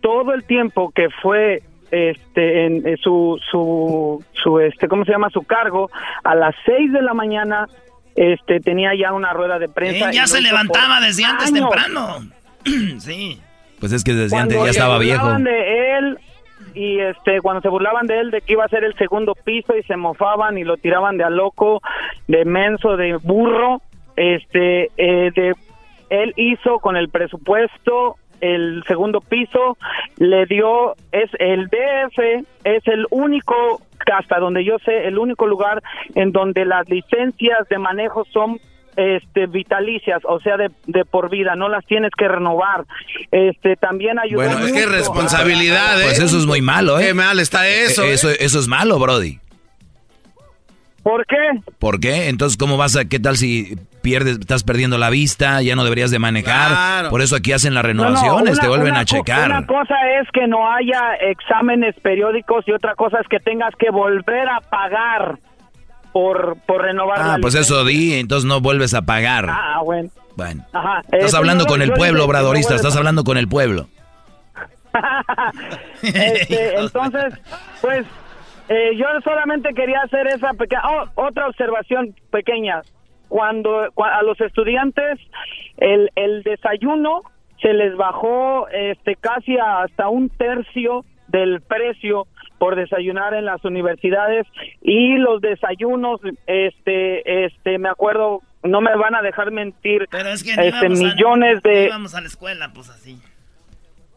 [0.00, 5.28] todo el tiempo que fue este en, eh, su su su este cómo se llama
[5.30, 5.90] su cargo
[6.22, 7.66] a las seis de la mañana
[8.14, 12.18] este tenía ya una rueda de prensa ya se levantaba desde antes temprano.
[12.98, 13.40] Sí.
[13.80, 15.32] Pues es que desde antes ya estaba viejo.
[15.38, 16.18] de él
[16.74, 19.76] y este cuando se burlaban de él de que iba a ser el segundo piso
[19.76, 21.80] y se mofaban y lo tiraban de a loco
[22.28, 23.80] de menso de burro
[24.16, 25.54] este, eh, de,
[26.10, 29.76] él hizo con el presupuesto el segundo piso,
[30.16, 33.54] le dio, es el DF, es el único,
[34.12, 35.82] hasta donde yo sé, el único lugar
[36.14, 38.58] en donde las licencias de manejo son
[38.96, 42.84] este vitalicias, o sea, de, de, por vida, no las tienes que renovar.
[43.30, 46.24] Este también ayuda Bueno, es que responsabilidad, Pues ¿eh?
[46.24, 47.06] eso es muy malo, ¿eh?
[47.06, 48.04] Qué mal está eso.
[48.04, 48.36] Eso, ¿eh?
[48.40, 49.38] eso es malo, Brody.
[51.02, 51.36] ¿Por qué?
[51.78, 52.28] ¿Por qué?
[52.28, 56.10] Entonces, ¿cómo vas a, qué tal si pierdes, estás perdiendo la vista, ya no deberías
[56.10, 57.08] de manejar?
[57.08, 59.48] Por eso aquí hacen las renovaciones, te vuelven a checar.
[59.50, 63.90] Una cosa es que no haya exámenes periódicos y otra cosa es que tengas que
[63.90, 65.38] volver a pagar
[66.12, 67.18] por, por renovar.
[67.20, 69.46] Ah, pues eso di, entonces no vuelves a pagar.
[69.48, 70.10] Ah, bueno.
[70.36, 70.64] Bueno.
[70.72, 71.02] Ajá.
[71.12, 73.88] Estás hablando con el pueblo, obradorista, estás hablando con el pueblo.
[76.02, 77.34] este, entonces,
[77.80, 78.06] pues
[78.68, 82.82] eh, yo solamente quería hacer esa pequeña, oh, otra observación pequeña.
[83.28, 85.20] Cuando a los estudiantes
[85.76, 87.22] el, el desayuno
[87.62, 92.26] se les bajó este casi hasta un tercio del precio
[92.60, 94.46] por desayunar en las universidades
[94.82, 101.62] y los desayunos este este me acuerdo no me van a dejar mentir este millones
[101.62, 103.18] de íbamos a la escuela pues así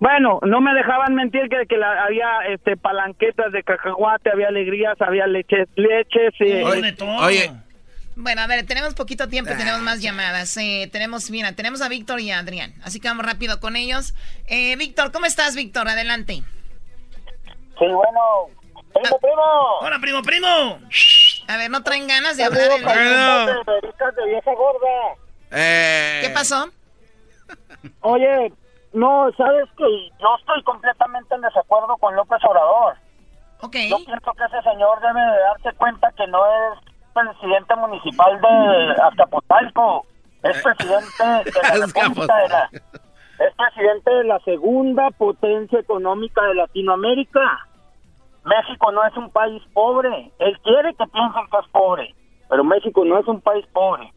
[0.04, 5.00] bueno, no me dejaban mentir que, que la, había este palanquetas de cacahuate, había alegrías,
[5.00, 6.34] había leches, leches.
[6.42, 7.52] y oye,
[8.18, 10.58] Bueno, a ver, tenemos poquito tiempo, tenemos más llamadas.
[10.58, 12.74] Eh, tenemos, mira, tenemos a Víctor y a Adrián.
[12.84, 14.14] Así que vamos rápido con ellos.
[14.48, 15.88] Eh, Víctor, ¿cómo estás, Víctor?
[15.88, 16.44] Adelante.
[17.80, 18.20] Sí, bueno.
[18.94, 19.44] Primo, primo.
[19.82, 20.48] Hola, primo, primo.
[21.48, 22.72] A ver, no traen ganas de hablar.
[22.72, 24.16] El...
[24.16, 25.16] de vieja gorda.
[25.52, 26.20] Eh...
[26.24, 26.68] ¿Qué pasó?
[28.02, 28.54] Oye,
[28.94, 32.96] no, sabes que yo estoy completamente en desacuerdo con López Obrador.
[33.62, 33.90] Okay.
[33.90, 36.80] Yo pienso que ese señor debe de darse cuenta que no es
[37.14, 40.06] presidente municipal de Azcapotzalco,
[40.44, 42.70] es presidente de la República de la,
[43.40, 47.68] es presidente de la segunda potencia económica de Latinoamérica.
[48.46, 50.32] México no es un país pobre.
[50.40, 52.16] Él quiere que piensen que es pobre,
[52.50, 54.12] pero México no es un país pobre.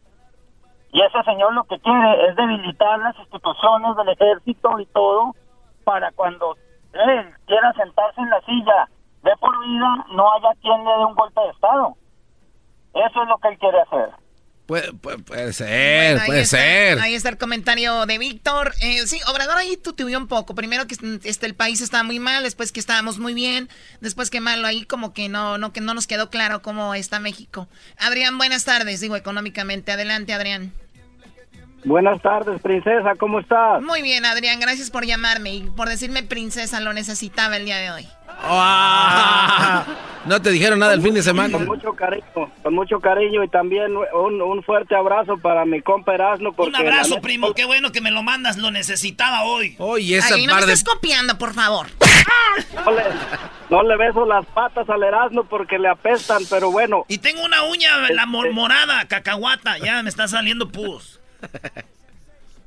[0.91, 5.33] Y ese señor lo que quiere es debilitar las instituciones del ejército y todo
[5.83, 6.55] para cuando
[6.93, 8.87] él quiera sentarse en la silla
[9.23, 11.95] de por vida no haya quien le dé un golpe de Estado.
[12.93, 14.26] Eso es lo que él quiere hacer.
[14.67, 16.99] Puede, puede, ser, puede ser.
[16.99, 18.73] Ahí está el comentario de Víctor.
[18.81, 20.55] Eh, sí, Obrador ahí tuteó un poco.
[20.55, 23.69] Primero que este, el país estaba muy mal, después que estábamos muy bien,
[24.01, 24.67] después que malo.
[24.67, 27.69] Ahí como que no, no, que no nos quedó claro cómo está México.
[27.97, 29.93] Adrián, buenas tardes, digo económicamente.
[29.93, 30.73] Adelante, Adrián.
[31.85, 33.81] Buenas tardes, princesa, ¿cómo estás?
[33.81, 37.91] Muy bien, Adrián, gracias por llamarme y por decirme princesa, lo necesitaba el día de
[37.91, 38.07] hoy.
[38.41, 39.85] Ah.
[40.25, 41.57] no te dijeron nada el fin de semana.
[41.57, 46.13] Con mucho cariño, con mucho cariño y también un, un fuerte abrazo para mi compa
[46.15, 46.53] Erasmo.
[46.57, 49.75] Un abrazo, primo, qué bueno que me lo mandas, lo necesitaba hoy.
[49.79, 51.87] Oye, esa Ay, no me estés copiando, por favor.
[52.85, 53.03] No le,
[53.69, 57.05] no le beso las patas al Erasmo porque le apestan, pero bueno.
[57.07, 61.19] Y tengo una uña, la mor- morada, cacahuata, ya me está saliendo pus.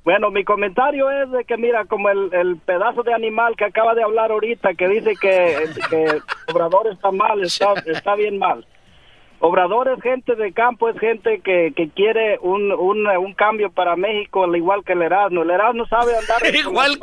[0.04, 3.94] Bueno, mi comentario es de que mira, como el, el pedazo de animal que acaba
[3.94, 6.06] de hablar ahorita, que dice que, que
[6.52, 8.64] Obrador está mal, está, está bien mal.
[9.42, 13.96] Obrador es gente de campo, es gente que, que quiere un, un, un cambio para
[13.96, 15.42] México, al igual que el Erasmo.
[15.42, 16.42] El Erasmo sabe andar...
[16.54, 16.98] Igual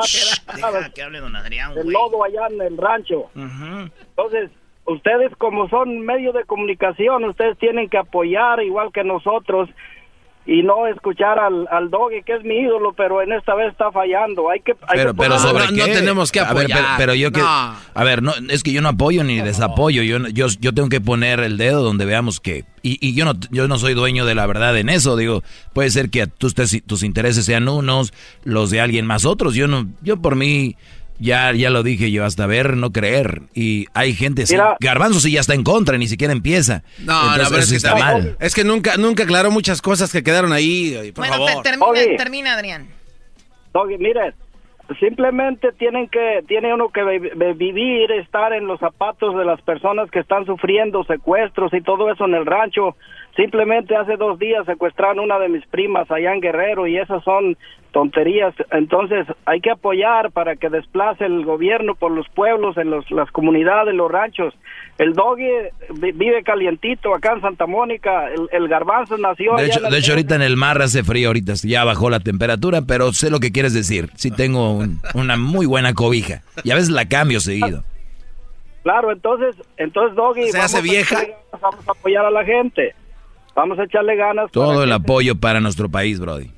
[0.94, 1.88] que- hable don Adrián, güey.
[1.88, 3.30] lodo allá en el rancho.
[3.36, 4.52] Entonces,
[4.86, 9.68] ustedes como son medio de comunicación, ustedes tienen que apoyar igual que nosotros
[10.48, 13.92] y no escuchar al, al doggy, que es mi ídolo, pero en esta vez está
[13.92, 14.50] fallando.
[14.50, 16.98] Hay que, hay Pero, que pero sobre no, no tenemos que A ver, pero, apoyar.
[16.98, 17.46] pero yo que, No.
[17.94, 20.04] a ver, no, es que yo no apoyo ni desapoyo.
[20.04, 23.26] Yo, no- yo, yo tengo que poner el dedo donde veamos que, y, y yo
[23.26, 25.18] no, yo no soy dueño de la verdad en eso.
[25.18, 25.44] Digo,
[25.74, 28.14] puede ser que tus, tus intereses sean unos,
[28.46, 29.54] los de alguien más otros.
[29.54, 30.78] Yo no, yo por mí
[31.20, 33.42] ya, ya lo dije yo hasta ver, no creer.
[33.54, 34.56] Y hay gente, sí.
[34.80, 36.84] Garbanzo sí ya está en contra, ni siquiera empieza.
[37.00, 38.38] No, Entonces, la verdad es que está está mal.
[38.40, 41.12] Es que nunca, nunca aclaró muchas cosas que quedaron ahí.
[41.16, 42.16] Por bueno, te- termina, Oye.
[42.18, 42.88] termina, Adrián.
[43.74, 44.34] Doggy, mire,
[45.00, 49.62] simplemente tienen que, tiene uno que vi- vi- vivir, estar en los zapatos de las
[49.62, 52.96] personas que están sufriendo secuestros y todo eso en el rancho.
[53.38, 57.56] Simplemente hace dos días secuestraron una de mis primas allá en Guerrero y esas son
[57.92, 58.54] tonterías.
[58.72, 63.30] Entonces hay que apoyar para que desplace el gobierno por los pueblos, en los, las
[63.32, 64.56] comunidades, los ranchos.
[64.98, 65.48] El doggy
[66.02, 69.86] vi- vive calientito acá en Santa Mónica, el, el garbanzo nació De allá hecho, en
[69.86, 73.14] el- de hecho, ahorita en el mar hace frío, ahorita ya bajó la temperatura, pero
[73.14, 74.10] sé lo que quieres decir.
[74.16, 76.42] Sí tengo un- una muy buena cobija.
[76.64, 77.84] Y a veces la cambio seguido.
[78.82, 81.20] Claro, entonces, entonces Doggy, ¿Se hace a vieja?
[81.62, 82.96] vamos a apoyar a la gente.
[83.58, 84.52] Vamos a echarle ganas.
[84.52, 86.52] Todo el que- apoyo para nuestro país, Brody.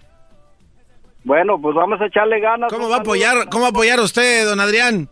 [1.23, 2.69] Bueno, pues vamos a echarle ganas.
[2.69, 5.07] ¿Cómo va a apoyar, cómo va a apoyar usted, don Adrián?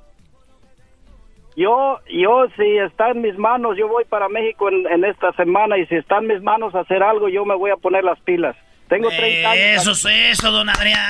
[1.56, 5.78] Yo, yo, si está en mis manos, yo voy para México en, en esta semana
[5.78, 8.54] y si está en mis manos hacer algo, yo me voy a poner las pilas.
[8.90, 9.82] Tengo 30 años.
[9.82, 11.08] Eso es eso, don Adrián.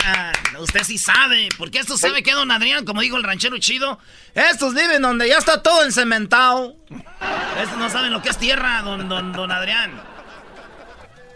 [0.59, 1.49] Usted sí sabe.
[1.57, 3.97] Porque esto sabe que don Adrián, como dijo el ranchero chido,
[4.35, 6.75] estos viven donde ya está todo encementado.
[7.61, 9.91] Estos no saben lo que es tierra, don, don, don Adrián.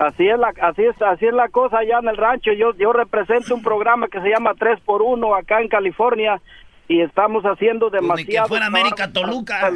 [0.07, 2.51] Así es la, así es, así es la cosa allá en el rancho.
[2.53, 6.41] Yo, yo represento un programa que se llama 3 por 1 acá en California
[6.87, 8.47] y estamos haciendo Ni que demasiado.
[8.47, 9.71] fuera América Toluca.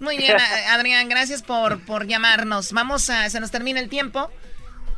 [0.00, 0.36] Muy bien,
[0.70, 2.72] Adrián, gracias por, por llamarnos.
[2.72, 4.30] Vamos a, se nos termina el tiempo.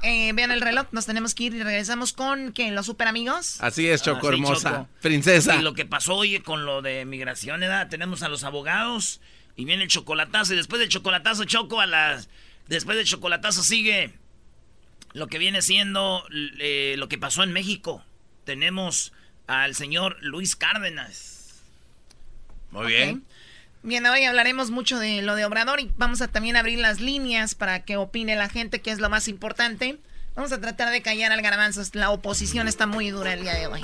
[0.03, 2.71] Eh, vean el reloj, nos tenemos que ir y regresamos con, ¿qué?
[2.71, 3.61] ¿Los super amigos?
[3.61, 4.71] Así es, Choco Ah, sí, hermosa.
[4.71, 4.89] Choco.
[5.03, 5.57] Princesa.
[5.57, 7.89] Y lo que pasó, oye, con lo de migración, ¿verdad?
[7.89, 9.21] Tenemos a los abogados
[9.57, 10.55] y viene el chocolatazo.
[10.55, 12.29] Y después del chocolatazo, Choco, a las...
[12.69, 14.13] Después del chocolatazo sigue
[15.13, 16.25] lo que viene siendo
[16.59, 18.05] eh, lo que pasó en México.
[18.45, 19.13] Tenemos
[19.47, 21.63] al señor Luis Cárdenas.
[22.71, 23.25] Muy bien.
[23.83, 27.55] Bien, hoy hablaremos mucho de lo de Obrador y vamos a también abrir las líneas
[27.55, 29.99] para que opine la gente, que es lo más importante.
[30.37, 31.83] Vamos a tratar de callar al garbanzo.
[31.95, 33.81] La oposición está muy dura el día de hoy.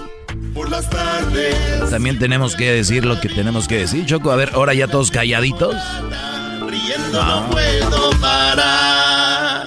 [0.52, 1.56] Por las tardes,
[1.90, 4.30] También tenemos que decir lo que tenemos que decir, Choco.
[4.30, 5.74] A ver, ahora ya todos calladitos.
[6.68, 9.66] riendo no puedo parar.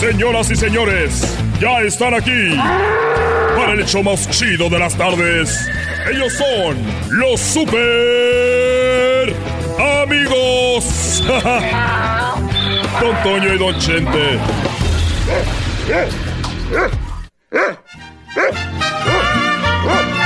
[0.00, 2.56] Señoras y señores, ya están aquí
[3.56, 5.68] para el hecho más chido de las tardes.
[6.10, 6.76] Ellos son
[7.10, 8.22] los super
[10.88, 12.72] amigos.
[13.00, 14.38] Don Toño y Don Chente.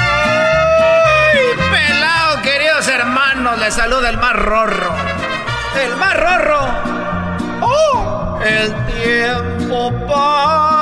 [0.08, 3.58] ¡Ay, pelado, queridos hermanos!
[3.58, 4.94] Les saluda el más rorro.
[5.82, 6.60] ¡El más rorro!
[7.60, 8.38] ¡Oh!
[8.44, 10.75] El tiempo pasa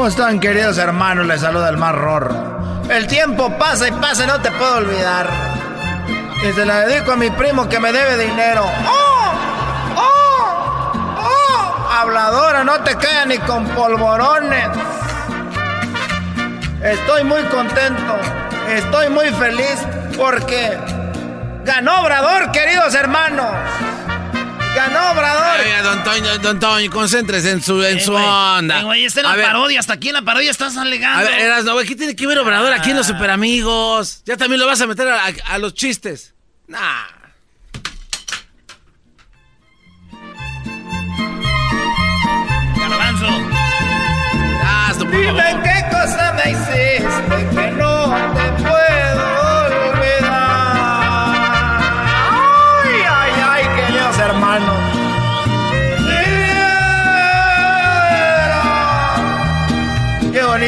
[0.00, 1.26] ¿Cómo están, queridos hermanos?
[1.26, 2.82] Les saluda el más rorro.
[2.88, 5.28] El tiempo pasa y pasa no te puedo olvidar.
[6.42, 8.64] Y se la dedico a mi primo que me debe dinero.
[8.64, 9.32] ¡Oh!
[9.98, 10.92] ¡Oh!
[11.18, 11.88] ¡Oh!
[12.00, 14.68] Habladora, no te caes ni con polvorones.
[16.82, 18.16] Estoy muy contento.
[18.70, 19.84] Estoy muy feliz
[20.16, 20.78] porque
[21.66, 23.50] ganó Obrador, queridos hermanos.
[24.80, 25.60] Ganó Obrador.
[25.60, 28.80] Oiga, don Toño, don Toño, concéntrese en su, en Eh, su onda.
[28.80, 29.78] Eh, güey, está en la parodia.
[29.80, 31.18] Hasta aquí en la parodia estás alegando.
[31.18, 34.22] A ver, eras, no, güey, ¿qué tiene que ver Obrador aquí en los superamigos?
[34.24, 36.34] Ya también lo vas a meter a, a- a los chistes.
[36.66, 36.78] Nah.
[42.76, 43.26] Garbanzo.
[44.98, 47.92] Por Dime qué cosa me hiciste que no
[48.34, 49.09] te puedo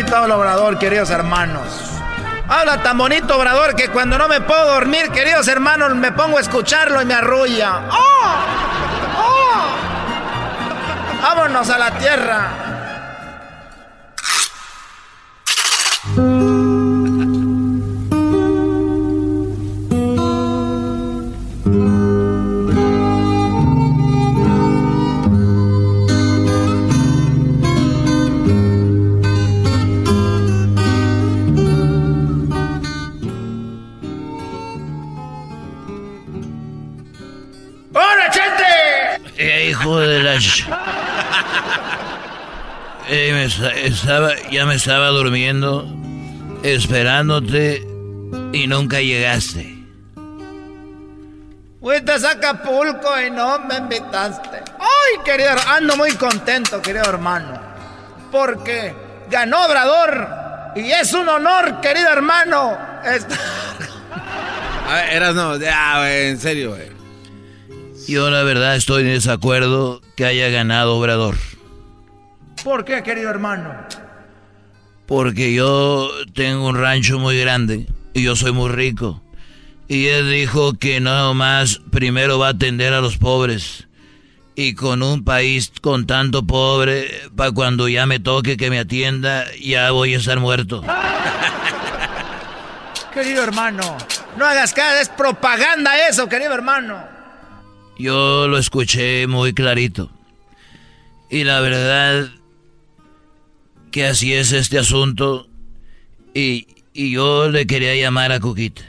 [0.02, 1.62] Bonito habla Obrador, queridos hermanos.
[2.48, 6.40] Habla tan bonito Obrador que cuando no me puedo dormir, queridos hermanos, me pongo a
[6.40, 7.82] escucharlo y me arrulla.
[7.88, 8.34] ¡Oh!
[9.20, 9.62] ¡Oh!
[11.22, 12.71] Vámonos a la tierra.
[39.92, 40.36] Hijo de la...
[40.36, 40.64] ch-
[43.08, 45.86] Eh, me esta- estaba, ya me estaba durmiendo,
[46.62, 47.82] esperándote
[48.52, 49.76] y nunca llegaste.
[51.80, 54.62] Fuiste a Acapulco y no me invitaste.
[54.78, 57.60] Ay, querido, ando muy contento, querido hermano.
[58.30, 58.94] Porque
[59.28, 60.28] ganó Obrador
[60.76, 62.78] y es un honor, querido hermano.
[64.88, 67.01] A ver, eras, no, ya, güey, en serio, güey.
[68.08, 71.36] Yo la verdad estoy en desacuerdo que haya ganado Obrador.
[72.64, 73.74] ¿Por qué, querido hermano?
[75.06, 79.20] Porque yo tengo un rancho muy grande y yo soy muy rico.
[79.88, 83.88] Y él dijo que no más primero va a atender a los pobres.
[84.54, 89.44] Y con un país con tanto pobre, para cuando ya me toque que me atienda,
[89.60, 90.82] ya voy a estar muerto.
[93.12, 93.98] Querido hermano,
[94.36, 97.11] no hagas caso, es propaganda eso, querido hermano.
[98.02, 100.10] Yo lo escuché muy clarito.
[101.30, 102.32] Y la verdad
[103.92, 105.46] que así es este asunto.
[106.34, 108.82] Y, y yo le quería llamar a Cuquita.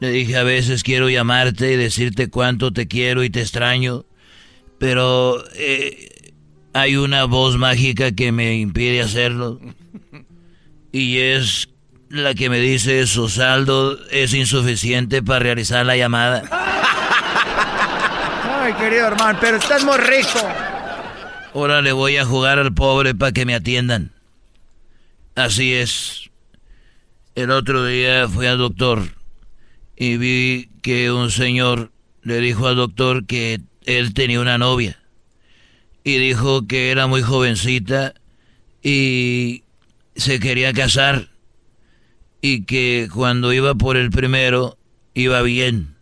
[0.00, 4.04] Le dije a veces quiero llamarte y decirte cuánto te quiero y te extraño.
[4.80, 6.32] Pero eh,
[6.72, 9.60] hay una voz mágica que me impide hacerlo.
[10.90, 11.68] Y es
[12.08, 16.42] la que me dice su saldo es insuficiente para realizar la llamada.
[18.66, 20.40] Ay, querido hermano, pero estás muy rico.
[21.54, 24.10] Ahora le voy a jugar al pobre para que me atiendan.
[25.36, 26.30] Así es.
[27.36, 29.04] El otro día fui al doctor
[29.94, 31.92] y vi que un señor
[32.22, 34.98] le dijo al doctor que él tenía una novia.
[36.02, 38.14] Y dijo que era muy jovencita
[38.82, 39.62] y
[40.16, 41.28] se quería casar.
[42.40, 44.76] Y que cuando iba por el primero
[45.14, 45.95] iba bien.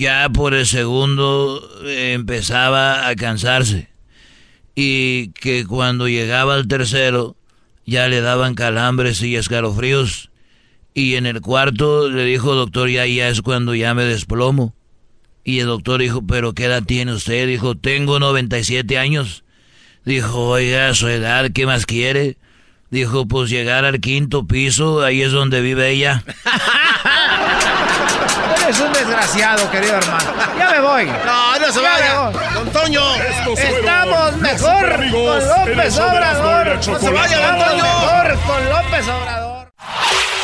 [0.00, 3.90] Ya por el segundo eh, empezaba a cansarse.
[4.74, 7.36] Y que cuando llegaba al tercero
[7.84, 10.30] ya le daban calambres y escalofríos.
[10.94, 14.74] Y en el cuarto le dijo doctor ya ya es cuando ya me desplomo
[15.44, 19.44] y el doctor dijo pero qué edad tiene usted dijo tengo 97 años
[20.04, 22.36] dijo oiga su edad qué más quiere
[22.90, 26.24] dijo pues llegar al quinto piso ahí es donde vive ella
[28.70, 30.32] Eres un desgraciado, querido hermano.
[30.56, 31.06] Ya me voy.
[31.26, 32.14] No, no se Ya vaya.
[32.54, 33.02] Don Toño.
[33.56, 36.66] Estamos mejor con López Obrador.
[36.86, 37.82] No se vaya, don Estamos Toño.
[37.82, 39.72] mejor con López Obrador.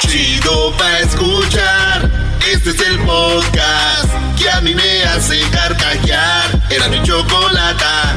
[0.01, 2.11] Chido pa' escuchar.
[2.53, 6.47] Este es el podcast que a mí me hace carcajear.
[6.69, 8.17] Era mi chocolata.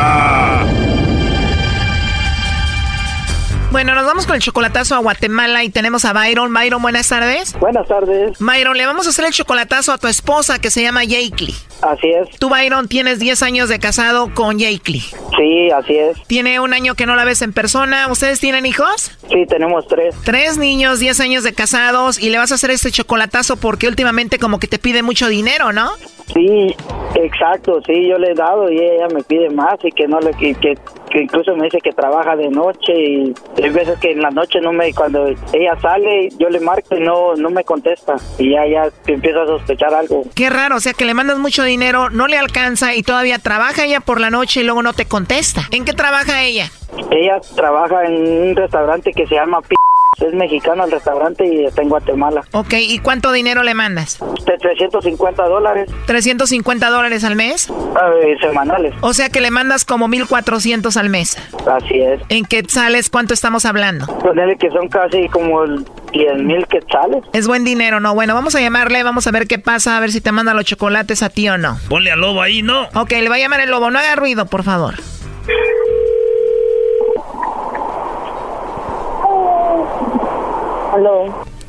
[3.71, 6.53] Bueno, nos vamos con el chocolatazo a Guatemala y tenemos a Byron.
[6.53, 7.57] Byron, buenas tardes.
[7.57, 8.37] Buenas tardes.
[8.37, 11.55] Byron, le vamos a hacer el chocolatazo a tu esposa que se llama Yakely.
[11.81, 12.37] Así es.
[12.37, 14.99] Tú, Byron, tienes 10 años de casado con Yakely.
[14.99, 16.21] Sí, así es.
[16.27, 18.07] Tiene un año que no la ves en persona.
[18.11, 19.17] ¿Ustedes tienen hijos?
[19.29, 20.15] Sí, tenemos tres.
[20.25, 24.37] Tres niños, 10 años de casados y le vas a hacer este chocolatazo porque últimamente
[24.37, 25.91] como que te pide mucho dinero, ¿no?
[26.33, 26.75] Sí,
[27.15, 30.31] exacto, sí, yo le he dado y ella me pide más y que no le
[30.31, 30.77] que, que,
[31.11, 34.59] que incluso me dice que trabaja de noche y hay veces que en la noche
[34.61, 38.65] no me cuando ella sale yo le marco y no no me contesta y ya
[38.65, 40.23] ya empiezo a sospechar algo.
[40.35, 43.85] Qué raro, o sea que le mandas mucho dinero, no le alcanza y todavía trabaja
[43.85, 45.61] ella por la noche y luego no te contesta.
[45.71, 46.71] ¿En qué trabaja ella?
[47.11, 49.75] Ella trabaja en un restaurante que se llama P
[50.19, 52.41] es mexicano el restaurante y está en Guatemala.
[52.51, 54.19] Ok, ¿y cuánto dinero le mandas?
[54.45, 55.89] De 350 dólares.
[56.05, 57.69] ¿350 dólares al mes?
[57.69, 58.93] Eh, semanales.
[59.01, 61.37] O sea que le mandas como 1400 al mes.
[61.65, 62.19] Así es.
[62.27, 64.05] ¿En quetzales cuánto estamos hablando?
[64.19, 67.23] Ponerle que son casi como 10 mil quetzales.
[67.31, 68.13] Es buen dinero, ¿no?
[68.13, 70.65] Bueno, vamos a llamarle, vamos a ver qué pasa, a ver si te manda los
[70.65, 71.79] chocolates a ti o no.
[71.87, 72.89] Ponle al lobo ahí, ¿no?
[72.95, 74.95] Ok, le va a llamar el lobo, no haga ruido, por favor.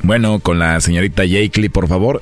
[0.01, 2.21] Bueno, con la señorita Jakely, por favor.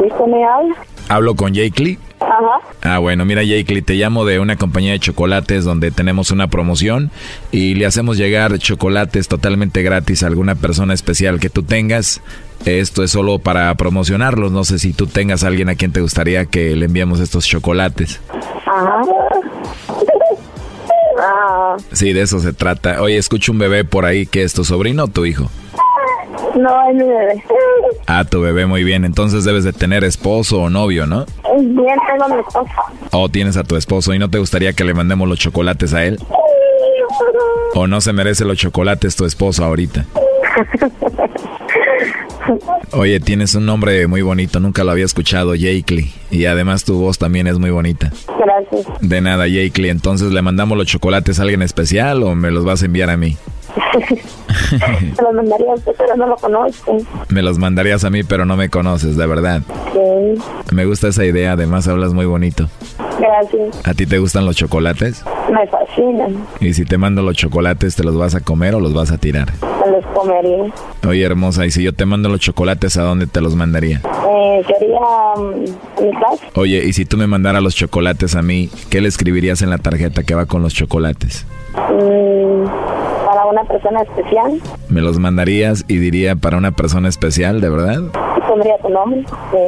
[0.00, 0.74] ¿Sí, me habla?
[1.08, 1.98] ¿Hablo con Jakely?
[2.20, 2.60] Ajá.
[2.82, 7.10] Ah, bueno, mira Jakely, te llamo de una compañía de chocolates donde tenemos una promoción
[7.52, 12.20] y le hacemos llegar chocolates totalmente gratis a alguna persona especial que tú tengas.
[12.64, 14.50] Esto es solo para promocionarlos.
[14.52, 17.46] No sé si tú tengas a alguien a quien te gustaría que le enviemos estos
[17.46, 18.20] chocolates.
[18.66, 19.02] Ajá.
[21.20, 23.00] Ah, Sí, de eso se trata.
[23.02, 24.26] Oye, escucho un bebé por ahí.
[24.26, 25.50] ¿Qué es tu sobrino o tu hijo?
[26.56, 27.42] No, es mi bebé.
[28.06, 29.04] Ah, tu bebé, muy bien.
[29.04, 31.26] Entonces debes de tener esposo o novio, ¿no?
[31.58, 32.72] Bien, tengo a mi esposa.
[33.12, 36.04] O tienes a tu esposo y no te gustaría que le mandemos los chocolates a
[36.04, 36.18] él.
[37.74, 40.04] ¿O no se merece los chocolates tu esposo ahorita?
[42.92, 46.10] Oye, tienes un nombre muy bonito, nunca lo había escuchado, Jakely.
[46.30, 48.10] Y además tu voz también es muy bonita.
[48.38, 48.86] Gracias.
[49.00, 49.90] De nada, Jakely.
[49.90, 53.16] Entonces, ¿le mandamos los chocolates a alguien especial o me los vas a enviar a
[53.16, 53.36] mí?
[55.16, 56.96] Se los mandaría a usted, pero no lo conozco.
[57.28, 59.62] Me los mandarías a mí, pero no me conoces, de verdad.
[59.92, 60.42] Sí,
[60.74, 62.68] Me gusta esa idea, además hablas muy bonito.
[63.18, 63.86] gracias.
[63.86, 65.24] ¿A ti te gustan los chocolates?
[65.52, 66.46] Me fascinan.
[66.60, 69.18] Y si te mando los chocolates, ¿te los vas a comer o los vas a
[69.18, 69.52] tirar?
[69.84, 70.64] Me los comería.
[71.06, 74.00] Oye, hermosa, y si yo te mando los chocolates, ¿a dónde te los mandaría?
[74.30, 74.98] Eh, quería
[75.36, 76.44] mm, mi casa.
[76.54, 79.78] Oye, y si tú me mandaras los chocolates a mí, ¿qué le escribirías en la
[79.78, 81.46] tarjeta que va con los chocolates?
[81.74, 82.64] mm,
[83.38, 84.60] para una persona especial.
[84.88, 88.02] ¿Me los mandarías y diría para una persona especial, de verdad?
[88.36, 89.24] Y pondría tu nombre.
[89.52, 89.58] Sí.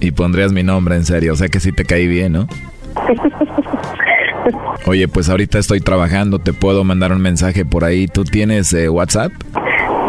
[0.00, 2.48] Y pondrías mi nombre en serio, o sea que sí te caí bien, ¿no?
[4.86, 8.08] Oye, pues ahorita estoy trabajando, te puedo mandar un mensaje por ahí.
[8.08, 9.30] ¿Tú tienes eh, WhatsApp?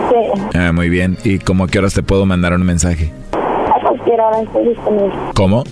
[0.09, 0.41] Sí.
[0.57, 1.15] Ah, muy bien.
[1.23, 3.11] ¿Y como a qué horas te puedo mandar un mensaje?
[3.33, 5.13] A cualquier hora estoy disponible.
[5.35, 5.63] ¿Cómo?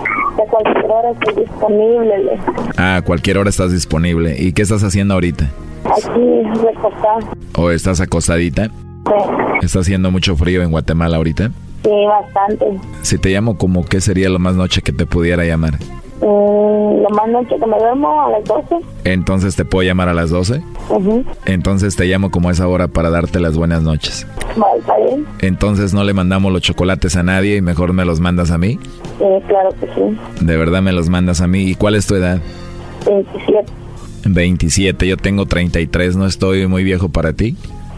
[0.41, 2.17] A cualquier hora estoy disponible.
[2.23, 2.39] Le-
[2.77, 4.35] Ah, a cualquier hora estás disponible.
[4.39, 5.49] ¿Y qué estás haciendo ahorita?
[5.85, 7.19] Aquí, recostada.
[7.57, 8.65] ¿O estás acostadita?
[8.67, 9.13] Sí.
[9.61, 11.51] ¿Está haciendo mucho frío en Guatemala ahorita?
[11.83, 12.65] Sí, bastante.
[13.01, 15.75] Si te llamo, como qué sería lo más noche que te pudiera llamar?
[16.21, 18.75] Mm, lo más noche que me duermo a las 12.
[19.05, 20.61] Entonces te puedo llamar a las 12.
[20.89, 21.23] Ujú.
[21.45, 24.27] Entonces te llamo como a esa hora para darte las buenas noches.
[24.57, 25.25] Vale, está bien.
[25.39, 28.77] Entonces no le mandamos los chocolates a nadie y mejor me los mandas a mí.
[29.20, 30.45] Sí, claro que sí.
[30.45, 31.63] De verdad me los mandas a mí.
[31.63, 32.39] ¿Y cuál es tu edad?
[33.05, 33.72] 27.
[34.26, 37.55] 27, yo tengo 33, no estoy muy viejo para ti.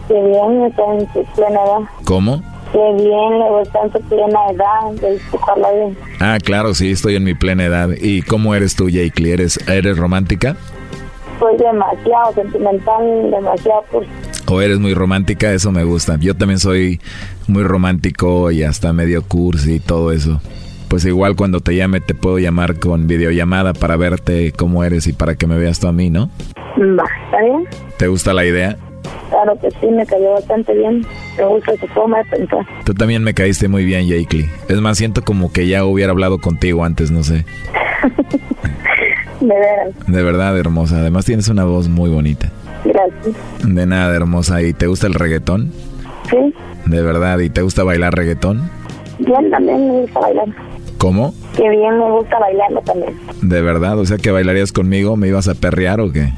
[0.08, 1.88] Qué bien, está en su plena edad.
[2.04, 2.42] ¿Cómo?
[2.72, 5.96] Qué bien, le está en su plena edad de disfrutarla bien.
[6.20, 7.90] Ah, claro, sí, estoy en mi plena edad.
[8.00, 9.30] ¿Y cómo eres tú, Jakely?
[9.30, 10.56] ¿Eres, ¿Eres romántica?
[11.38, 14.08] Soy demasiado sentimental, demasiado pues,
[14.46, 15.52] ¿O eres muy romántica?
[15.52, 16.16] Eso me gusta.
[16.20, 17.00] Yo también soy
[17.46, 20.40] muy romántico y hasta medio cursi y todo eso.
[20.92, 25.14] Pues igual cuando te llame te puedo llamar con videollamada para verte cómo eres y
[25.14, 26.28] para que me veas tú a mí, ¿no?
[26.76, 27.64] Va, ¿está bien?
[27.96, 28.76] ¿Te gusta la idea?
[29.30, 31.06] Claro que sí, me cayó bastante bien.
[31.38, 32.66] Me gusta su forma de pensar.
[32.84, 34.50] Tú también me caíste muy bien, Jakely.
[34.68, 37.46] Es más, siento como que ya hubiera hablado contigo antes, no sé.
[39.40, 40.98] De veras, De verdad, hermosa.
[40.98, 42.50] Además tienes una voz muy bonita.
[42.84, 43.34] gracias.
[43.64, 44.60] De nada, hermosa.
[44.60, 45.72] ¿Y te gusta el reggaetón?
[46.28, 47.38] Sí, De verdad.
[47.38, 48.68] ¿Y te gusta bailar reggaetón?
[49.20, 50.48] bien también me gusta bailar.
[51.02, 51.34] ¿Cómo?
[51.56, 53.12] Qué bien me gusta bailarlo también.
[53.42, 53.98] ¿De verdad?
[53.98, 56.28] O sea que bailarías conmigo, ¿me ibas a perrear o qué?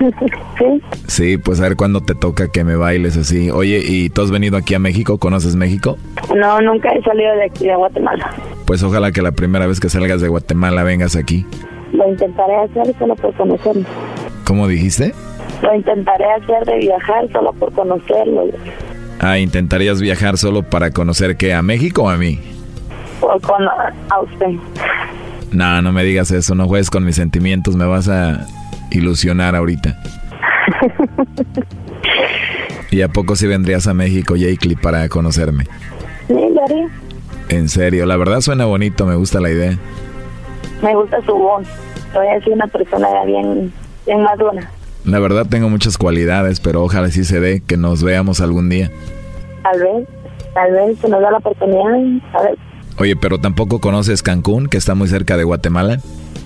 [0.58, 3.50] sí, Sí, pues a ver cuándo te toca que me bailes así.
[3.50, 5.16] Oye, ¿y tú has venido aquí a México?
[5.16, 5.96] ¿Conoces México?
[6.36, 8.30] no, nunca he salido de aquí, de Guatemala.
[8.66, 11.46] Pues ojalá que la primera vez que salgas de Guatemala vengas aquí.
[11.94, 13.86] Lo intentaré hacer solo por conocerlo.
[14.44, 15.14] ¿Cómo dijiste?
[15.62, 18.44] Lo intentaré hacer de viajar solo por conocerlo.
[19.20, 21.54] Ah, ¿intentarías viajar solo para conocer qué?
[21.54, 22.40] ¿A México o a mí?
[23.20, 24.56] Con a usted.
[25.52, 28.46] No, no me digas eso, no juegues con mis sentimientos, me vas a
[28.90, 30.00] ilusionar ahorita.
[32.90, 35.64] ¿Y a poco si vendrías a México, Jakely, para conocerme?
[36.26, 36.88] Sí, lo haría.
[37.48, 39.76] En serio, la verdad suena bonito, me gusta la idea.
[40.82, 41.66] Me gusta su voz.
[42.12, 43.72] Soy así una persona bien,
[44.06, 44.70] bien madura.
[45.04, 48.90] La verdad tengo muchas cualidades, pero ojalá sí se dé que nos veamos algún día.
[49.62, 50.08] Tal vez,
[50.54, 52.22] tal vez se nos da la oportunidad.
[52.34, 52.58] A ver.
[53.00, 56.00] Oye, pero tampoco conoces Cancún, que está muy cerca de Guatemala.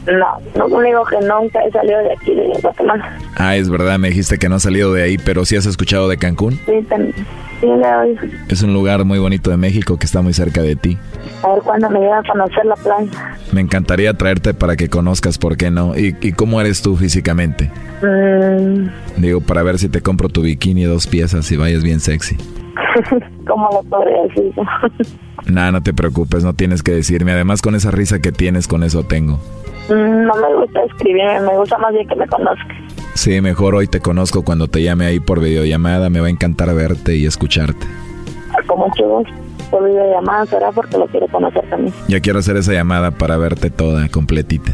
[0.07, 3.19] No, no digo que nunca he salido de aquí, de Guatemala.
[3.37, 6.09] Ah, es verdad, me dijiste que no has salido de ahí, pero sí has escuchado
[6.09, 6.61] de Cancún.
[6.65, 7.13] Sí, también.
[7.61, 10.97] Sí, le Es un lugar muy bonito de México que está muy cerca de ti.
[11.43, 13.37] A ver cuándo me llega a conocer la playa.
[13.51, 15.99] Me encantaría traerte para que conozcas por qué no.
[15.99, 17.69] ¿Y, y cómo eres tú físicamente?
[18.01, 18.91] Mm.
[19.17, 22.37] Digo, para ver si te compro tu bikini dos piezas y vayas bien sexy.
[23.47, 24.53] ¿Cómo lo podría decir?
[25.47, 27.33] nah, no te preocupes, no tienes que decirme.
[27.33, 29.39] Además, con esa risa que tienes, con eso tengo.
[29.89, 32.75] Mm, no me gusta escribirme, me gusta más bien que me conozca.
[33.15, 36.11] Sí, mejor hoy te conozco cuando te llame ahí por videollamada.
[36.11, 37.87] Me va a encantar verte y escucharte.
[38.67, 39.33] Con mucho gusto.
[39.71, 41.95] Por videollamada será porque lo quiero conocer también.
[42.09, 44.73] Ya quiero hacer esa llamada para verte toda, completita.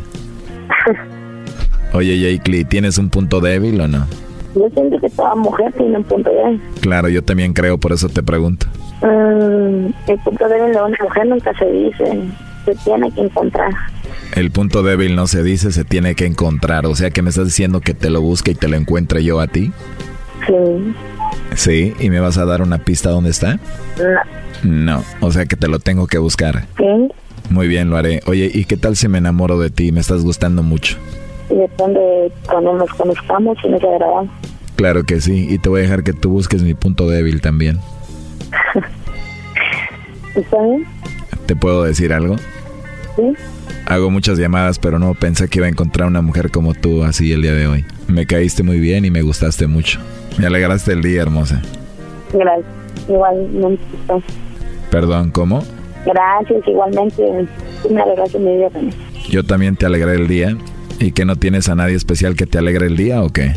[1.93, 4.07] Oye, Jake ¿tienes un punto débil o no?
[4.55, 6.61] Yo siento que toda mujer tiene un punto débil.
[6.81, 8.67] Claro, yo también creo, por eso te pregunto.
[9.03, 12.21] Mm, el punto débil de una mujer nunca se dice,
[12.65, 13.71] se tiene que encontrar.
[14.35, 16.87] El punto débil no se dice, se tiene que encontrar.
[16.87, 19.41] O sea que me estás diciendo que te lo busque y te lo encuentre yo
[19.41, 19.73] a ti.
[20.47, 20.95] Sí.
[21.55, 23.59] Sí, ¿y me vas a dar una pista dónde está?
[23.99, 24.41] No.
[24.63, 26.67] No, o sea que te lo tengo que buscar.
[26.77, 27.09] Sí.
[27.51, 28.21] Muy bien, lo haré.
[28.27, 29.91] Oye, ¿y qué tal si me enamoro de ti?
[29.91, 30.97] Me estás gustando mucho.
[31.51, 34.31] Y depende cuando nos conozcamos y nos agradamos.
[34.77, 37.79] Claro que sí, y te voy a dejar que tú busques mi punto débil también.
[40.35, 40.87] ¿Está bien?
[41.47, 42.37] ¿Te puedo decir algo?
[43.17, 43.35] Sí.
[43.87, 47.33] Hago muchas llamadas, pero no pensé que iba a encontrar una mujer como tú así
[47.33, 47.85] el día de hoy.
[48.07, 50.01] Me caíste muy bien y me gustaste mucho.
[50.39, 51.61] Me alegraste el día, hermosa.
[52.33, 52.67] Gracias.
[53.09, 53.83] Igualmente.
[54.91, 55.63] Perdón, ¿cómo?
[56.07, 57.49] Gracias, igualmente.
[57.91, 58.95] me alegraste mi día también.
[59.29, 60.57] Yo también te alegré el día.
[61.01, 63.55] ¿Y que no tienes a nadie especial que te alegre el día o qué?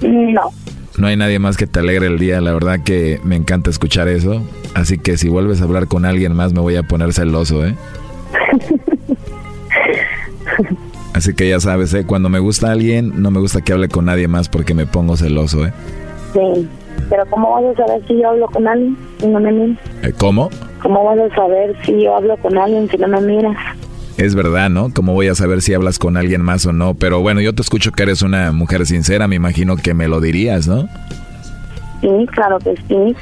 [0.00, 0.50] No.
[0.96, 2.40] No hay nadie más que te alegre el día.
[2.40, 4.42] La verdad que me encanta escuchar eso.
[4.74, 7.76] Así que si vuelves a hablar con alguien más me voy a poner celoso, ¿eh?
[11.12, 12.06] Así que ya sabes, ¿eh?
[12.06, 15.16] Cuando me gusta alguien, no me gusta que hable con nadie más porque me pongo
[15.16, 15.72] celoso, ¿eh?
[16.32, 16.68] Sí,
[17.10, 19.78] pero ¿cómo vas a saber si yo hablo con alguien si no me miras?
[20.02, 20.48] ¿Eh, ¿Cómo?
[20.80, 23.56] ¿Cómo vas a saber si yo hablo con alguien si no me miras?
[24.20, 24.92] Es verdad, ¿no?
[24.92, 26.92] ¿Cómo voy a saber si hablas con alguien más o no?
[26.92, 30.20] Pero bueno, yo te escucho que eres una mujer sincera, me imagino que me lo
[30.20, 30.90] dirías, ¿no?
[32.02, 33.16] Sí, claro que sí.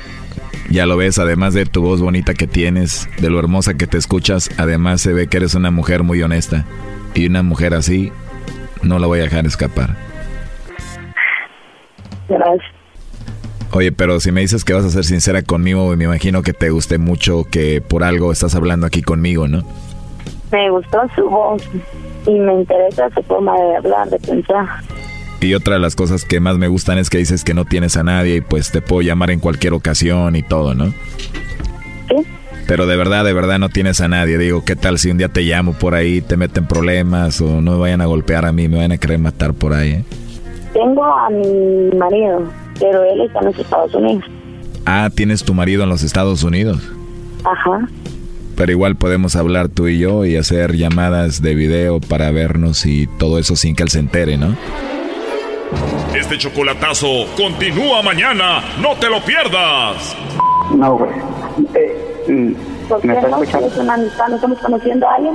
[0.70, 3.96] Ya lo ves, además de tu voz bonita que tienes, de lo hermosa que te
[3.96, 6.64] escuchas, además se ve que eres una mujer muy honesta.
[7.14, 8.11] Y una mujer así,
[8.82, 9.94] no la voy a dejar escapar.
[12.28, 12.72] Gracias.
[13.70, 16.70] Oye, pero si me dices que vas a ser sincera conmigo, me imagino que te
[16.70, 19.62] guste mucho que por algo estás hablando aquí conmigo, ¿no?
[20.53, 21.62] Me gustó su voz
[22.26, 24.66] y me interesa su forma de hablar, de pensar.
[25.40, 27.96] Y otra de las cosas que más me gustan es que dices que no tienes
[27.96, 30.86] a nadie y pues te puedo llamar en cualquier ocasión y todo, ¿no?
[32.09, 32.26] Sí.
[32.66, 34.36] Pero de verdad, de verdad no tienes a nadie.
[34.36, 37.72] Digo, ¿qué tal si un día te llamo por ahí, te meten problemas o no
[37.72, 39.92] me vayan a golpear a mí, me van a querer matar por ahí?
[39.92, 40.05] ¿eh?
[40.72, 42.42] Tengo a mi marido,
[42.78, 44.24] pero él está en los Estados Unidos.
[44.84, 46.82] Ah, tienes tu marido en los Estados Unidos.
[47.44, 47.88] Ajá.
[48.59, 53.06] Pero igual podemos hablar tú y yo y hacer llamadas de video para vernos y
[53.06, 54.56] todo eso sin que él se entere, ¿no?
[56.12, 57.06] Este chocolatazo
[57.36, 58.64] continúa mañana.
[58.82, 60.16] No te lo pierdas.
[60.74, 61.11] No, güey.
[61.74, 63.36] Eh, mm, ¿Por qué ¿Me estás no?
[63.42, 63.66] escuchando?
[63.68, 64.28] ¿Es una amistad?
[64.28, 65.34] ¿No estamos conociendo a alguien?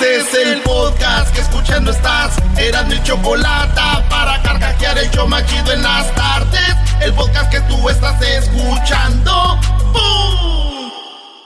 [0.00, 2.34] Este es el podcast que escuchando estás.
[2.56, 6.74] Eran mi chocolate para carcajear el yo machido en las tardes.
[7.02, 9.60] El podcast que tú estás escuchando.
[9.92, 10.90] ¡Bum!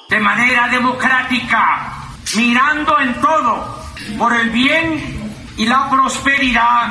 [0.09, 3.83] de manera democrática, mirando en todo
[4.17, 6.91] por el bien y la prosperidad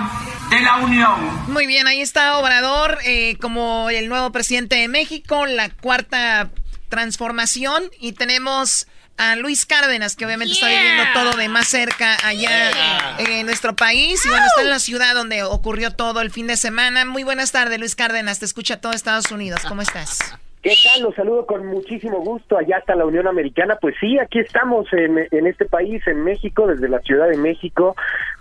[0.49, 1.47] de la Unión.
[1.47, 6.49] Muy bien, ahí está Obrador eh, como el nuevo presidente de México, la cuarta
[6.89, 8.85] transformación y tenemos
[9.17, 14.25] a Luis Cárdenas que obviamente está viviendo todo de más cerca allá en nuestro país
[14.25, 17.05] y bueno, está en la ciudad donde ocurrió todo el fin de semana.
[17.05, 20.37] Muy buenas tardes Luis Cárdenas, te escucha todo Estados Unidos, ¿cómo estás?
[20.63, 21.03] ¿Qué tal?
[21.03, 23.77] Los saludo con muchísimo gusto allá hasta la Unión Americana.
[23.81, 27.97] Pues sí, aquí estamos en, en este país, en México, desde la Ciudad de México,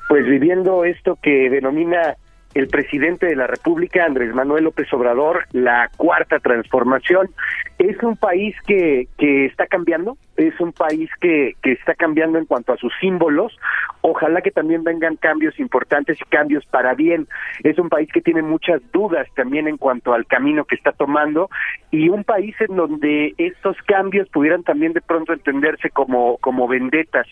[0.09, 2.17] pues viviendo esto que denomina
[2.55, 7.31] el presidente de la República, Andrés Manuel López Obrador, la cuarta transformación.
[7.79, 12.47] Es un país que, que está cambiando, es un país que, que está cambiando en
[12.47, 13.57] cuanto a sus símbolos.
[14.01, 17.29] Ojalá que también vengan cambios importantes y cambios para bien.
[17.63, 21.51] Es un país que tiene muchas dudas también en cuanto al camino que está tomando
[21.91, 27.27] y un país en donde estos cambios pudieran también de pronto entenderse como, como vendetas.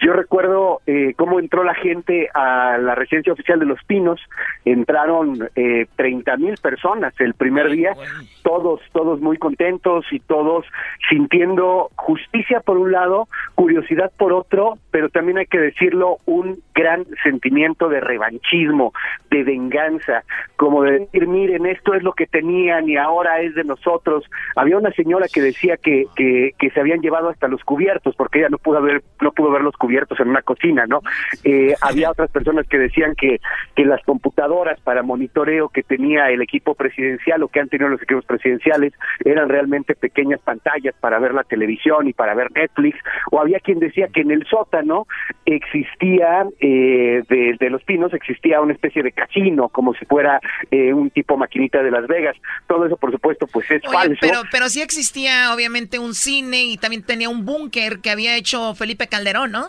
[0.00, 4.20] Yo recuerdo eh, cómo entró la gente a la residencia oficial de Los Pinos,
[4.64, 7.94] entraron eh, 30 mil personas el primer día,
[8.42, 10.66] todos, todos muy contentos y todos
[11.08, 12.33] sintiendo justicia
[12.64, 18.00] por un lado, curiosidad por otro, pero también hay que decirlo, un gran sentimiento de
[18.00, 18.92] revanchismo,
[19.30, 20.24] de venganza,
[20.56, 24.24] como de decir, miren, esto es lo que tenían y ahora es de nosotros.
[24.56, 28.40] Había una señora que decía que, que, que se habían llevado hasta los cubiertos, porque
[28.40, 31.00] ella no pudo ver, no pudo ver los cubiertos en una cocina, ¿no?
[31.44, 33.40] Eh, había otras personas que decían que,
[33.76, 38.02] que las computadoras para monitoreo que tenía el equipo presidencial o que han tenido los
[38.02, 38.92] equipos presidenciales
[39.24, 42.98] eran realmente pequeñas pantallas para ver la televisión y para ver Netflix,
[43.30, 45.06] o había quien decía que en el sótano
[45.44, 50.94] existía, eh, de, de, Los Pinos, existía una especie de casino, como si fuera eh,
[50.94, 52.36] un tipo maquinita de Las Vegas.
[52.66, 54.18] Todo eso, por supuesto, pues es Oye, falso.
[54.22, 58.74] Pero, pero sí existía, obviamente, un cine y también tenía un búnker que había hecho
[58.74, 59.68] Felipe Calderón, ¿no?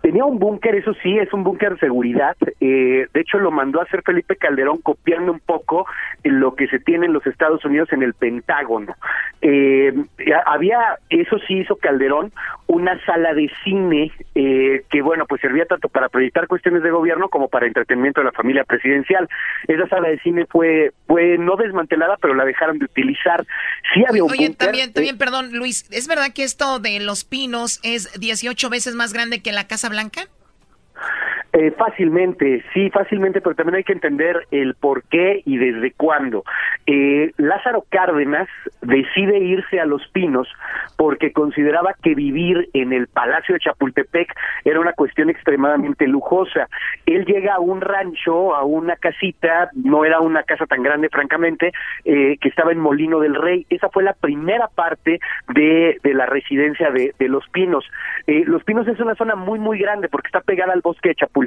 [0.00, 2.36] Tenía un búnker, eso sí, es un búnker de seguridad.
[2.60, 5.86] Eh, de hecho, lo mandó a hacer Felipe Calderón copiando un poco
[6.22, 8.94] lo que se tiene en los Estados Unidos en el Pentágono.
[9.42, 9.92] Eh,
[10.46, 12.32] había, eso sí hizo Calderón,
[12.66, 17.28] una sala de cine eh, que, bueno, pues servía tanto para proyectar cuestiones de gobierno
[17.28, 19.28] como para entretenimiento de la familia presidencial.
[19.68, 23.44] Esa sala de cine fue, fue no desmantelada, pero la dejaron de utilizar.
[23.94, 27.24] Sí había un Oye, búnker, también, también, perdón, Luis, ¿es verdad que esto de Los
[27.24, 30.28] Pinos es 18 veces más grande que la Casa Blanca?
[31.58, 36.44] Eh, fácilmente, sí, fácilmente, pero también hay que entender el por qué y desde cuándo.
[36.86, 38.46] Eh, Lázaro Cárdenas
[38.82, 40.46] decide irse a Los Pinos
[40.98, 44.34] porque consideraba que vivir en el Palacio de Chapultepec
[44.66, 46.68] era una cuestión extremadamente lujosa.
[47.06, 51.72] Él llega a un rancho, a una casita, no era una casa tan grande, francamente,
[52.04, 53.64] eh, que estaba en Molino del Rey.
[53.70, 55.20] Esa fue la primera parte
[55.54, 57.86] de, de la residencia de, de Los Pinos.
[58.26, 61.14] Eh, Los Pinos es una zona muy, muy grande porque está pegada al bosque de
[61.14, 61.45] Chapultepec.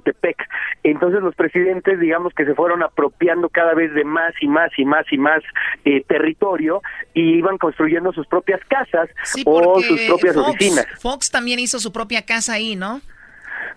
[0.84, 4.86] Entonces los presidentes, digamos que se fueron apropiando cada vez de más y más y
[4.86, 5.44] más y más
[5.86, 6.82] eh, territorio
[7.14, 10.88] y iban construyendo sus propias casas sí, o sus propias Fox, oficinas.
[11.00, 13.02] Fox también hizo su propia casa ahí, ¿no?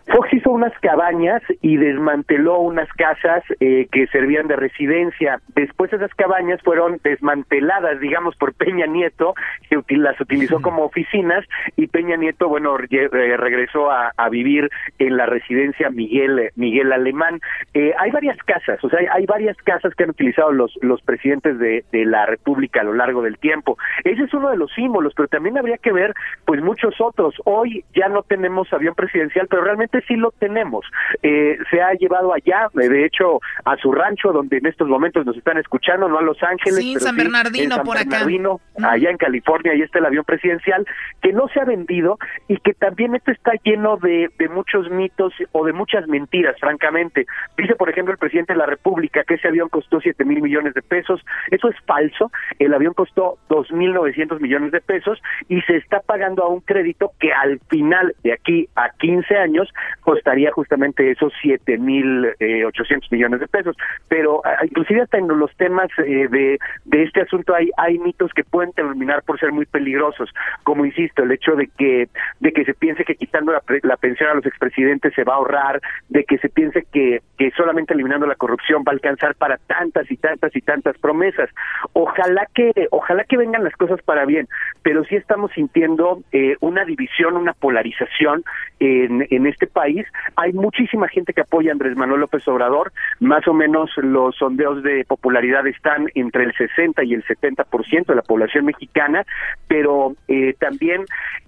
[0.07, 5.41] Fox hizo unas cabañas y desmanteló unas casas eh, que servían de residencia.
[5.55, 9.35] Después esas cabañas fueron desmanteladas, digamos, por Peña Nieto,
[9.69, 11.45] que las utilizó como oficinas
[11.77, 17.41] y Peña Nieto, bueno, re regresó a, a, vivir en la residencia Miguel Miguel Alemán.
[17.75, 21.01] Eh, hay varias casas, o sea, hay, hay, varias casas que han utilizado los los
[21.03, 23.79] presidentes de, de la República a lo largo del tiempo.
[24.05, 26.15] Ese es uno de los símbolos, pero también habría que ver,
[26.45, 27.35] pues, muchos otros.
[27.45, 30.85] Hoy ya no tenemos avión presidencial, pero realmente sí lo tenemos.
[31.23, 35.37] Eh, se ha llevado allá, de hecho, a su rancho, donde en estos momentos nos
[35.37, 38.61] están escuchando, no a Los Ángeles, sí, pero San Bernardino, sí, en San por Bernardino,
[38.77, 38.91] acá.
[38.93, 40.87] allá en California, ahí está el avión presidencial,
[41.23, 42.19] que no se ha vendido
[42.49, 47.27] y que también esto está lleno de, de muchos mitos o de muchas mentiras, francamente.
[47.57, 50.75] Dice, por ejemplo, el presidente de la República que ese avión costó siete mil millones
[50.75, 51.21] de pesos.
[51.51, 52.31] Eso es falso.
[52.59, 56.61] El avión costó dos mil novecientos millones de pesos y se está pagando a un
[56.61, 59.62] crédito que al final de aquí a 15 años
[60.01, 63.77] costaría justamente esos siete mil eh, ochocientos millones de pesos.
[64.09, 68.45] Pero inclusive hasta en los temas eh, de, de este asunto hay, hay mitos que
[68.45, 70.31] pueden terminar por ser muy peligrosos.
[70.63, 72.09] Como insisto, el hecho de que,
[72.41, 75.37] de que se piense que quitando la, la pensión a los expresidentes se va a
[75.37, 79.57] ahorrar, de que se piense que, que solamente eliminando la corrupción va a alcanzar para
[79.59, 81.51] tantas y tantas y tantas promesas.
[81.93, 84.49] Ojalá que, ojalá que vengan las cosas para bien,
[84.83, 88.45] pero sí estamos sintiendo eh, una división, una polarización
[88.81, 90.07] en, en este país.
[90.37, 94.83] Hay muchísima gente que apoya a Andrés Manuel López Obrador, más o menos los sondeos
[94.83, 99.25] de popularidad están entre el 60 y el 70% de la población mexicana,
[99.69, 101.05] pero eh, también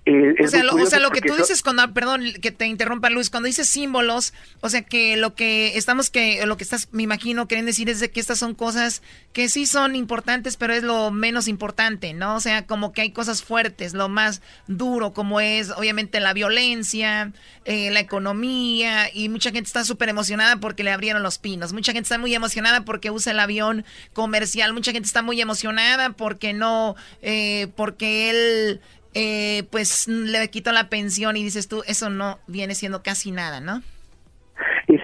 [0.06, 3.08] eh, o, sea, lo, o sea, lo, que tú dices cuando, perdón, que te interrumpa
[3.08, 7.02] Luis, cuando dices símbolos, o sea, que lo que estamos, que lo que estás, me
[7.02, 9.02] imagino, queriendo decir es de que estas son cosas
[9.32, 12.34] que sí son importantes, pero es lo menos importante, ¿no?
[12.34, 17.32] O sea, como que hay cosas fuertes, lo más duro, como es, obviamente, la violencia,
[17.64, 21.92] eh, la economía, y mucha gente está súper emocionada porque le abrieron los pinos, mucha
[21.92, 26.52] gente está muy emocionada porque usa el avión comercial, mucha gente está muy emocionada porque
[26.52, 28.80] no, eh, porque él
[29.14, 33.60] eh, pues le quitó la pensión y dices tú, eso no viene siendo casi nada,
[33.60, 33.82] ¿no?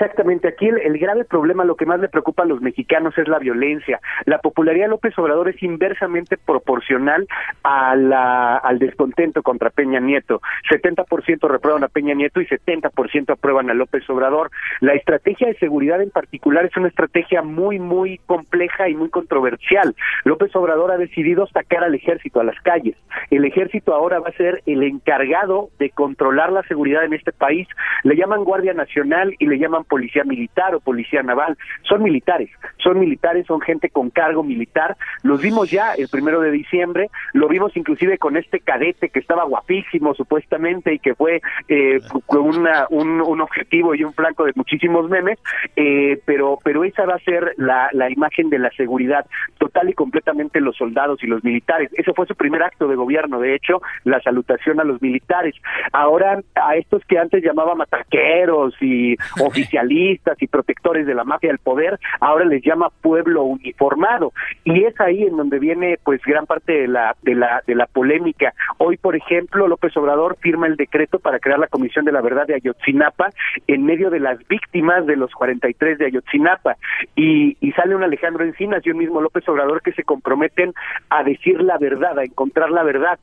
[0.00, 3.38] Exactamente, aquí el, grave problema, lo que más le preocupa a los mexicanos es la
[3.38, 4.00] violencia.
[4.24, 7.28] La popularidad de López Obrador es inversamente proporcional
[7.62, 10.40] al descontento contra Peña Nieto.
[10.70, 14.50] 70% reprueban a Peña Nieto y 70% aprueban a López Obrador.
[14.80, 19.94] La estrategia de seguridad en particular es una estrategia muy, muy compleja y muy controversial.
[20.24, 22.96] López Obrador ha decidido sacar al ejército a las calles.
[23.30, 27.68] El ejército ahora va a ser el encargado de controlar la seguridad en este país.
[28.02, 31.58] Le llaman Guardia Nacional y le llaman policía militar o policía naval.
[31.82, 34.96] Son militares, son militares, son gente con cargo militar.
[35.22, 39.44] Los vimos ya el primero de diciembre, lo vimos inclusive con este cadete que estaba
[39.44, 45.10] guapísimo supuestamente y que fue eh, una, un, un, objetivo y un flanco de muchísimos
[45.10, 45.38] memes,
[45.74, 49.26] eh, pero, pero esa va a ser la, la imagen de la seguridad
[49.58, 51.90] total y completamente los soldados y los militares.
[51.94, 55.54] Ese fue su primer acto de gobierno, de hecho, la salutación a los militares.
[55.92, 59.16] Ahora, a estos que antes llamaba mataqueros y
[59.80, 64.32] oficialistas y protectores de la mafia del poder, ahora les llama pueblo uniformado.
[64.64, 67.86] Y es ahí en donde viene pues gran parte de la, de la, de la
[67.86, 68.52] polémica.
[68.78, 72.46] Hoy, por ejemplo, López Obrador firma el decreto para crear la Comisión de la Verdad
[72.46, 73.30] de Ayotzinapa
[73.66, 76.76] en medio de las víctimas de los 43 de Ayotzinapa.
[77.16, 80.74] Y, sale un Alejandro Encinas y un mismo López Obrador que se comprometen
[81.08, 83.18] a decir la verdad, a encontrar la verdad.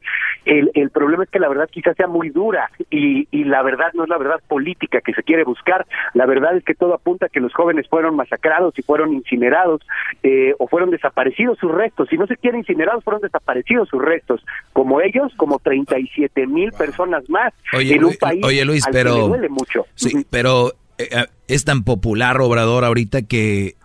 [0.45, 4.09] El, problema es que la verdad quizás sea muy dura y la verdad no es
[4.09, 5.85] la verdad política que se quiere buscar.
[6.13, 9.81] La verdad es que todo apunta a que los jóvenes fueron masacrados y fueron incinerados
[10.23, 12.07] eh, o fueron desaparecidos sus restos.
[12.09, 14.45] Si no se quiere incinerados, fueron desaparecidos sus restos.
[14.73, 19.21] Como ellos, como 37 mil personas más oye, en un país oye, Luis, pero, que
[19.21, 19.85] le duele mucho.
[19.95, 23.75] Sí, pero eh, es tan popular Obrador ahorita que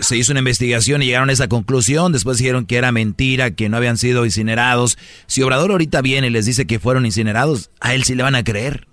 [0.00, 2.12] se hizo una investigación y llegaron a esa conclusión.
[2.12, 4.98] Después dijeron que era mentira, que no habían sido incinerados.
[5.26, 8.34] Si Obrador ahorita viene y les dice que fueron incinerados, a él sí le van
[8.34, 8.86] a creer.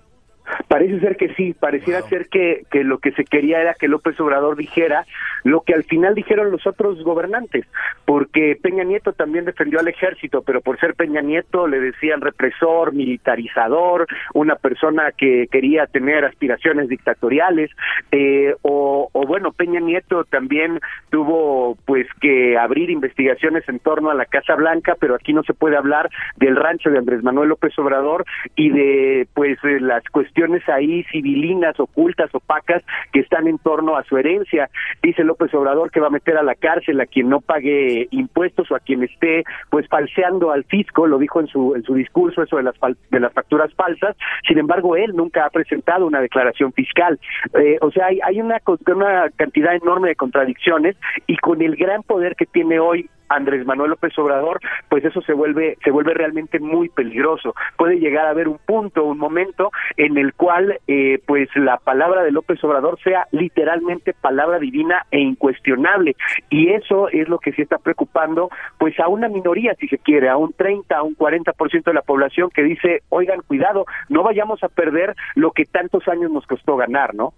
[0.68, 4.20] Parece ser que sí, pareciera ser que, que lo que se quería era que López
[4.20, 5.06] Obrador dijera
[5.44, 7.66] lo que al final dijeron los otros gobernantes,
[8.06, 12.94] porque Peña Nieto también defendió al ejército, pero por ser Peña Nieto le decían represor,
[12.94, 17.70] militarizador, una persona que quería tener aspiraciones dictatoriales,
[18.12, 24.16] eh, o, o bueno, Peña Nieto también tuvo pues que abrir investigaciones en torno a
[24.16, 27.78] la Casa Blanca, pero aquí no se puede hablar del rancho de Andrés Manuel López
[27.78, 33.96] Obrador y de pues de las cuestiones ahí civilinas, ocultas, opacas que están en torno
[33.98, 34.70] a su herencia.
[35.02, 38.72] Dice López Obrador que va a meter a la cárcel a quien no pague impuestos
[38.72, 42.44] o a quien esté pues falseando al fisco, lo dijo en su en su discurso
[42.44, 42.76] eso de las
[43.12, 44.16] de las facturas falsas.
[44.48, 47.20] Sin embargo, él nunca ha presentado una declaración fiscal.
[47.54, 50.96] Eh, o sea, hay, hay una, una cantidad enorme de contradicciones
[51.28, 54.60] y con el gran poder que tiene hoy Andrés Manuel López Obrador,
[54.90, 57.54] pues eso se vuelve se vuelve realmente muy peligroso.
[57.78, 62.24] Puede llegar a haber un punto, un momento en el cual eh, pues la palabra
[62.24, 66.16] de López Obrador sea literalmente palabra divina e incuestionable
[66.50, 70.30] y eso es lo que sí está preocupando pues a una minoría si se quiere,
[70.30, 74.64] a un 30, a un 40% de la población que dice, "Oigan, cuidado, no vayamos
[74.64, 77.34] a perder lo que tantos años nos costó ganar", ¿no?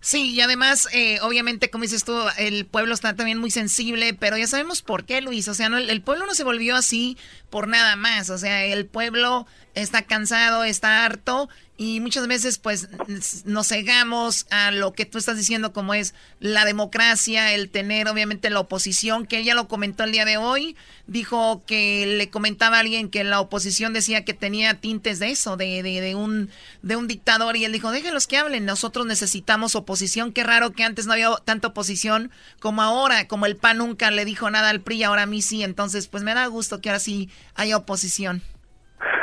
[0.00, 4.36] Sí, y además, eh, obviamente, como dices tú, el pueblo está también muy sensible, pero
[4.36, 5.48] ya sabemos por qué, Luis.
[5.48, 7.16] O sea, no, el pueblo no se volvió así
[7.50, 8.30] por nada más.
[8.30, 11.48] O sea, el pueblo está cansado, está harto
[11.78, 12.88] y muchas veces pues
[13.44, 18.48] nos cegamos a lo que tú estás diciendo como es la democracia, el tener obviamente
[18.48, 20.74] la oposición, que ella lo comentó el día de hoy,
[21.06, 25.58] dijo que le comentaba a alguien que la oposición decía que tenía tintes de eso,
[25.58, 26.50] de, de, de un,
[26.80, 30.84] de un dictador y él dijo, déjenlos que hablen, nosotros necesitamos oposición, qué raro que
[30.84, 34.80] antes no había tanta oposición como ahora, como el PAN nunca le dijo nada al
[34.80, 38.42] PRI, ahora a mí sí, entonces pues me da gusto que ahora sí haya oposición.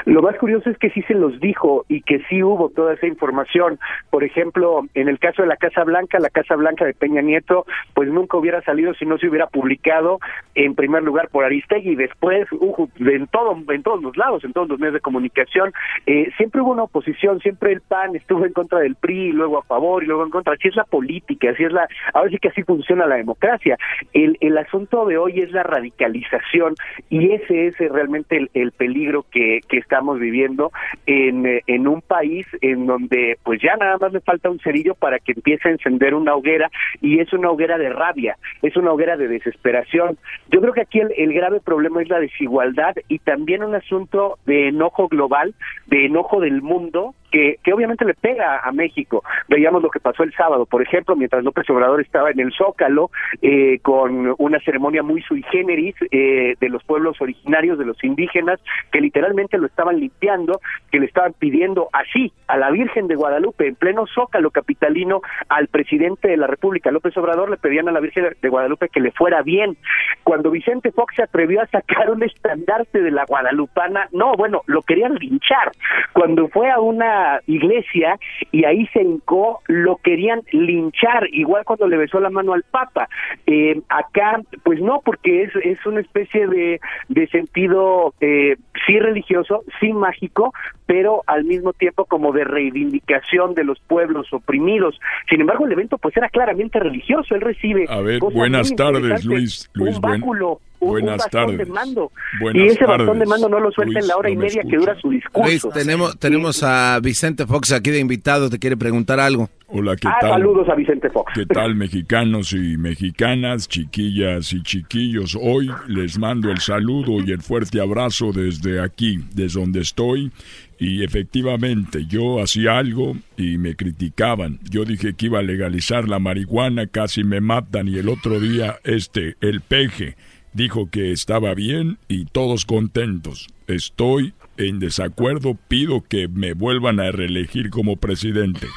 [0.06, 3.08] Lo más curioso es que sí se los dijo y que sí hubo toda esa
[3.08, 3.80] información.
[4.10, 7.66] Por ejemplo, en el caso de la Casa Blanca, la Casa Blanca de Peña Nieto,
[7.94, 10.20] pues nunca hubiera salido si no se hubiera publicado
[10.56, 14.54] en primer lugar por Aristegui y después uh, en todo, en todos los lados, en
[14.54, 15.72] todos los medios de comunicación.
[16.06, 19.60] Eh, siempre hubo una oposición, siempre el PAN estuvo en contra del PRI, y luego
[19.60, 20.54] a favor y luego en contra.
[20.54, 23.78] Así es la política, así es la, ahora sí que así funciona la democracia.
[24.14, 26.76] El, el asunto de hoy es la radicalización
[27.10, 30.72] y ese es realmente el, el peligro que, que está estamos viviendo
[31.06, 34.96] en, eh, en un país en donde pues ya nada más le falta un cerillo
[34.96, 38.92] para que empiece a encender una hoguera y es una hoguera de rabia, es una
[38.92, 40.18] hoguera de desesperación.
[40.50, 44.40] Yo creo que aquí el, el grave problema es la desigualdad y también un asunto
[44.48, 45.54] de enojo global,
[45.86, 49.24] de enojo del mundo que, obviamente le pega a México.
[49.48, 53.10] Veíamos lo que pasó el sábado, por ejemplo, mientras López Obrador estaba en el Zócalo
[53.42, 58.60] eh, con una ceremonia muy sui generis eh, de los pueblos originarios, de los indígenas,
[58.92, 60.62] que literalmente lo estaban limpiando,
[60.92, 65.68] que le estaban pidiendo así a la Virgen de Guadalupe, en pleno Zócalo capitalino, al
[65.70, 69.12] presidente de la República, López Obrador, le pedían a la Virgen de Guadalupe que le
[69.12, 69.76] fuera bien.
[70.24, 74.84] Cuando Vicente Fox se atrevió a sacar un estandarte de la guadalupana, no, bueno, lo
[74.84, 75.72] querían linchar.
[76.14, 78.20] Cuando fue a una iglesia
[78.52, 83.08] y ahí se hincó, lo querían linchar, igual cuando le besó la mano al Papa.
[83.46, 86.80] Eh, acá, pues no, porque es, es una especie de,
[87.10, 88.56] de sentido eh,
[88.86, 90.54] sí religioso, sí mágico,
[90.86, 95.00] pero al mismo tiempo como de reivindicación de los pueblos oprimidos.
[95.30, 97.36] Sin embargo, el evento pues era claramente religioso.
[97.36, 97.86] Él recibe.
[97.90, 99.70] A ver, buenas tardes, Luis.
[99.74, 101.58] Luis un báculo, un, buenas bastón tardes.
[101.68, 102.12] de mando.
[102.40, 104.78] Buenas y ese bastón de mando no lo suelta en la hora y media que
[104.78, 105.50] dura su discurso.
[105.50, 109.50] Luis, tenemos, tenemos a Vicente Fox aquí de invitado, te quiere preguntar algo.
[109.68, 110.30] Hola, ¿qué Ah, tal?
[110.32, 111.32] saludos a Vicente Fox.
[111.34, 115.36] ¿Qué tal, mexicanos y mexicanas, chiquillas y chiquillos?
[115.42, 120.32] Hoy les mando el saludo y el fuerte abrazo desde aquí, desde donde estoy.
[120.80, 124.60] Y efectivamente, yo hacía algo y me criticaban.
[124.70, 127.88] Yo dije que iba a legalizar la marihuana, casi me matan.
[127.88, 130.16] Y el otro día, este, el peje,
[130.54, 133.48] dijo que estaba bien y todos contentos.
[133.68, 138.68] Estoy en desacuerdo, pido que me vuelvan a reelegir como presidente.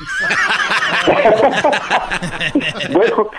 [2.92, 3.30] bueno,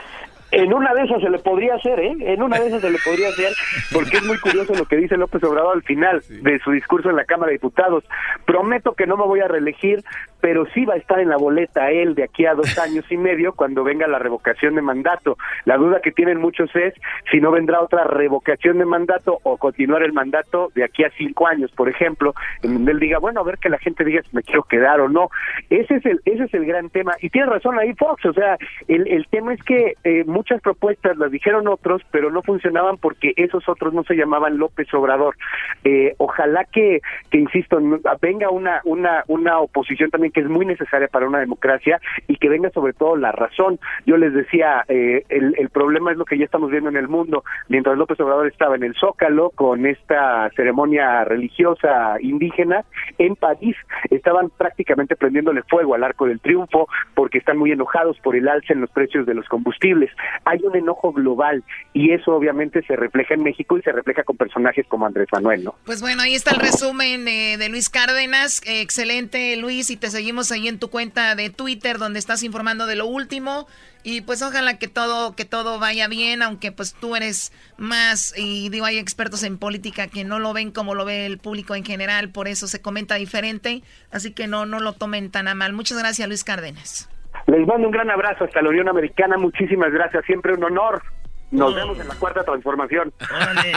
[0.52, 2.16] en una de esas se le podría hacer, ¿eh?
[2.20, 3.54] En una de esas se le podría hacer,
[3.92, 7.18] porque es muy curioso lo que dice López Obrador al final de su discurso en
[7.18, 8.04] la Cámara de Diputados.
[8.46, 10.04] Prometo que no me voy a reelegir,
[10.42, 13.18] pero sí va a estar en la boleta él de aquí a dos años y
[13.18, 15.38] medio cuando venga la revocación de mandato.
[15.66, 16.94] La duda que tienen muchos es
[17.32, 21.48] si no vendrá otra revocación de mandato o continuar el mandato de aquí a cinco
[21.48, 22.34] años, por ejemplo,
[22.64, 25.00] en donde él diga, bueno, a ver que la gente diga si me quiero quedar
[25.02, 25.30] o no.
[25.70, 27.14] Ese es el, ese es el gran tema.
[27.22, 28.58] Y tiene razón ahí Fox, o sea,
[28.88, 33.34] el, el tema es que eh, muchas propuestas las dijeron otros, pero no funcionaban porque
[33.36, 35.36] esos otros no se llamaban López Obrador.
[35.84, 37.80] Eh, ojalá que, que insisto,
[38.22, 42.50] venga una, una, una oposición también que es muy necesaria para una democracia y que
[42.50, 43.80] venga sobre todo la razón.
[44.06, 47.44] Yo les decía, eh, el, problema es lo que ya estamos viendo en el mundo.
[47.68, 52.84] Mientras López Obrador estaba en el Zócalo con esta ceremonia religiosa indígena,
[53.18, 53.76] en París
[54.10, 58.74] estaban prácticamente prendiéndole fuego al Arco del Triunfo porque están muy enojados por el alza
[58.74, 60.12] en los precios de los combustibles.
[60.46, 61.64] Hay un enojo global
[61.94, 65.64] y eso obviamente se refleja en México y se refleja con personajes como Andrés Manuel,
[65.64, 65.76] ¿no?
[65.86, 68.62] Pues bueno, ahí está el resumen eh, de Luis Cárdenas.
[68.66, 72.96] Excelente, Luis, y te seguimos ahí en tu cuenta de Twitter donde estás informando de
[72.96, 73.68] lo último.
[74.04, 78.70] Y pues ojalá que todo que todo vaya bien, aunque pues tú eres más y
[78.70, 81.86] digo hay expertos en política que no lo ven como lo ve el público en
[81.86, 85.74] general, por eso se comenta diferente, así que no no lo tomen tan a mal.
[85.74, 87.10] Muchas gracias, Luis Cárdenas.
[87.46, 89.38] Les mando un gran abrazo hasta la Unión Americana.
[89.38, 90.26] Muchísimas gracias.
[90.26, 91.04] Siempre un honor.
[91.50, 93.14] Nos vemos en la cuarta transformación.
[93.34, 93.72] Órale.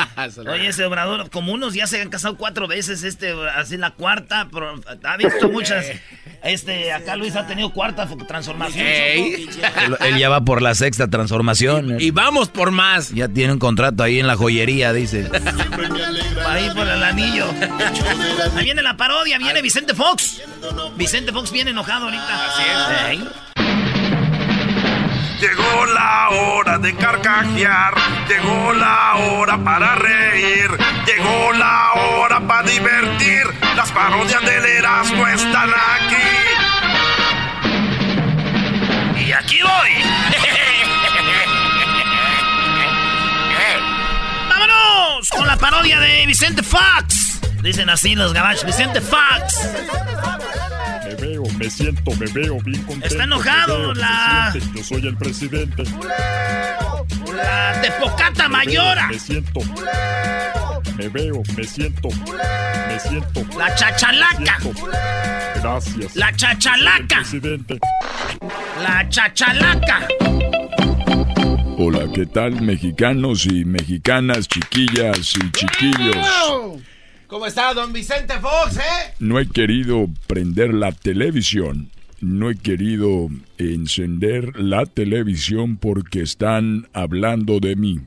[0.51, 4.49] Oye, ese obrador, como unos ya se han casado cuatro veces, este, así la cuarta,
[4.53, 4.75] pero
[5.05, 5.87] ha visto muchas.
[6.43, 8.85] Este, acá Luis ha tenido cuarta fo- transformación.
[8.87, 9.49] Él,
[10.01, 12.01] él ya va por la sexta transformación.
[12.01, 13.11] Y vamos por más.
[13.11, 15.29] Ya tiene un contrato ahí en la joyería, dice.
[16.49, 17.47] Ahí por el anillo.
[18.57, 20.43] Ahí viene la parodia, viene Vicente Fox.
[20.97, 22.47] Vicente Fox viene enojado ahorita.
[22.47, 22.63] Así
[23.13, 23.70] es.
[25.41, 27.95] Llegó la hora de carcajear,
[28.29, 30.71] llegó la hora para reír,
[31.07, 33.47] llegó la hora para divertir.
[33.75, 36.17] Las parodias del Erasmo están aquí.
[39.25, 39.91] Y aquí voy.
[44.51, 45.31] ¡Vámonos!
[45.31, 47.41] Con la parodia de Vicente Fox.
[47.63, 48.67] Dicen así los gabachos.
[48.67, 49.71] Vicente Fox.
[51.11, 53.07] Me veo, me siento, me veo bien contento.
[53.07, 55.83] Está enojado, veo, la- siente, Yo soy el presidente.
[57.35, 59.09] La Tepocata Mayora.
[59.09, 59.61] Me siento.
[60.97, 62.09] Me veo, me siento.
[62.89, 63.45] Me siento.
[63.59, 64.61] La chachalaca.
[64.61, 64.87] Siento.
[65.61, 66.17] Gracias.
[66.17, 67.17] La chachalaca.
[67.17, 67.79] Presidente.
[68.83, 70.07] La chachalaca.
[71.77, 76.81] Hola, ¿qué tal, mexicanos y mexicanas, chiquillas y chiquillos?
[77.31, 79.15] ¿Cómo está don Vicente Fox, eh?
[79.21, 81.89] No he querido prender la televisión.
[82.21, 88.01] No he querido encender la televisión porque están hablando de mí.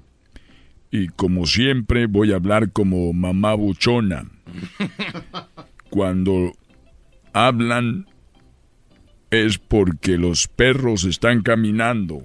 [0.91, 4.25] Y como siempre voy a hablar como mamá buchona.
[5.89, 6.51] Cuando
[7.31, 8.07] hablan
[9.31, 12.23] es porque los perros están caminando.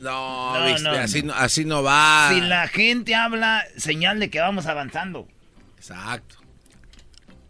[0.00, 1.34] No, No, Vic, no, así, no.
[1.34, 2.30] no, así no va.
[2.32, 5.28] Si la gente habla, señal de que vamos avanzando.
[5.82, 6.36] Exacto.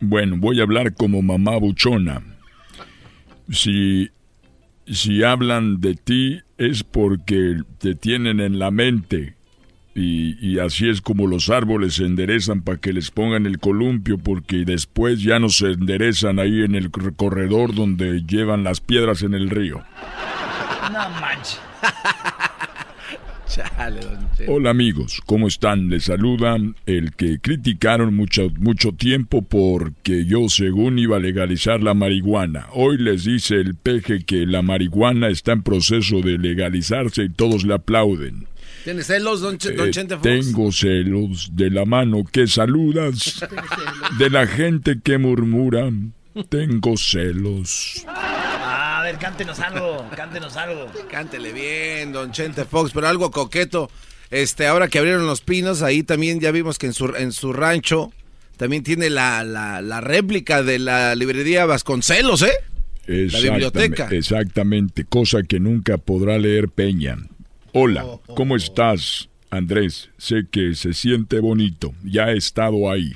[0.01, 2.23] Bueno, voy a hablar como mamá buchona.
[3.51, 4.11] si,
[4.87, 9.37] si hablan de ti es porque te tienen en la mente.
[9.95, 14.17] Y, y, así es como los árboles se enderezan para que les pongan el columpio,
[14.17, 19.35] porque después ya no se enderezan ahí en el corredor donde llevan las piedras en
[19.35, 19.85] el río.
[20.91, 21.61] No manches.
[24.47, 25.91] Hola amigos, ¿cómo están?
[25.91, 31.95] Les saludan el que criticaron mucho, mucho tiempo porque yo según iba a legalizar la
[31.95, 32.67] marihuana.
[32.73, 37.65] Hoy les dice el peje que la marihuana está en proceso de legalizarse y todos
[37.65, 38.47] le aplauden.
[38.85, 43.45] ¿Tienes celos, don, eh, Chente Tengo celos de la mano que saludas,
[44.19, 45.91] de la gente que murmura.
[46.49, 48.07] Tengo celos
[49.13, 50.91] ver, cántenos algo, cántenos algo.
[51.11, 53.91] Cántele bien, don Chente Fox, pero algo coqueto.
[54.31, 57.53] Este, ahora que abrieron los pinos, ahí también ya vimos que en su, en su
[57.53, 58.13] rancho
[58.57, 62.53] también tiene la, la, réplica de la librería Vasconcelos, ¿eh?
[63.07, 64.09] La biblioteca.
[64.11, 67.19] Exactamente, cosa que nunca podrá leer Peña.
[67.73, 68.07] Hola,
[68.37, 70.11] ¿cómo estás, Andrés?
[70.17, 73.13] Sé que se siente bonito, ya he estado ahí.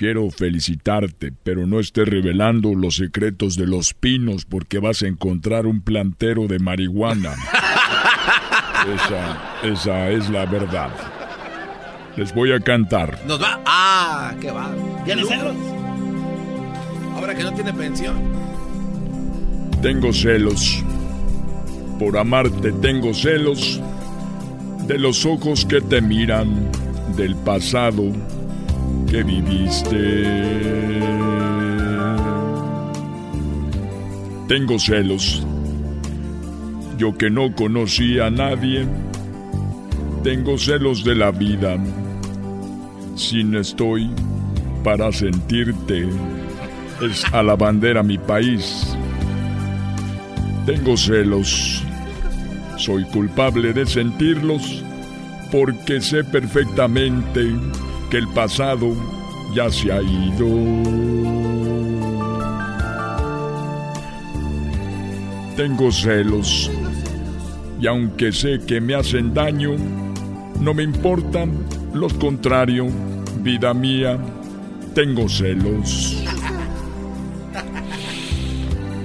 [0.00, 5.66] Quiero felicitarte, pero no estés revelando los secretos de los pinos porque vas a encontrar
[5.66, 7.34] un plantero de marihuana.
[8.94, 10.88] Esa, esa es la verdad.
[12.16, 13.18] Les voy a cantar.
[13.26, 13.60] Nos va.
[13.66, 14.74] Ah, qué va.
[15.04, 15.54] ¿Tiene celos?
[17.14, 18.16] Ahora que no tiene pensión.
[19.82, 20.82] Tengo celos.
[21.98, 23.78] Por amarte tengo celos
[24.86, 26.70] de los ojos que te miran,
[27.18, 28.39] del pasado
[29.10, 30.24] que viviste.
[34.46, 35.44] Tengo celos.
[36.96, 38.86] Yo que no conocí a nadie,
[40.22, 41.76] tengo celos de la vida.
[43.16, 44.10] Sin estoy
[44.84, 46.08] para sentirte,
[47.02, 48.96] es a la bandera mi país.
[50.66, 51.82] Tengo celos.
[52.76, 54.84] Soy culpable de sentirlos
[55.50, 57.52] porque sé perfectamente
[58.10, 58.92] que el pasado
[59.54, 60.46] ya se ha ido.
[65.56, 66.70] Tengo celos
[67.80, 69.76] y aunque sé que me hacen daño,
[70.60, 71.52] no me importan
[71.94, 72.92] los contrarios,
[73.42, 74.18] vida mía,
[74.94, 76.24] tengo celos.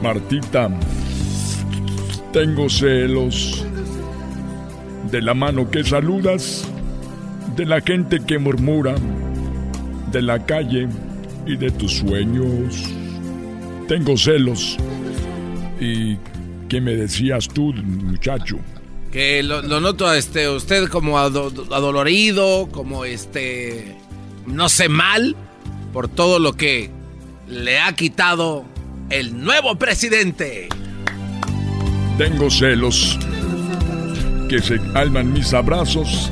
[0.01, 0.69] Martita,
[2.33, 3.65] tengo celos
[5.11, 6.67] de la mano que saludas
[7.55, 8.95] de la gente que murmura,
[10.11, 10.87] de la calle
[11.45, 12.83] y de tus sueños.
[13.87, 14.77] Tengo celos.
[15.79, 16.17] ¿Y
[16.67, 18.57] qué me decías tú, muchacho?
[19.11, 23.95] Que lo, noto a este, usted como adolorido, como este,
[24.45, 25.35] no sé, mal,
[25.93, 26.89] por todo lo que
[27.47, 28.65] le ha quitado
[29.09, 30.67] el nuevo presidente.
[32.17, 33.17] Tengo celos
[34.49, 36.31] que se calman mis abrazos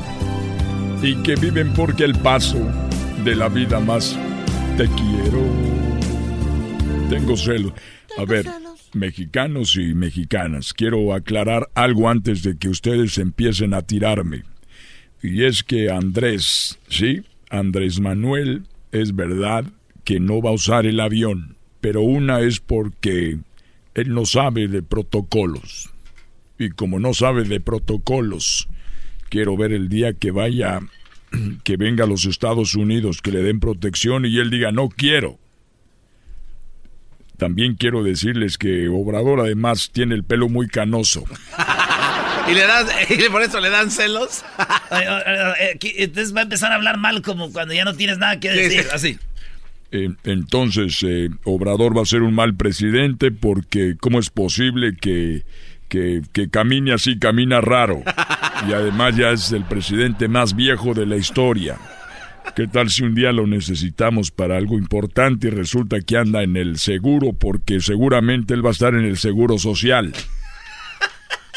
[1.03, 2.57] y que viven porque el paso
[3.25, 4.17] de la vida más
[4.77, 5.43] te quiero.
[7.09, 7.73] Tengo celos.
[8.17, 8.45] A ver,
[8.93, 14.43] mexicanos y mexicanas, quiero aclarar algo antes de que ustedes empiecen a tirarme.
[15.21, 17.23] Y es que Andrés, ¿sí?
[17.49, 18.63] Andrés Manuel,
[18.93, 19.65] es verdad
[20.05, 23.39] que no va a usar el avión, pero una es porque
[23.93, 25.89] él no sabe de protocolos.
[26.57, 28.69] Y como no sabe de protocolos,
[29.33, 30.79] quiero ver el día que vaya,
[31.63, 35.39] que venga a los Estados Unidos, que le den protección y él diga, no quiero.
[37.37, 41.23] También quiero decirles que Obrador además tiene el pelo muy canoso.
[42.47, 44.45] ¿Y, le dan, ¿Y por eso le dan celos?
[44.95, 48.51] Eh, entonces va a empezar a hablar mal como cuando ya no tienes nada que
[48.51, 49.17] decir, así.
[49.91, 55.43] Eh, entonces, eh, Obrador va a ser un mal presidente porque ¿cómo es posible que
[55.93, 58.01] que, camine así, camina raro.
[58.67, 61.77] Y además ya es el presidente más viejo de la historia.
[62.55, 66.57] ¿Qué tal si un día lo necesitamos para algo importante y resulta que anda en
[66.57, 70.13] el seguro porque seguramente él va a estar en el seguro social?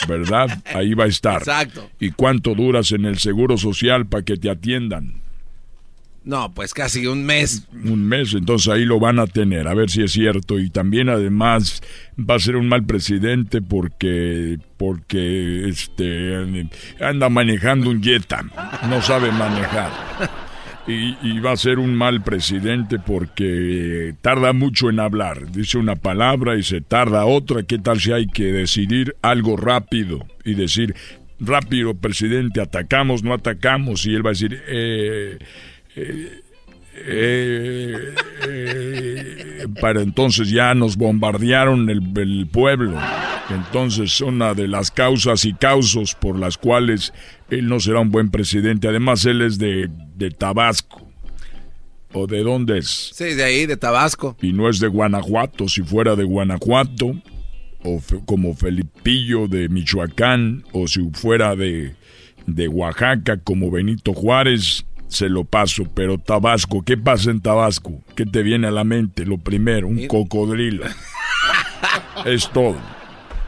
[0.06, 0.62] ¿Verdad?
[0.74, 1.38] Ahí va a estar.
[1.38, 1.90] Exacto.
[1.98, 5.14] ¿Y cuánto duras en el seguro social para que te atiendan?
[6.26, 7.68] No, pues casi un mes.
[7.84, 10.58] Un mes, entonces ahí lo van a tener, a ver si es cierto.
[10.58, 11.80] Y también además
[12.18, 16.68] va a ser un mal presidente porque, porque este,
[17.00, 18.44] anda manejando un Jetta,
[18.90, 19.92] no sabe manejar.
[20.88, 25.50] Y, y, va a ser un mal presidente porque tarda mucho en hablar.
[25.50, 27.64] Dice una palabra y se tarda otra.
[27.64, 30.94] ¿Qué tal si hay que decidir algo rápido y decir,
[31.40, 34.06] rápido, presidente, atacamos, no atacamos?
[34.06, 35.38] Y él va a decir, eh
[35.96, 36.42] eh,
[36.98, 38.14] eh,
[38.46, 42.98] eh, para entonces ya nos bombardearon el, el, pueblo.
[43.50, 47.12] Entonces, una de las causas y causos por las cuales
[47.50, 48.88] él no será un buen presidente.
[48.88, 51.06] Además, él es de, de Tabasco.
[52.12, 53.10] ¿O de dónde es?
[53.14, 54.36] Sí, de ahí, de Tabasco.
[54.40, 55.68] Y no es de Guanajuato.
[55.68, 57.14] Si fuera de Guanajuato,
[57.82, 61.94] o como Felipillo de Michoacán, o si fuera de,
[62.46, 68.02] de Oaxaca como Benito Juárez, se lo paso, pero Tabasco, ¿qué pasa en Tabasco?
[68.14, 69.24] ¿Qué te viene a la mente?
[69.24, 70.84] Lo primero, un cocodrilo.
[72.24, 72.76] es todo.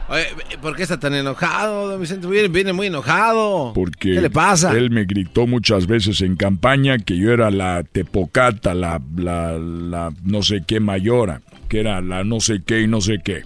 [0.09, 0.25] Oye,
[0.59, 2.27] ¿por qué está tan enojado, don Vicente?
[2.27, 3.73] Viene, muy enojado.
[3.75, 4.71] Porque ¿Qué le pasa?
[4.75, 10.11] Él me gritó muchas veces en campaña que yo era la tepocata, la, la, la
[10.23, 13.43] no sé qué mayora, que era la no sé qué y no sé qué.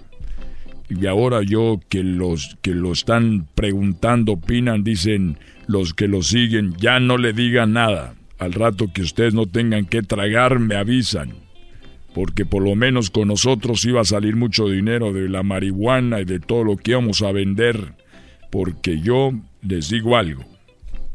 [0.88, 6.74] Y ahora yo que los que lo están preguntando, opinan, dicen los que lo siguen,
[6.78, 8.14] ya no le digan nada.
[8.38, 11.44] Al rato que ustedes no tengan que tragar, me avisan
[12.14, 16.24] porque por lo menos con nosotros iba a salir mucho dinero de la marihuana y
[16.24, 17.94] de todo lo que íbamos a vender,
[18.50, 19.32] porque yo
[19.62, 20.44] les digo algo,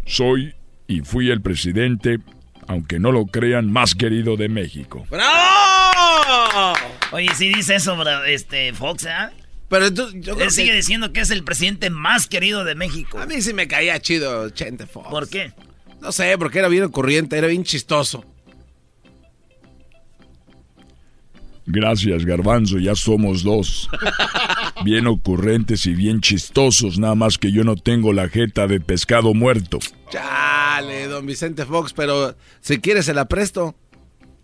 [0.05, 0.53] soy
[0.87, 2.19] y fui el presidente,
[2.67, 5.05] aunque no lo crean, más querido de México.
[5.09, 6.73] ¡Bravo!
[7.11, 9.29] Oye, si dice eso, este Fox, ¿eh?
[9.69, 13.19] Pero tú, yo Él sigue diciendo que es el presidente más querido de México.
[13.19, 15.07] A mí sí me caía chido Chente Fox.
[15.09, 15.53] ¿Por qué?
[16.01, 18.25] No sé, porque era bien corriente, era bien chistoso.
[21.71, 23.89] Gracias, Garbanzo, ya somos dos.
[24.85, 29.33] Bien ocurrentes y bien chistosos, nada más que yo no tengo la jeta de pescado
[29.33, 29.79] muerto.
[30.09, 33.75] Chale, don Vicente Fox, pero si quieres se la presto.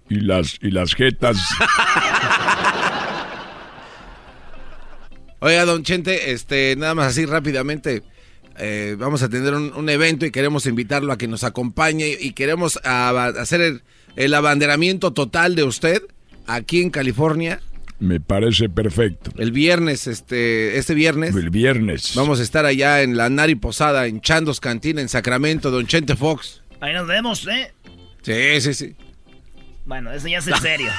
[0.10, 1.38] Y las, y las jetas.
[5.40, 8.04] Oiga, don Chente, este, nada más así rápidamente.
[8.58, 12.80] Eh, vamos a tener un, evento y queremos invitarlo a que nos acompañe y queremos
[12.84, 13.84] hacer el,
[14.16, 16.02] el abanderamiento total de usted
[16.48, 17.60] aquí en California.
[18.00, 19.32] Me parece perfecto.
[19.38, 21.36] El viernes, este, este viernes.
[21.36, 22.14] El viernes.
[22.16, 26.16] Vamos a estar allá en la Nari Posada, en Chandos Cantina, en Sacramento, Don Chente
[26.16, 26.62] Fox.
[26.82, 27.72] Ahí nos vemos, ¿eh?
[28.22, 28.96] Sí, sí, sí.
[29.86, 30.92] Bueno, eso ya es en serio.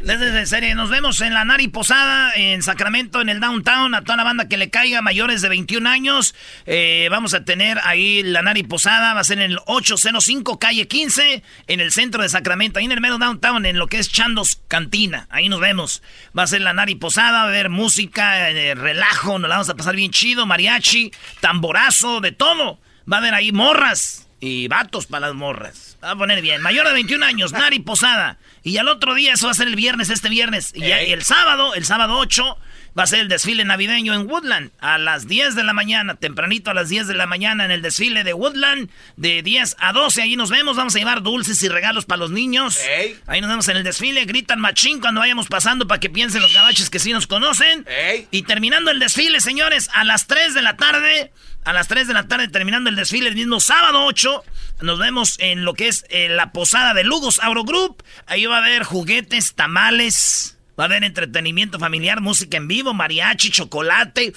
[0.00, 0.74] eso es en serio.
[0.74, 3.94] Nos vemos en la Nari Posada, en Sacramento, en el Downtown.
[3.94, 6.34] A toda la banda que le caiga, mayores de 21 años.
[6.64, 9.12] Eh, vamos a tener ahí la Nari Posada.
[9.12, 12.78] Va a ser en el 805, calle 15, en el centro de Sacramento.
[12.78, 15.26] Ahí en el medio Downtown, en lo que es Chandos Cantina.
[15.28, 16.02] Ahí nos vemos.
[16.36, 17.32] Va a ser la Nari Posada.
[17.32, 19.38] Va a haber música, eh, relajo.
[19.38, 20.46] Nos la vamos a pasar bien chido.
[20.46, 22.80] Mariachi, tamborazo, de todo.
[23.10, 25.91] Va a haber ahí morras y vatos para las morras.
[26.02, 26.60] Va a poner bien.
[26.62, 28.38] Mayor de 21 años, Nari Posada.
[28.64, 30.72] Y al otro día, eso va a ser el viernes, este viernes.
[30.74, 32.58] Y, el sábado, el sábado 8,
[32.98, 34.70] va a ser el desfile navideño en Woodland.
[34.80, 37.82] A las 10 de la mañana, tempranito a las 10 de la mañana en el
[37.82, 38.90] desfile de Woodland.
[39.16, 40.76] De 10 a 12, ahí nos vemos.
[40.76, 42.78] Vamos a llevar dulces y regalos para los niños.
[43.26, 44.24] Ahí nos vemos en el desfile.
[44.24, 47.86] Gritan machín cuando vayamos pasando para que piensen los gabaches que sí nos conocen.
[48.30, 51.30] Y terminando el desfile, señores, a las 3 de la tarde
[51.64, 54.44] a las 3 de la tarde terminando el desfile el mismo sábado 8.
[54.82, 58.02] Nos vemos en lo que es eh, la posada de Lugos Group.
[58.26, 63.50] Ahí va a haber juguetes, tamales, va a haber entretenimiento familiar, música en vivo, mariachi,
[63.50, 64.32] chocolate.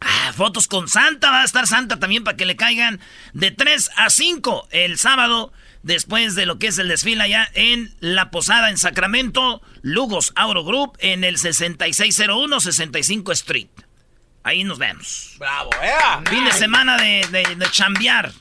[0.00, 3.00] Ah, fotos con Santa, va a estar Santa también para que le caigan
[3.32, 5.52] de 3 a 5 el sábado
[5.82, 10.96] después de lo que es el desfile allá en la posada en Sacramento, Lugos Group
[11.00, 13.68] en el 6601 65 Street.
[14.44, 15.34] Ahí nos vemos.
[15.38, 16.28] Bravo, eh.
[16.30, 18.32] Fin de semana de, de, chambear.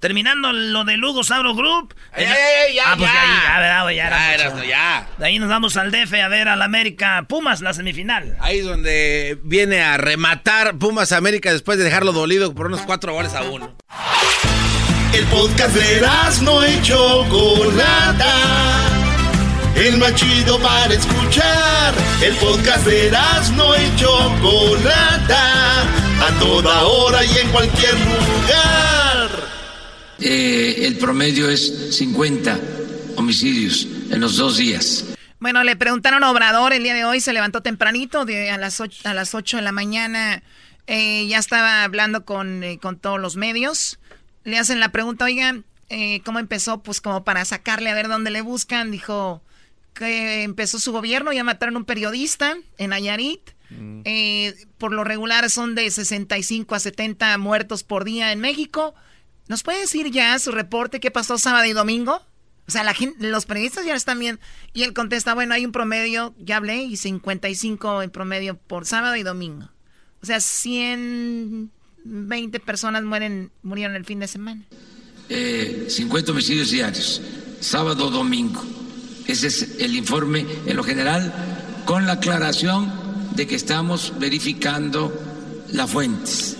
[0.00, 1.94] Terminando lo de Lugo Sauro Group.
[2.16, 5.90] ¡Ey, ey, ya, ah, pues ya, ya, ya, ya, ya, De ahí nos vamos al
[5.90, 8.36] DF a ver al América Pumas, la semifinal.
[8.40, 13.12] Ahí es donde viene a rematar Pumas América después de dejarlo dolido por unos cuatro
[13.12, 13.76] goles a uno.
[15.12, 16.00] El podcast de
[16.42, 18.80] no hecho Chocolata
[19.76, 21.94] el más chido para escuchar.
[22.22, 23.10] El podcast de
[23.56, 29.09] no y Chocolata, a toda hora y en cualquier lugar.
[30.20, 32.58] Eh, el promedio es 50
[33.16, 35.04] homicidios en los dos días.
[35.38, 38.80] Bueno, le preguntaron a Obrador el día de hoy, se levantó tempranito, de, a, las
[38.80, 40.42] 8, a las 8 de la mañana,
[40.86, 43.98] eh, ya estaba hablando con, eh, con todos los medios.
[44.44, 45.64] Le hacen la pregunta, oigan,
[46.24, 46.82] ¿cómo empezó?
[46.82, 48.90] Pues como para sacarle a ver dónde le buscan.
[48.90, 49.42] Dijo,
[49.94, 53.50] que empezó su gobierno, ya mataron a un periodista en Ayarit.
[53.70, 54.00] Mm.
[54.04, 58.94] Eh, por lo regular son de 65 a 70 muertos por día en México.
[59.50, 62.22] ¿Nos puede decir ya su reporte qué pasó sábado y domingo?
[62.68, 64.38] O sea, la gente, los periodistas ya están bien.
[64.72, 69.16] Y él contesta, bueno, hay un promedio, ya hablé, y 55 en promedio por sábado
[69.16, 69.68] y domingo.
[70.22, 74.62] O sea, 120 personas mueren, murieron el fin de semana.
[75.28, 77.20] Eh, 50 homicidios diarios
[77.58, 78.62] sábado, domingo.
[79.26, 81.34] Ese es el informe en lo general,
[81.86, 82.88] con la aclaración
[83.34, 85.12] de que estamos verificando
[85.72, 86.59] las fuentes.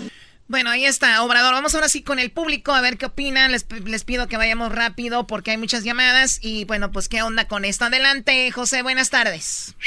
[0.51, 1.53] Bueno, ahí está, Obrador.
[1.53, 3.53] Vamos ahora sí con el público a ver qué opinan.
[3.53, 6.43] Les, les, pido que vayamos rápido porque hay muchas llamadas.
[6.43, 7.85] Y bueno, pues qué onda con esto.
[7.85, 9.77] Adelante, José, buenas tardes.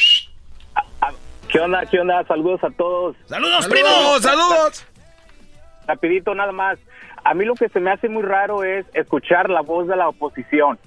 [1.51, 1.85] ¿Qué onda?
[1.85, 2.25] ¿Qué onda?
[2.27, 3.15] Saludos a todos.
[3.27, 4.19] ¡Saludos, primo!
[4.21, 4.87] ¡Saludos!
[5.87, 6.79] Rapidito, nada más.
[7.25, 10.09] A mí lo que se me hace muy raro es escuchar la voz de la
[10.09, 10.79] oposición.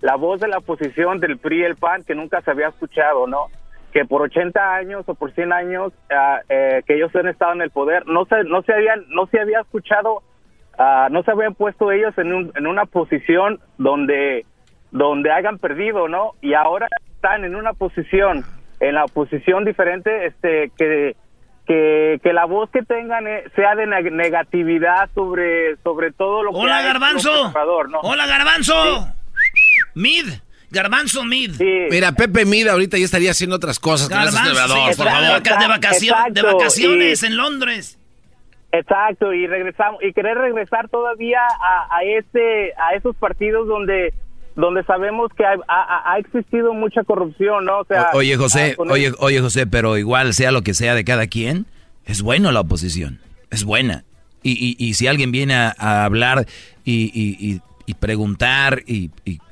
[0.00, 3.28] La voz de la oposición del PRI y el PAN que nunca se había escuchado,
[3.28, 3.46] ¿no?
[3.92, 7.62] Que por 80 años o por 100 años ah, eh, que ellos han estado en
[7.62, 10.22] el poder, no se, no se, habían, no se había escuchado,
[10.78, 14.46] ah, no se habían puesto ellos en, un, en una posición donde,
[14.90, 16.32] donde hayan perdido, ¿no?
[16.40, 18.44] Y ahora están en una posición,
[18.80, 21.14] en la posición diferente, este, que,
[21.66, 26.58] que, que la voz que tengan eh, sea de negatividad sobre, sobre todo lo que...
[26.58, 27.52] Hola, Garbanzo.
[27.90, 28.00] ¿no?
[28.00, 29.06] Hola, Garbanzo.
[29.94, 30.24] Mid.
[30.72, 31.60] Garbanzo Mid.
[31.90, 34.08] Mira, Pepe Mid ahorita ya estaría haciendo otras cosas.
[34.08, 34.54] Garbanzo,
[34.96, 35.42] por favor.
[35.42, 37.98] de, vacaciones, de vacaciones en Londres.
[38.72, 44.14] Exacto, y regresamos y querer regresar todavía a, a ese a esos partidos donde
[44.56, 47.80] donde sabemos que ha, ha, existido mucha corrupción, ¿no?
[47.80, 51.04] O sea, oye, José, ah, oye, oye, José, pero igual sea lo que sea de
[51.04, 51.66] cada quien,
[52.04, 53.20] es bueno la oposición,
[53.50, 54.04] es buena.
[54.42, 56.46] Y, y, y si alguien viene a, hablar
[56.84, 59.10] y, y, y preguntar y,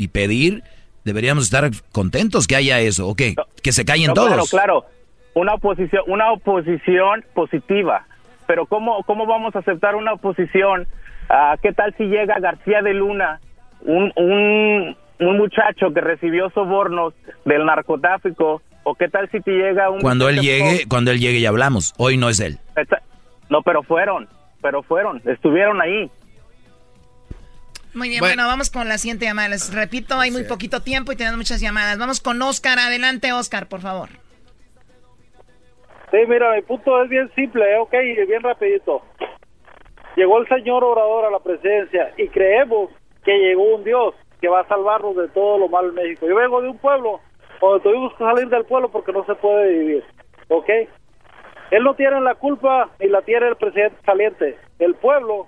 [0.08, 0.62] pedir,
[1.04, 3.34] deberíamos estar contentos que haya eso, ¿o qué?
[3.62, 4.28] Que se callen todos.
[4.28, 4.84] Claro, claro.
[5.34, 8.06] Una oposición, una oposición positiva.
[8.46, 10.88] Pero ¿cómo, cómo vamos a aceptar una oposición?
[11.30, 13.40] Uh, ¿Qué tal si llega García de Luna,
[13.82, 17.14] un, un, un muchacho que recibió sobornos
[17.44, 18.60] del narcotráfico?
[18.82, 20.00] ¿O qué tal si te llega un...
[20.00, 21.94] Cuando él llegue, cuando él llegue ya hablamos.
[21.98, 22.58] Hoy no es él.
[23.50, 24.26] No, pero fueron,
[24.62, 26.10] pero fueron, estuvieron ahí.
[27.94, 28.46] Muy bien, bueno.
[28.46, 29.48] vamos con la siguiente llamada.
[29.48, 31.98] Les repito, hay muy poquito tiempo y tenemos muchas llamadas.
[31.98, 32.78] Vamos con Oscar.
[32.78, 34.08] Adelante, Oscar, por favor.
[36.10, 37.78] Sí, mira, mi punto es bien simple, ¿eh?
[37.78, 37.92] ok,
[38.26, 39.02] bien rapidito.
[40.16, 42.90] Llegó el señor Obrador a la presidencia y creemos
[43.24, 46.26] que llegó un Dios que va a salvarnos de todo lo malo en México.
[46.26, 47.20] Yo vengo de un pueblo
[47.60, 50.04] donde tuvimos que salir del pueblo porque no se puede vivir,
[50.48, 50.68] ¿ok?
[51.70, 54.58] Él no tiene la culpa ni la tiene el presidente saliente.
[54.80, 55.46] El pueblo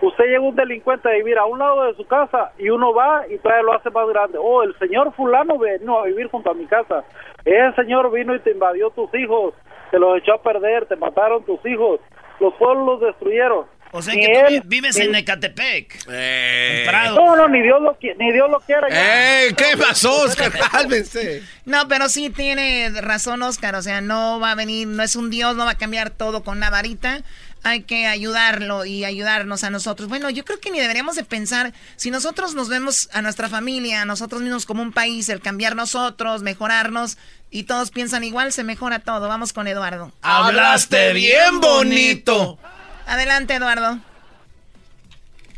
[0.00, 3.24] usted llega un delincuente a vivir a un lado de su casa y uno va
[3.28, 4.38] y todavía lo hace más grande.
[4.40, 7.04] Oh, el señor fulano vino a vivir junto a mi casa.
[7.44, 9.54] Ese señor vino y te invadió tus hijos,
[9.90, 12.00] te los echó a perder, te mataron tus hijos.
[12.40, 13.66] Los pueblos los destruyeron.
[13.92, 16.04] O sea que tú vives en Ecatepec.
[16.10, 16.86] Eh.
[17.14, 18.88] No, no, ni Dios lo, ni Dios lo quiera.
[18.90, 20.52] Eh, ¿Qué pasó, Oscar?
[20.70, 21.42] Cálmense.
[21.64, 23.74] No, pero sí tiene razón, Oscar.
[23.74, 26.42] O sea, no va a venir, no es un Dios, no va a cambiar todo
[26.42, 27.22] con una varita
[27.66, 30.08] hay que ayudarlo y ayudarnos a nosotros.
[30.08, 34.02] Bueno, yo creo que ni deberíamos de pensar, si nosotros nos vemos a nuestra familia,
[34.02, 37.18] a nosotros mismos como un país, el cambiar nosotros, mejorarnos,
[37.50, 39.26] y todos piensan igual, se mejora todo.
[39.26, 40.12] Vamos con Eduardo.
[40.22, 42.56] Hablaste bien bonito.
[43.04, 43.98] Adelante, Eduardo.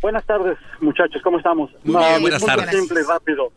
[0.00, 1.70] Buenas tardes, muchachos, ¿cómo estamos?
[1.84, 2.70] Muy bien, buenas tardes.
[2.70, 3.52] Simple, rápido.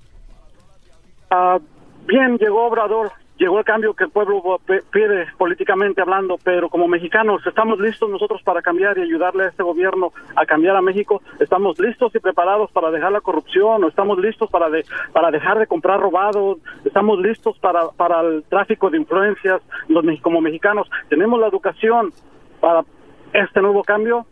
[1.30, 1.58] Ah,
[2.06, 4.62] bien, llegó Obrador llegó el cambio que el pueblo
[4.92, 9.64] pide políticamente hablando, pero como mexicanos estamos listos nosotros para cambiar y ayudarle a este
[9.64, 11.24] gobierno a cambiar a México.
[11.40, 15.66] Estamos listos y preparados para dejar la corrupción, estamos listos para de, para dejar de
[15.66, 19.60] comprar robados, estamos listos para para el tráfico de influencias.
[19.88, 22.12] Los como mexicanos tenemos la educación
[22.60, 22.84] para
[23.34, 24.28] este nuevo cambio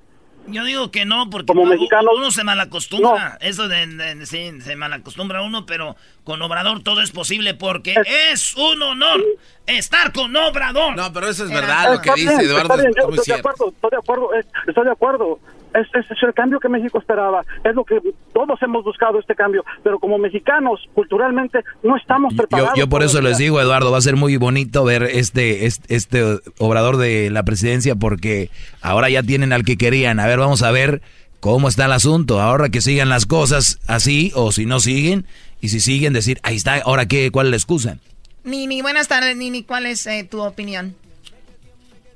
[0.47, 3.37] yo digo que no, porque uno, se malacostumbra.
[3.41, 7.95] Eso de, sí, se malacostumbra uno, pero con Obrador todo es posible porque
[8.31, 9.21] es, un honor
[9.67, 10.95] estar con Obrador.
[10.95, 12.75] No, pero eso es verdad lo que dice Eduardo.
[12.75, 14.29] estoy de acuerdo, estoy de acuerdo,
[14.67, 15.39] estoy de acuerdo
[15.73, 17.99] es, es, el cambio que México esperaba, es lo que
[18.33, 22.77] todos hemos buscado este cambio, pero como mexicanos, culturalmente, no estamos preparados.
[22.77, 26.39] Yo, por eso les digo, Eduardo, va a ser muy bonito ver este, este, este
[26.59, 28.49] obrador de la presidencia porque
[28.81, 30.19] ahora ya tienen al que querían.
[30.19, 31.01] A ver, vamos a ver
[31.39, 32.41] cómo está el asunto.
[32.41, 35.25] Ahora que sigan las cosas así o si no siguen,
[35.61, 37.97] y si siguen, decir, ahí está, ahora qué, cuál es la excusa.
[38.43, 40.95] Nini, buenas tardes, Nini, ¿cuál es eh, tu opinión?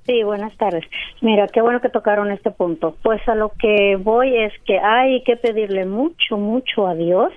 [0.05, 0.83] Sí, buenas tardes.
[1.21, 2.95] Mira, qué bueno que tocaron este punto.
[3.03, 7.31] Pues a lo que voy es que hay que pedirle mucho, mucho a Dios,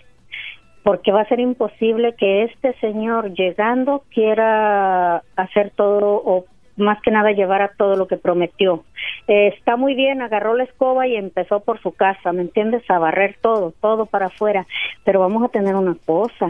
[0.83, 6.45] porque va a ser imposible que este señor llegando quiera hacer todo o
[6.77, 8.85] más que nada llevar a todo lo que prometió.
[9.29, 12.83] Eh, está muy bien, agarró la escoba y empezó por su casa, ¿me entiendes?
[12.91, 14.67] A barrer todo, todo para afuera.
[15.05, 16.49] Pero vamos a tener una cosa,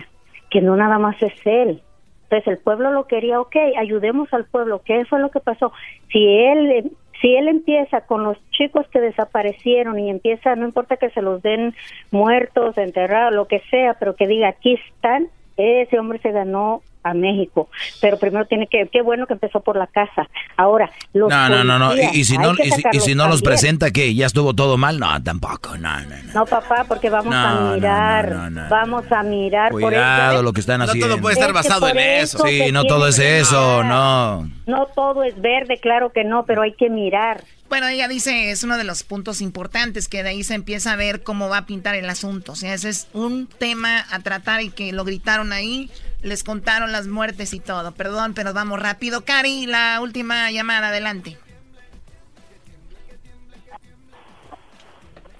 [0.50, 1.82] que no nada más es él,
[2.28, 4.82] entonces el pueblo lo quería, ok, ayudemos al pueblo.
[4.84, 5.72] ¿Qué fue lo que pasó?
[6.10, 6.90] Si él,
[7.20, 11.40] si él empieza con los chicos que desaparecieron y empieza, no importa que se los
[11.42, 11.74] den
[12.10, 17.14] muertos, enterrados, lo que sea, pero que diga aquí están, ese hombre se ganó a
[17.14, 17.68] México,
[18.00, 20.28] pero primero tiene que, qué bueno que empezó por la casa.
[20.56, 23.28] Ahora, los no, no, no, no, y, y si no, y si, y si no
[23.28, 24.14] los presenta, ¿qué?
[24.14, 24.98] ¿Ya estuvo todo mal?
[24.98, 26.32] No, tampoco, no, no, no.
[26.34, 28.68] No, papá, porque vamos No, a no, mirar, no, no, no.
[28.68, 29.70] vamos a mirar.
[29.72, 31.08] por Cuidado eso, lo que están No haciendo.
[31.08, 32.38] todo puede estar Es que basado en por eso.
[32.38, 34.48] eso Sí, no todo es eso, no.
[34.66, 37.42] No todo es verde, claro que no, pero hay que mirar.
[37.68, 40.96] Bueno, ella dice, es uno de los puntos importantes, que de ahí se empieza a
[40.96, 42.52] ver cómo va a pintar el asunto.
[42.52, 45.90] O sea, ese es un tema a tratar y que lo gritaron ahí,
[46.22, 47.92] les contaron las muertes y todo.
[47.92, 49.24] Perdón, pero vamos rápido.
[49.24, 51.38] Cari, la última llamada, adelante.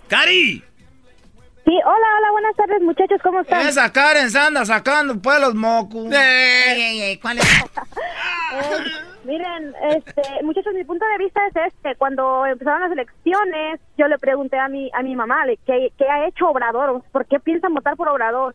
[0.08, 0.64] ¡Cari!
[1.66, 3.66] Sí, hola, hola, buenas tardes muchachos, ¿cómo están?
[3.66, 6.04] Esa Karen se anda sacando pues los mocos.
[6.12, 7.44] Ey, ey, ey, ¿cuál es?
[8.54, 8.78] Eh,
[9.24, 11.96] miren, este, muchachos, mi punto de vista es este.
[11.96, 16.28] Cuando empezaron las elecciones, yo le pregunté a mi a mi mamá qué, qué ha
[16.28, 18.54] hecho Obrador, por qué piensan votar por Obrador.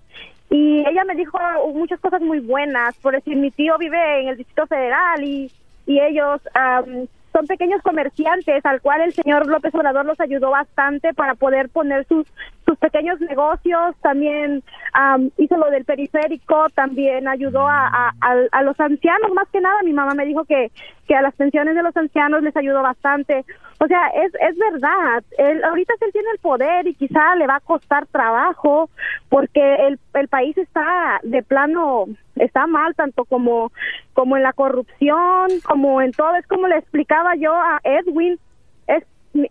[0.49, 1.37] Y ella me dijo
[1.73, 2.95] muchas cosas muy buenas.
[2.99, 5.51] Por decir, mi tío vive en el Distrito Federal y,
[5.85, 11.13] y ellos am, son pequeños comerciantes al cual el señor López Obrador los ayudó bastante
[11.13, 12.27] para poder poner sus
[12.71, 18.13] sus pequeños negocios, también am, hizo lo del periférico, también ayudó a-
[18.51, 20.71] a los ancianos, más que nada, mi mamá me dijo que,
[21.07, 23.43] que a las pensiones de los ancianos les ayudó bastante.
[23.79, 27.55] O sea, es, es verdad, él, ahorita él tiene el poder y quizá le va
[27.55, 28.89] a costar trabajo
[29.29, 33.71] porque el, el país está de plano, está mal, tanto como,
[34.13, 38.39] como en la corrupción, como en todo, es como le explicaba yo a Edwin,
[38.87, 39.03] es,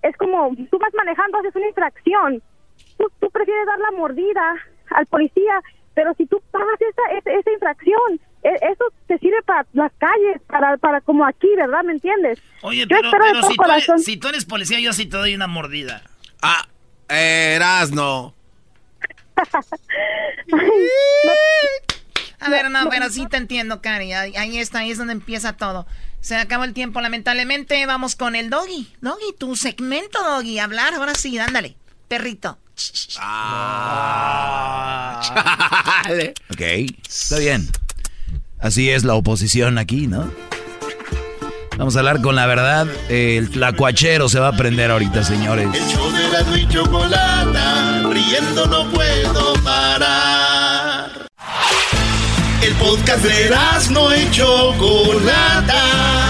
[0.03, 2.41] es como tú vas manejando, haces una infracción,
[3.01, 4.55] tú, tú prefieres dar la mordida
[4.91, 5.61] al policía,
[5.95, 10.41] pero si tú pagas esa, esa, esa infracción, e- eso te sirve para las calles,
[10.47, 11.83] para, para como aquí, ¿verdad?
[11.85, 12.39] ¿Me entiendes?
[12.63, 15.35] Oye, Yo pero, pero si, tú eres, si tú eres policía, yo sí te doy
[15.35, 16.03] una mordida.
[16.43, 16.67] Ah,
[17.09, 18.35] Erasno.
[22.43, 24.13] A ver, no, pero sí te entiendo, Cari.
[24.15, 25.87] Ahí, ahí está, ahí es donde empieza todo.
[26.21, 27.85] Se acabó el tiempo, lamentablemente.
[27.85, 28.91] Vamos con el doggy.
[29.03, 30.59] Doggy, tu segmento, doggy.
[30.59, 31.77] Hablar, ahora sí, ándale.
[32.11, 32.59] Perrito.
[36.51, 36.61] Ok,
[37.09, 37.71] está bien.
[38.59, 40.29] Así es la oposición aquí, ¿no?
[41.79, 42.89] Vamos a hablar con la verdad.
[43.09, 45.69] El tlacuachero se va a prender ahorita, señores.
[45.73, 51.29] El show de Erasmo y Chocolata, riendo no puedo parar.
[52.61, 56.30] El podcast de Erasmo y Chocolata,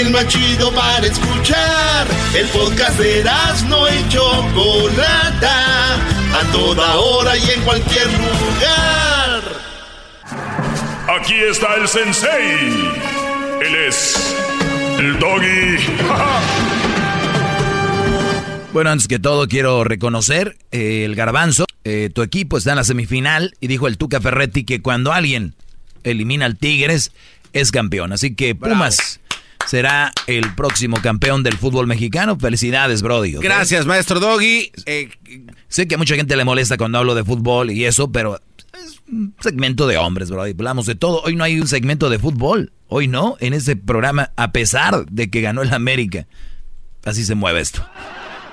[0.00, 2.06] el más chido para escuchar.
[2.34, 9.42] El podcast de Erasmo y Chocolata, a toda hora y en cualquier lugar.
[11.20, 12.90] Aquí está el sensei.
[13.62, 14.34] Él es
[14.98, 15.76] el doggy.
[18.72, 21.64] Bueno, antes que todo quiero reconocer eh, el garbanzo.
[21.84, 25.54] eh, tu equipo está en la semifinal y dijo el Tuca Ferretti que cuando alguien
[26.02, 27.12] elimina al Tigres
[27.52, 28.12] es campeón.
[28.12, 29.20] Así que Pumas
[29.66, 32.38] será el próximo campeón del fútbol mexicano.
[32.38, 33.32] Felicidades, Brody.
[33.32, 34.70] Gracias, maestro Doggy.
[34.86, 35.08] Eh,
[35.68, 38.40] Sé que a mucha gente le molesta cuando hablo de fútbol y eso, pero
[38.72, 40.52] es un segmento de hombres, Brody.
[40.52, 41.22] Hablamos de todo.
[41.22, 42.72] Hoy no hay un segmento de fútbol.
[42.88, 46.26] Hoy no, en este programa, a pesar de que ganó el América.
[47.04, 47.84] Así se mueve esto.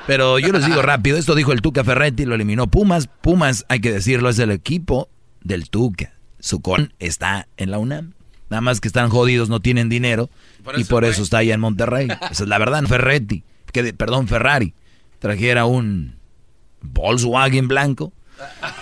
[0.08, 3.08] Pero yo les digo rápido, esto dijo el Tuca Ferretti, lo eliminó Pumas.
[3.08, 5.10] Pumas, hay que decirlo, es el equipo
[5.44, 6.14] del Tuca.
[6.40, 8.14] Su con está en la UNAM.
[8.52, 10.30] Nada más que están jodidos, no tienen dinero.
[10.64, 11.10] Por y por fue.
[11.12, 12.08] eso está allá en Monterrey.
[12.32, 12.84] Esa es la verdad.
[12.84, 14.74] Ferretti, que de- perdón, Ferrari,
[15.20, 16.16] trajera un
[16.82, 18.14] Volkswagen blanco.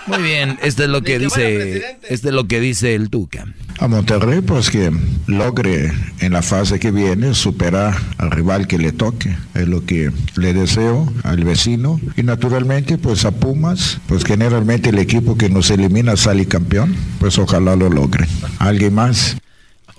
[0.08, 3.46] Muy bien, esto es lo que dice, este es lo que dice el Tuca.
[3.80, 4.92] A Monterrey, pues que
[5.28, 9.36] logre en la fase que viene superar al rival que le toque.
[9.54, 12.00] Es lo que le deseo al vecino.
[12.18, 16.96] Y naturalmente, pues a Pumas, pues generalmente el equipo que nos elimina sale campeón.
[17.20, 18.28] Pues ojalá lo logre.
[18.58, 19.38] ¿Alguien más?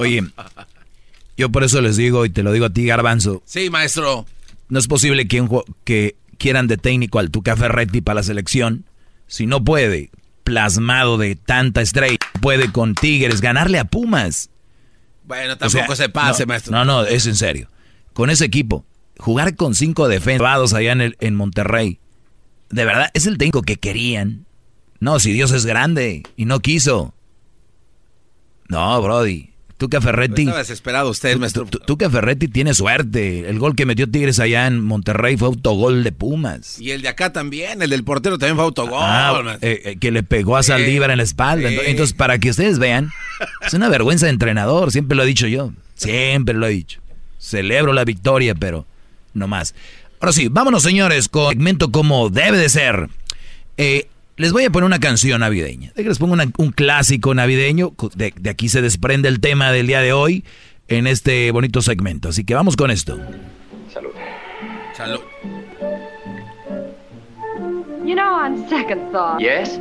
[0.01, 0.25] Oye,
[1.37, 4.27] yo por eso les digo, y te lo digo a ti, Garbanzo, sí, maestro.
[4.69, 8.85] no es posible que, un que quieran de técnico al Tuca Ferretti para la selección
[9.31, 10.11] si no puede,
[10.43, 14.51] plasmado de tanta estrella, puede con Tigres ganarle a Pumas.
[15.23, 16.73] Bueno, O tampoco sea, se pase, no, maestro.
[16.73, 17.69] No, no, es en serio.
[18.13, 18.85] Con ese equipo,
[19.19, 22.01] jugar con cinco defensas allá en, el, en Monterrey,
[22.71, 24.47] de verdad, es el técnico que querían.
[24.99, 27.15] No, si Dios es grande y no quiso.
[28.69, 29.51] No, Brody.
[29.81, 30.43] Tuca Ferretti.
[30.43, 31.65] Estaba desesperado usted, maestro.
[31.65, 33.49] Tuca Ferretti tiene suerte.
[33.49, 36.79] El gol que metió Tigres allá en Monterrey fue autogol de Pumas.
[36.79, 39.01] Y el de acá también, el del portero también fue autogol.
[39.01, 41.71] Ah, eh, eh, que le pegó a Saldívar en la espalda.
[41.71, 43.11] Entonces, para que ustedes vean,
[43.67, 44.93] es una vergüenza de entrenador.
[44.93, 45.73] Siempre lo he dicho yo.
[45.95, 47.01] Siempre lo he dicho.
[47.39, 48.85] Celebro la victoria, pero
[49.33, 49.75] no más.
[50.21, 53.09] Ahora sí, vámonos señores con segmento como debe de ser.
[54.41, 55.93] Les voy a poner una canción navideña.
[55.97, 57.93] Les pongo un clásico navideño.
[58.15, 60.47] De, de, aquí se desprende el tema del día de hoy
[60.89, 62.31] en este bonito segmento.
[62.31, 63.21] Así que vamos con esto.
[63.93, 64.13] Salud.
[64.97, 65.21] Salud.
[68.03, 69.43] You know, on second thought.
[69.43, 69.79] Yes.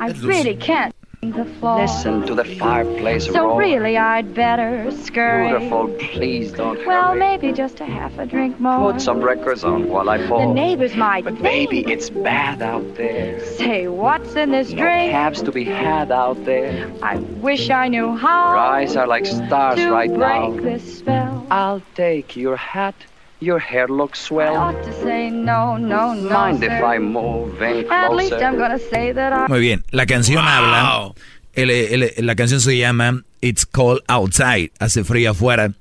[0.00, 0.95] I really can't.
[1.34, 3.58] Listen to the fireplace So roar.
[3.58, 5.48] really, I'd better scurry.
[5.48, 7.18] Beautiful, please don't Well, hurry.
[7.18, 8.92] maybe just a half a drink more.
[8.92, 10.46] Put some records on while I pour.
[10.46, 11.42] The neighbors might But think.
[11.70, 13.40] baby, it's bad out there.
[13.44, 15.10] Say, what's in this no drink?
[15.12, 16.90] cabs to be had out there.
[17.02, 18.48] I wish I knew how.
[18.50, 20.50] Your eyes are like stars to right break now.
[20.60, 21.46] this spell.
[21.50, 22.94] I'll take your hat.
[23.40, 24.54] Your hair looks swell.
[24.54, 26.30] I ought to say no, no, no.
[26.30, 26.70] Mind sir.
[26.70, 27.92] if I move in closer?
[27.92, 29.46] At least I'm gonna say that I...
[29.48, 30.50] Muy bien, la canción wow.
[30.50, 31.14] habla.
[31.54, 34.70] El, el, la canción se llama It's Cold Outside.
[34.78, 35.72] Hace frío afuera.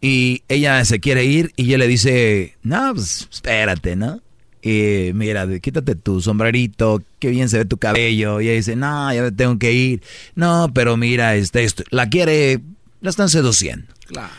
[0.00, 4.20] Y ella se quiere ir y ella le dice, no, pues espérate, ¿no?
[4.60, 8.40] Y mira, quítate tu sombrerito, qué bien se ve tu cabello.
[8.40, 10.02] Y ella dice, no, ya tengo que ir.
[10.34, 11.82] No, pero mira, este, esto.
[11.90, 12.60] La quiere,
[13.00, 13.86] la están seduciendo.
[14.06, 14.32] Claro.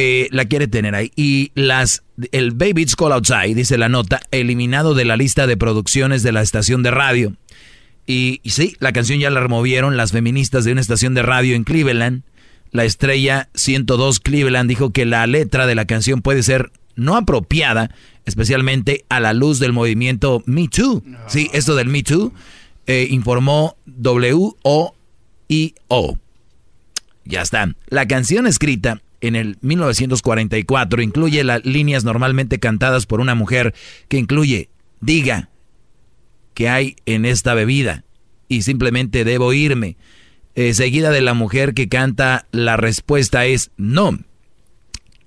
[0.00, 1.10] Eh, la quiere tener ahí.
[1.16, 5.56] Y las, el Baby It's Call Outside, dice la nota, eliminado de la lista de
[5.56, 7.34] producciones de la estación de radio.
[8.06, 11.56] Y, y, sí, la canción ya la removieron las feministas de una estación de radio
[11.56, 12.22] en Cleveland.
[12.70, 17.90] La estrella 102 Cleveland dijo que la letra de la canción puede ser no apropiada,
[18.24, 21.02] especialmente a la luz del movimiento Me Too.
[21.26, 22.32] Sí, esto del Me Too,
[22.86, 24.94] eh, informó W-O-I-O.
[27.24, 27.74] Ya está.
[27.88, 33.74] La canción escrita en el 1944 incluye las líneas normalmente cantadas por una mujer
[34.08, 34.70] que incluye
[35.00, 35.50] diga
[36.54, 38.04] que hay en esta bebida
[38.48, 39.96] y simplemente debo irme.
[40.54, 44.18] Eh, seguida de la mujer que canta la respuesta es no.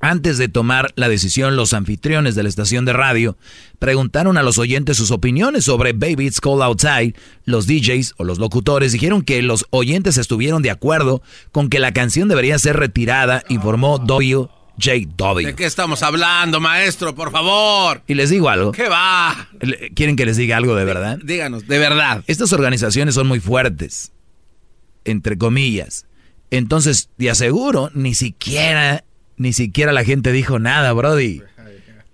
[0.01, 3.37] Antes de tomar la decisión, los anfitriones de la estación de radio
[3.77, 7.13] preguntaron a los oyentes sus opiniones sobre Baby It's Cold Outside.
[7.45, 11.21] Los DJs o los locutores dijeron que los oyentes estuvieron de acuerdo
[11.51, 14.47] con que la canción debería ser retirada, informó W.
[14.83, 15.47] J.W.
[15.47, 17.13] ¿De qué estamos hablando, maestro?
[17.13, 18.01] Por favor.
[18.07, 18.71] Y les digo algo.
[18.71, 19.49] ¿Qué va?
[19.93, 21.19] ¿Quieren que les diga algo de verdad?
[21.23, 22.23] Díganos, de verdad.
[22.25, 24.11] Estas organizaciones son muy fuertes,
[25.05, 26.07] entre comillas.
[26.49, 29.03] Entonces, te aseguro, ni siquiera
[29.41, 31.41] ni siquiera la gente dijo nada, Brody.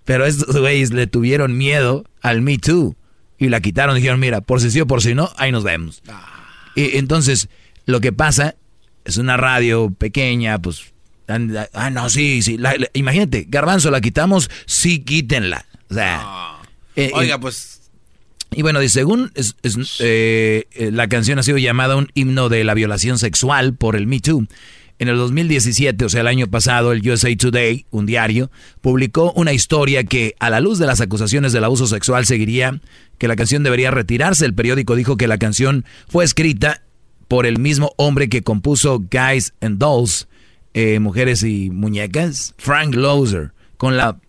[0.06, 2.96] Pero estos güeyes le tuvieron miedo al Me Too.
[3.38, 3.96] Y la quitaron.
[3.96, 6.02] Dijeron, mira, por si sí o por si no, ahí nos vemos.
[6.76, 7.50] Y entonces,
[7.86, 8.56] lo que pasa,
[9.04, 10.94] es una radio pequeña, pues...
[11.28, 12.58] Ah, no, sí, sí.
[12.94, 15.66] imagínate, Garbanzo, la quitamos, sí, quítenla.
[15.90, 16.58] O sea...
[16.96, 17.92] Eh, Oiga, pues...
[18.52, 19.34] Y bueno, según
[20.00, 24.08] eh, eh, la canción ha sido llamada un himno de la violación sexual por el
[24.08, 24.48] Me Too.
[25.00, 28.50] En el 2017, o sea, el año pasado, el USA Today, un diario,
[28.82, 32.82] publicó una historia que, a la luz de las acusaciones del abuso sexual, seguiría
[33.20, 34.46] que la canción debería retirarse.
[34.46, 36.82] El periódico dijo que la canción fue escrita
[37.28, 40.28] por el mismo hombre que compuso Guys and Dolls,
[40.74, 44.20] eh, Mujeres y Muñecas, Frank Loser, con la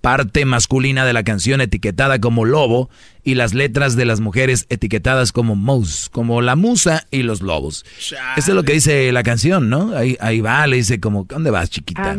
[0.00, 2.90] parte masculina de la canción etiquetada como lobo
[3.24, 7.84] y las letras de las mujeres etiquetadas como mouse, como la musa y los lobos.
[7.98, 9.96] Eso es lo que dice la canción, ¿no?
[9.96, 12.16] Ahí, ahí va, le dice como, ¿dónde vas, chiquita?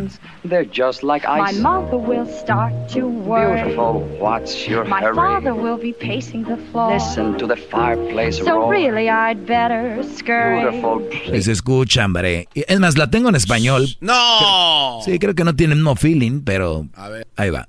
[0.47, 1.55] They're just like ice.
[1.55, 3.61] My mother will start to worry.
[3.61, 5.15] Beautiful, what's your My hurry?
[5.15, 6.93] father will be pacing the floor.
[6.93, 8.71] Listen to the fireplace so roar.
[8.71, 10.61] really I'd better scurry.
[10.63, 12.47] Beautiful, Les escucha, hombre.
[12.55, 13.87] Es más, la tengo en español.
[14.01, 14.99] ¡No!
[15.05, 16.87] Sí, creo que no tienen no feeling, pero
[17.35, 17.67] ahí va.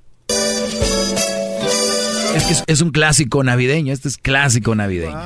[2.37, 5.17] Es que es, un clásico navideño, este es clásico navideño.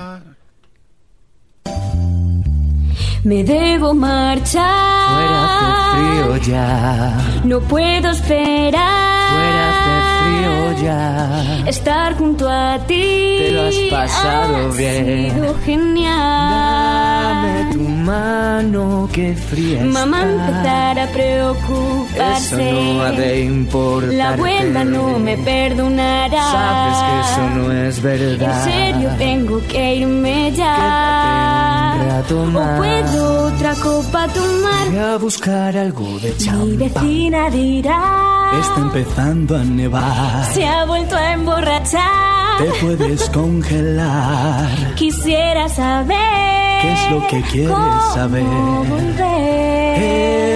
[3.24, 5.10] Me debo marchar.
[5.10, 7.42] Fuera de frío ya.
[7.44, 9.19] No puedo esperar.
[9.32, 11.68] Fuera de frío ya.
[11.68, 13.36] Estar junto a ti.
[13.38, 15.32] Te lo has pasado bien.
[15.34, 17.20] Sido genial.
[17.20, 22.70] Dame tu mano que fría Mamá empezará a preocuparse.
[22.70, 24.12] Eso no ha de importar.
[24.14, 26.42] La abuela no me perdonará.
[26.56, 28.68] Sabes que eso no es verdad.
[28.68, 31.96] En serio tengo que irme ya.
[32.00, 34.86] Quédate un o puedo otra copa tomar.
[34.88, 36.68] Voy a buscar algo de champán.
[36.68, 38.00] Mi vecina dirá.
[38.60, 40.52] Está empezando a nevar.
[40.54, 42.58] Se ha vuelto a emborrachar.
[42.58, 44.94] Te puedes congelar.
[44.94, 46.16] Quisiera saber.
[46.80, 48.44] ¿Qué es lo que quieres saber?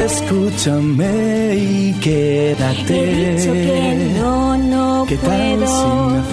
[0.06, 3.32] Escúchame y quédate.
[3.32, 5.34] He dicho que no, no ¿Qué puedo.
[5.34, 6.24] Tal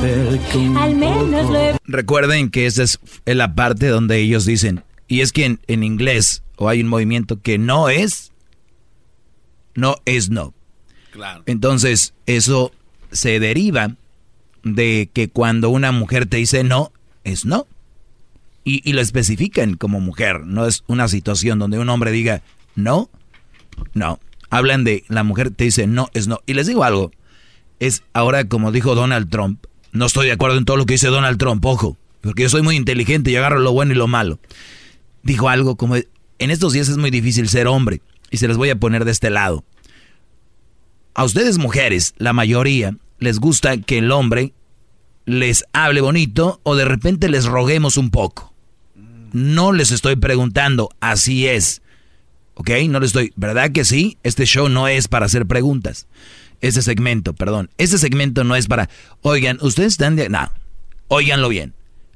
[0.52, 1.54] si me un Al menos poco?
[1.54, 1.76] lo he...
[1.84, 6.44] Recuerden que esa es la parte donde ellos dicen, y es que en, en inglés
[6.56, 8.32] o hay un movimiento que no es,
[9.76, 10.54] no es no.
[11.46, 12.72] Entonces, eso
[13.12, 13.96] se deriva
[14.64, 16.92] de que cuando una mujer te dice no,
[17.24, 17.68] es no.
[18.64, 22.42] Y, y lo especifican como mujer, no es una situación donde un hombre diga
[22.76, 23.10] no,
[23.94, 24.20] no.
[24.50, 26.42] Hablan de la mujer te dice no, es no.
[26.46, 27.12] Y les digo algo,
[27.80, 31.08] es ahora como dijo Donald Trump, no estoy de acuerdo en todo lo que dice
[31.08, 34.40] Donald Trump, ojo, porque yo soy muy inteligente y agarro lo bueno y lo malo.
[35.24, 38.70] Dijo algo como, en estos días es muy difícil ser hombre, y se les voy
[38.70, 39.64] a poner de este lado.
[41.14, 44.54] A ustedes mujeres, la mayoría, les gusta que el hombre
[45.26, 48.54] les hable bonito o de repente les roguemos un poco.
[49.34, 51.82] No les estoy preguntando, así es.
[52.54, 52.70] ¿Ok?
[52.90, 54.18] No les estoy, ¿verdad que sí?
[54.24, 56.08] Este show no es para hacer preguntas.
[56.62, 57.70] Ese segmento, perdón.
[57.78, 58.90] Ese segmento no es para,
[59.22, 60.30] oigan, ustedes están de...
[60.30, 60.52] No,
[61.08, 61.74] oiganlo bien.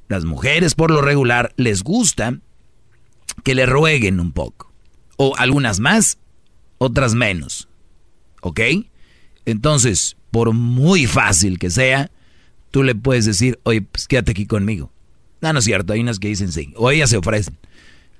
[0.07, 2.39] Las mujeres por lo regular les gusta
[3.43, 4.71] que le rueguen un poco.
[5.17, 6.17] O algunas más,
[6.77, 7.67] otras menos.
[8.45, 8.59] ¿Ok?
[9.45, 12.11] Entonces, por muy fácil que sea,
[12.69, 14.91] tú le puedes decir, oye, pues quédate aquí conmigo.
[15.41, 16.71] No, no es cierto, hay unas que dicen sí.
[16.75, 17.57] O ellas se ofrecen.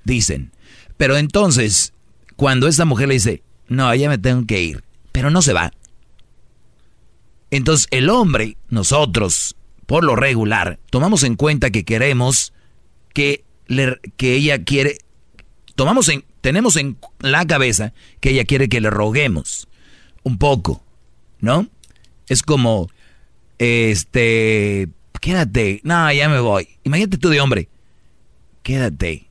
[0.02, 0.50] Dicen.
[0.96, 1.92] Pero entonces,
[2.34, 4.82] cuando esta mujer le dice, no, ya me tengo que ir,
[5.12, 5.70] pero no se va.
[7.52, 9.54] Entonces el hombre, nosotros,
[9.86, 12.52] por lo regular, tomamos en cuenta que queremos
[13.14, 14.98] que, le, que ella quiere,
[15.76, 19.68] tomamos en, tenemos en la cabeza que ella quiere que le roguemos
[20.26, 20.82] un poco,
[21.38, 21.68] ¿no?
[22.26, 22.90] Es como,
[23.58, 24.88] este,
[25.20, 26.68] quédate, no, ya me voy.
[26.82, 27.68] Imagínate tú de hombre,
[28.64, 29.28] quédate,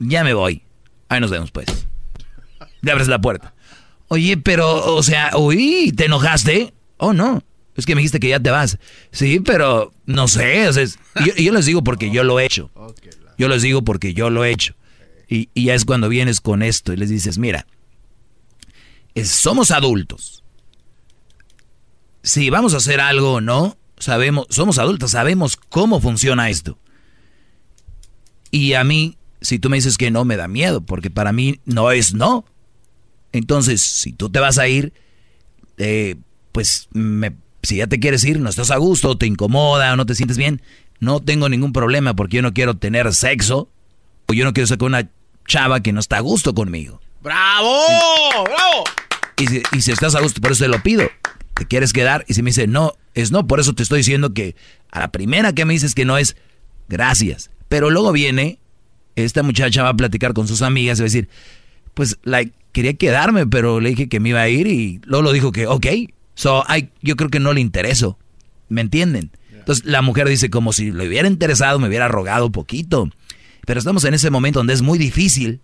[0.00, 0.64] ya me voy.
[1.08, 1.68] Ahí nos vemos pues.
[2.80, 3.54] Le abres la puerta.
[4.08, 6.74] Oye, pero, o sea, uy, ¿te enojaste?
[6.96, 7.44] Oh, no.
[7.76, 8.78] Es que me dijiste que ya te vas.
[9.12, 10.66] Sí, pero no sé.
[10.66, 10.84] O sea,
[11.24, 12.68] yo, yo, les digo porque yo lo he hecho.
[13.38, 14.74] Yo les digo porque yo lo he hecho.
[15.28, 17.66] Y, y ya es cuando vienes con esto y les dices, mira,
[19.24, 20.44] somos adultos.
[22.22, 26.78] Si vamos a hacer algo o no, sabemos, somos adultos, sabemos cómo funciona esto.
[28.50, 31.60] Y a mí si tú me dices que no, me da miedo, porque para mí
[31.64, 32.44] no es no.
[33.32, 34.92] Entonces, si tú te vas a ir,
[35.78, 36.16] eh,
[36.52, 36.88] pues
[37.62, 40.36] si ya te quieres ir, no estás a gusto, te incomoda o no te sientes
[40.36, 40.62] bien,
[40.98, 43.70] no tengo ningún problema porque yo no quiero tener sexo
[44.26, 45.10] o yo no quiero sacar una
[45.46, 47.00] chava que no está a gusto conmigo.
[47.22, 47.82] ¡Bravo!
[48.44, 48.84] ¡Bravo!
[49.38, 51.08] Y si, y si estás a gusto, por eso te lo pido.
[51.54, 52.24] ¿Te quieres quedar?
[52.28, 54.56] Y si me dice no, es no, por eso te estoy diciendo que
[54.90, 56.36] a la primera que me dices que no es
[56.88, 57.50] gracias.
[57.68, 58.60] Pero luego viene
[59.24, 61.28] esta muchacha va a platicar con sus amigas y va a decir,
[61.94, 65.32] pues like, quería quedarme, pero le dije que me iba a ir y luego lo
[65.32, 65.86] dijo que, ok,
[66.34, 68.18] so, I, yo creo que no le intereso,
[68.68, 69.30] ¿me entienden?
[69.52, 73.10] Entonces la mujer dice como si le hubiera interesado, me hubiera rogado poquito,
[73.66, 75.60] pero estamos en ese momento donde es muy difícil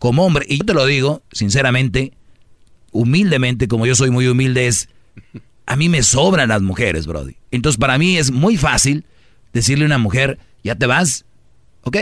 [0.00, 2.14] como hombre, y yo te lo digo sinceramente,
[2.90, 4.88] humildemente, como yo soy muy humilde, es,
[5.66, 7.36] a mí me sobran las mujeres, Brody.
[7.50, 9.04] Entonces para mí es muy fácil
[9.52, 11.26] decirle a una mujer, ya te vas,
[11.82, 11.98] ok,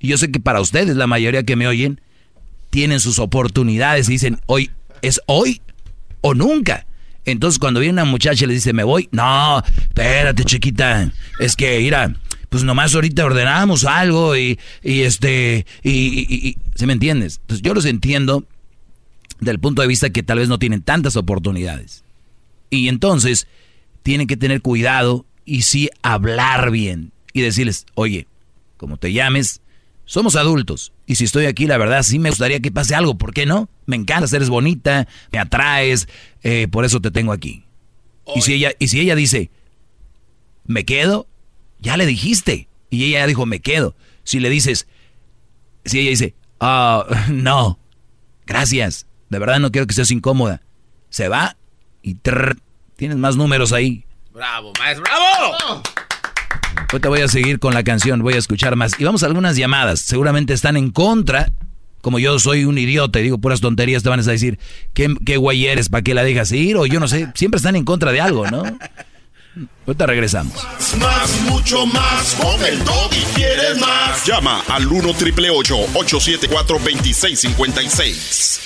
[0.00, 2.00] y yo sé que para ustedes, la mayoría que me oyen,
[2.70, 5.62] tienen sus oportunidades y dicen, hoy es hoy
[6.20, 6.84] o nunca.
[7.24, 11.78] Entonces cuando viene una muchacha y le dice, me voy, no, espérate chiquita, es que,
[11.78, 12.12] mira,
[12.48, 17.38] pues nomás ahorita ordenamos algo y, y este, y, y, y, ¿se me entiendes?
[17.42, 18.44] Entonces yo los entiendo
[19.40, 22.04] del punto de vista que tal vez no tienen tantas oportunidades.
[22.70, 23.46] Y entonces
[24.02, 28.26] tienen que tener cuidado y sí hablar bien y decirles, oye,
[28.76, 29.60] como te llames,
[30.04, 30.92] somos adultos.
[31.06, 33.16] Y si estoy aquí, la verdad, sí me gustaría que pase algo.
[33.16, 33.68] ¿Por qué no?
[33.86, 36.08] Me encanta, eres bonita, me atraes,
[36.42, 37.64] eh, por eso te tengo aquí.
[38.34, 39.50] Y si, ella, y si ella dice,
[40.66, 41.26] me quedo,
[41.80, 42.68] ya le dijiste.
[42.90, 43.94] Y ella dijo, me quedo.
[44.24, 44.86] Si le dices,
[45.84, 47.78] si ella dice, oh, no,
[48.46, 50.62] gracias, de verdad no quiero que seas incómoda.
[51.10, 51.56] Se va
[52.02, 52.58] y trrr,
[52.96, 54.04] tienes más números ahí.
[54.32, 55.82] Bravo, maestro, bravo.
[56.92, 58.98] Hoy te voy a seguir con la canción, voy a escuchar más.
[58.98, 60.00] Y vamos a algunas llamadas.
[60.00, 61.52] Seguramente están en contra.
[62.00, 64.58] Como yo soy un idiota y digo puras tonterías, te van a decir,
[64.94, 65.88] ¿qué, qué güey eres?
[65.88, 66.76] ¿Para qué la dejas ir?
[66.76, 68.62] O yo no sé, siempre están en contra de algo, ¿no?
[69.86, 70.54] Ahorita regresamos.
[70.54, 72.34] Más, más, mucho más.
[72.34, 74.26] Con el y quieres más.
[74.26, 78.60] Llama al 1 triple 874 2656.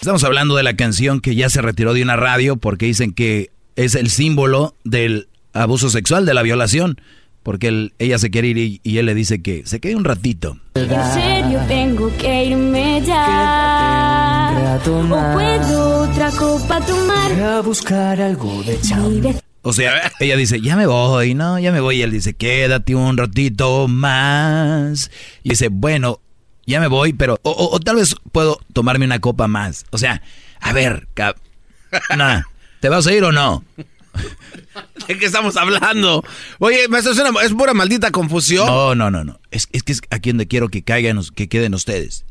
[0.00, 3.50] Estamos hablando de la canción que ya se retiró de una radio porque dicen que
[3.74, 7.00] es el símbolo del abuso sexual, de la violación.
[7.42, 10.02] Porque él, ella se quiere ir y, y, él le dice que se quede un
[10.04, 10.58] ratito.
[10.74, 14.80] En serio tengo que irme ya.
[14.84, 17.32] O puedo otra copa tomar.
[17.40, 19.30] A buscar algo de chamba.
[19.68, 21.96] O sea, ella dice, ya me voy, no, ya me voy.
[21.96, 25.10] Y él dice, quédate un ratito más.
[25.42, 26.20] Y dice, bueno,
[26.66, 29.84] ya me voy, pero, o, o, o tal vez puedo tomarme una copa más.
[29.90, 30.22] O sea,
[30.60, 31.08] a ver,
[32.16, 32.42] Nah.
[32.78, 33.64] ¿Te vas a ir o no?
[35.08, 36.22] ¿De qué estamos hablando?
[36.60, 38.68] Oye, maestro, es, una, es pura maldita confusión.
[38.68, 39.40] No, no, no, no.
[39.50, 42.24] Es, es que es aquí donde quiero que caigan, que queden ustedes.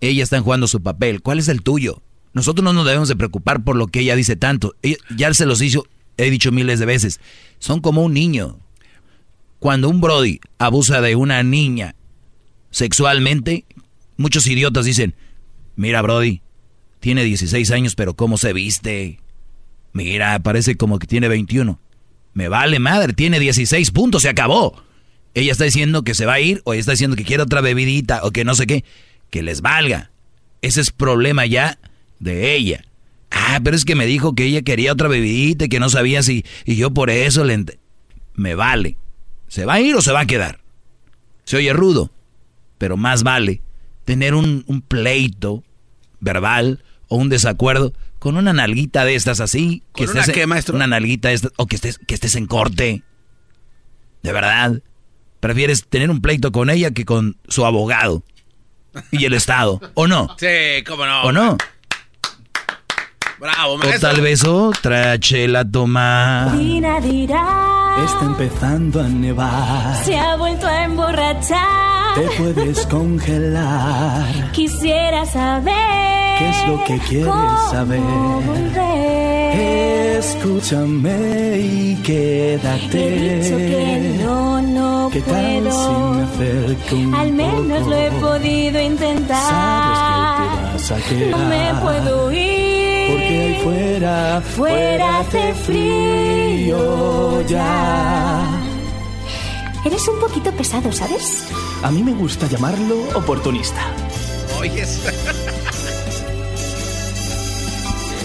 [0.00, 1.20] Ella está jugando su papel.
[1.20, 2.00] ¿Cuál es el tuyo?
[2.32, 4.76] Nosotros no nos debemos de preocupar por lo que ella dice tanto.
[5.16, 5.84] ya se los hizo,
[6.26, 7.20] he dicho miles de veces.
[7.58, 8.58] Son como un niño.
[9.58, 11.94] Cuando un Brody abusa de una niña
[12.70, 13.64] sexualmente,
[14.16, 15.14] muchos idiotas dicen,
[15.76, 16.40] mira Brody,
[17.00, 19.20] tiene 16 años, pero ¿cómo se viste?
[19.92, 21.78] Mira, parece como que tiene 21.
[22.32, 24.82] Me vale madre, tiene 16 puntos, se acabó.
[25.34, 27.60] Ella está diciendo que se va a ir, o ella está diciendo que quiere otra
[27.60, 28.84] bebidita, o que no sé qué.
[29.30, 30.10] Que les valga.
[30.62, 31.78] Ese es problema ya
[32.18, 32.84] de ella.
[33.30, 36.22] Ah, pero es que me dijo que ella quería otra bebidita y que no sabía
[36.22, 36.44] si...
[36.64, 37.64] Y yo por eso le...
[38.34, 38.96] Me vale.
[39.48, 40.60] ¿Se va a ir o se va a quedar?
[41.44, 42.10] Se oye rudo,
[42.78, 43.62] pero más vale
[44.04, 45.62] tener un, un pleito
[46.20, 49.82] verbal o un desacuerdo con una nalguita de estas así.
[49.94, 50.76] Que ¿Con estés, una maestro?
[50.76, 53.02] Una nalguita de estas, o que estés, que estés en corte.
[54.22, 54.82] De verdad.
[55.40, 58.22] Prefieres tener un pleito con ella que con su abogado
[59.10, 59.80] y el Estado.
[59.94, 60.36] ¿O no?
[60.38, 61.22] Sí, cómo no.
[61.22, 61.56] ¿O no?
[63.40, 66.52] Bravo, O tal vez otra chela toma.
[66.54, 67.96] Dina dirá.
[68.04, 69.96] Está empezando a nevar.
[70.04, 72.14] Se ha vuelto a emborrachar.
[72.16, 74.52] Te puedes congelar.
[74.52, 75.74] Quisiera saber.
[76.38, 77.34] ¿Qué es lo que quieres
[77.70, 78.00] saber?
[78.00, 79.60] Volver.
[80.18, 82.98] Escúchame y quédate.
[83.00, 85.70] He dicho que no, no ¿Qué tal puedo.
[85.72, 87.90] si me acerco un Al menos poco?
[87.90, 89.40] lo he podido intentar.
[90.78, 91.82] Sabes que te vas a No me quedar.
[91.82, 92.89] puedo ir.
[93.62, 98.46] Fuera, Fuera hace frío ya.
[99.84, 101.46] Eres un poquito pesado, ¿sabes?
[101.82, 103.80] A mí me gusta llamarlo oportunista.
[104.58, 104.84] Oye,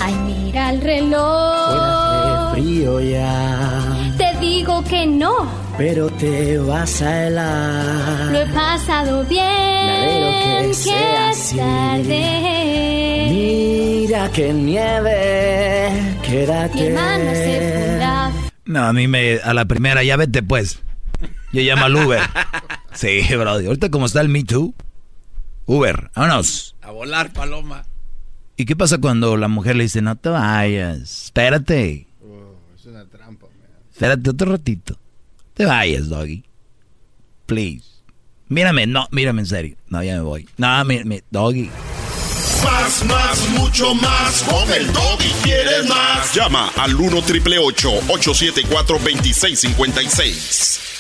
[0.02, 1.68] Ay, mira el reloj.
[1.70, 4.15] Fuera hace frío ya.
[4.46, 5.50] Digo que no.
[5.76, 8.32] Pero te vas a helar.
[8.32, 9.44] Lo he pasado bien.
[9.44, 11.58] alegro que sea es así.
[11.58, 13.28] tarde.
[13.32, 16.18] Mira que nieve.
[16.24, 16.90] Quédate.
[16.92, 18.32] Mi se funda.
[18.66, 19.40] No, a mí me.
[19.44, 20.80] A la primera, ya vete pues.
[21.52, 22.22] Yo llamo al Uber.
[22.94, 23.50] Sí, bro.
[23.50, 24.74] Ahorita como está el Me Too.
[25.66, 26.78] Uber, vámonos.
[26.82, 27.84] a volar, paloma.
[28.56, 31.26] ¿Y qué pasa cuando la mujer le dice, no te vayas?
[31.26, 32.08] Espérate.
[33.96, 35.00] Espérate otro ratito.
[35.54, 36.44] Te vayas, doggy.
[37.46, 37.86] Please.
[38.50, 39.78] Mírame, no, mírame en serio.
[39.88, 40.50] No, ya me voy.
[40.58, 41.72] No, mírame, doggy.
[42.62, 44.44] Más, más, mucho más.
[44.44, 46.36] Con el doggy quieres más.
[46.36, 50.95] Llama al 1 triple 874 2656.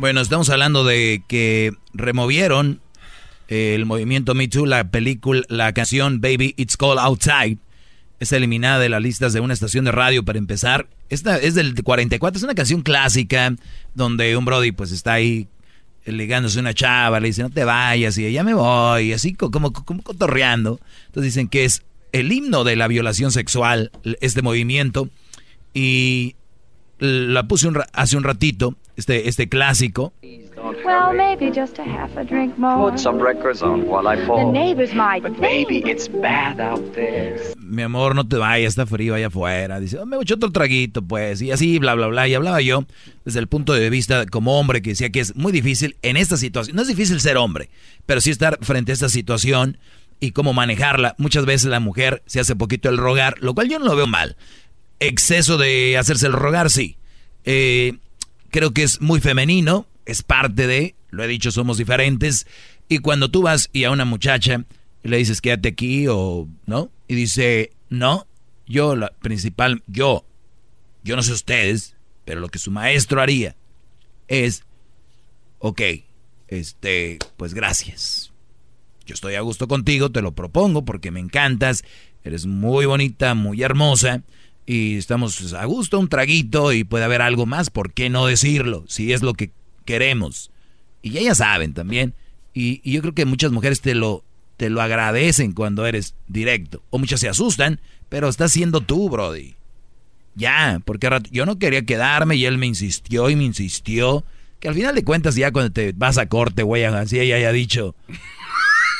[0.00, 2.80] Bueno, estamos hablando de que removieron
[3.48, 7.58] el movimiento Me Too, la película, la canción Baby It's Cold Outside.
[8.18, 10.86] Es eliminada de las listas de una estación de radio para empezar.
[11.10, 13.54] Esta es del 44, es una canción clásica
[13.94, 15.48] donde un Brody pues está ahí
[16.06, 19.50] ligándose a una chava, le dice no te vayas y ya me voy, así co-
[19.50, 20.80] como, como cotorreando.
[21.06, 21.82] Entonces dicen que es
[22.12, 23.90] el himno de la violación sexual,
[24.20, 25.10] este movimiento.
[25.74, 26.36] Y
[27.00, 30.12] la puse un ra- hace un ratito, este, este clásico.
[30.84, 32.90] Well, maybe just a half a drink more.
[32.90, 34.52] Put some records on while I The fall.
[34.52, 37.36] neighbors might But baby, it's bad out there.
[37.56, 39.80] Mi amor, no te vayas, está frío allá afuera.
[39.80, 41.40] Dice, "Oh, me echo otro traguito, pues.
[41.40, 42.28] Y así, bla, bla, bla.
[42.28, 42.84] Y hablaba yo
[43.24, 46.36] desde el punto de vista como hombre que decía que es muy difícil en esta
[46.36, 46.76] situación.
[46.76, 47.70] No es difícil ser hombre,
[48.04, 49.78] pero sí estar frente a esta situación
[50.20, 51.14] y cómo manejarla.
[51.16, 54.06] Muchas veces la mujer se hace poquito el rogar, lo cual yo no lo veo
[54.06, 54.36] mal.
[55.00, 56.96] Exceso de hacerse el rogar, sí.
[57.44, 57.98] Eh,
[58.50, 62.46] creo que es muy femenino, es parte de, lo he dicho, somos diferentes.
[62.88, 64.64] Y cuando tú vas y a una muchacha
[65.02, 68.26] le dices quédate aquí o no, y dice no,
[68.66, 70.26] yo la principal, yo,
[71.02, 73.56] yo no sé ustedes, pero lo que su maestro haría
[74.28, 74.64] es,
[75.58, 75.80] ok,
[76.48, 78.32] este, pues gracias.
[79.06, 81.84] Yo estoy a gusto contigo, te lo propongo porque me encantas,
[82.22, 84.22] eres muy bonita, muy hermosa
[84.72, 88.84] y estamos a gusto, un traguito y puede haber algo más, ¿por qué no decirlo?
[88.88, 89.50] Si es lo que
[89.84, 90.50] queremos.
[91.02, 92.14] Y ellas saben también.
[92.54, 94.22] Y, y yo creo que muchas mujeres te lo,
[94.56, 96.82] te lo agradecen cuando eres directo.
[96.90, 99.54] O muchas se asustan, pero estás siendo tú, Brody.
[100.36, 104.24] Ya, porque yo no quería quedarme y él me insistió y me insistió.
[104.60, 107.50] Que al final de cuentas ya cuando te vas a corte, güey, así ella haya
[107.50, 107.94] dicho,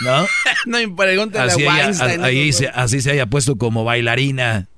[0.01, 0.22] ¿no?
[0.66, 2.20] no me pregúntale Así, ella- Weinstein.
[2.22, 4.69] a- ahí esos se, así se haya puesto como bailarina.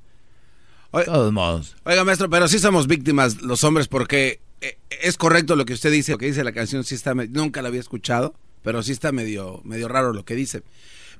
[0.92, 1.76] De todos modos.
[1.84, 5.90] Oiga, maestro, pero sí somos víctimas los hombres porque eh, es correcto lo que usted
[5.90, 9.10] dice, lo que dice la canción, sí está, nunca la había escuchado, pero sí está
[9.10, 10.62] medio, medio raro lo que dice.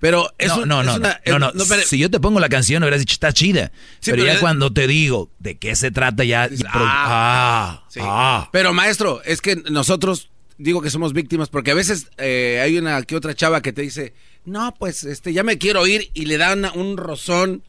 [0.02, 1.64] Pero eso no, no, no, no, no, no.
[1.64, 3.70] Si yo te pongo la canción, hubieras dicho, está chida.
[4.04, 6.50] pero, ya cuando te digo de qué se trata, ya.
[6.68, 12.60] ah, ah, Pero maestro, es que nosotros digo que somos víctimas porque a veces eh,
[12.64, 14.12] hay una que otra chava que te dice,
[14.44, 17.62] no, pues este, ya me quiero ir y le dan un rozón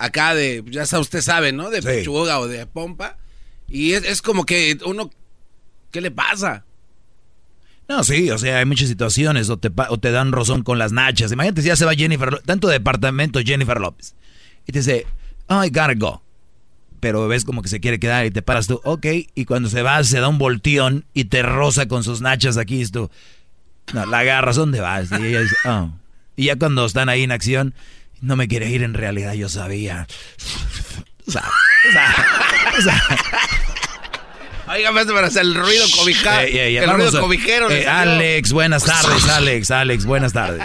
[0.00, 1.70] acá de, ya sabe, usted sabe, ¿no?
[1.70, 3.18] De pechuga o de pompa.
[3.68, 5.10] Y es, es como que uno,
[5.92, 6.64] ¿qué le pasa?
[7.86, 10.92] No, sí, o sea, hay muchas situaciones, o te, o te dan rozón con las
[10.92, 11.32] nachas.
[11.32, 14.14] Imagínate si ya se va Jennifer, tanto departamento Jennifer López.
[14.66, 15.06] Y te dice,
[15.48, 16.22] oh, I gotta go.
[17.00, 19.06] Pero ves como que se quiere quedar y te paras tú, ok.
[19.34, 22.80] Y cuando se va, se da un volteón y te roza con sus nachas aquí.
[22.80, 23.10] Y tú,
[23.92, 25.10] no, la agarras, ¿dónde vas?
[25.12, 25.90] Y ella dice, oh.
[26.36, 27.74] Y ya cuando están ahí en acción,
[28.20, 30.06] no me quiere ir, en realidad yo sabía.
[31.26, 31.44] O sea,
[32.78, 32.94] o sea,
[34.72, 36.82] Oiga, para hacer el ruido cobijero.
[36.84, 37.70] el ruido cobijero.
[37.70, 40.62] Eh, Alex, buenas tardes, Alex, Alex, buenas tardes.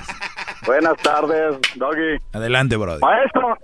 [0.65, 2.17] Buenas tardes, Doggy.
[2.33, 3.01] Adelante, brother.
[3.01, 3.57] Maestro,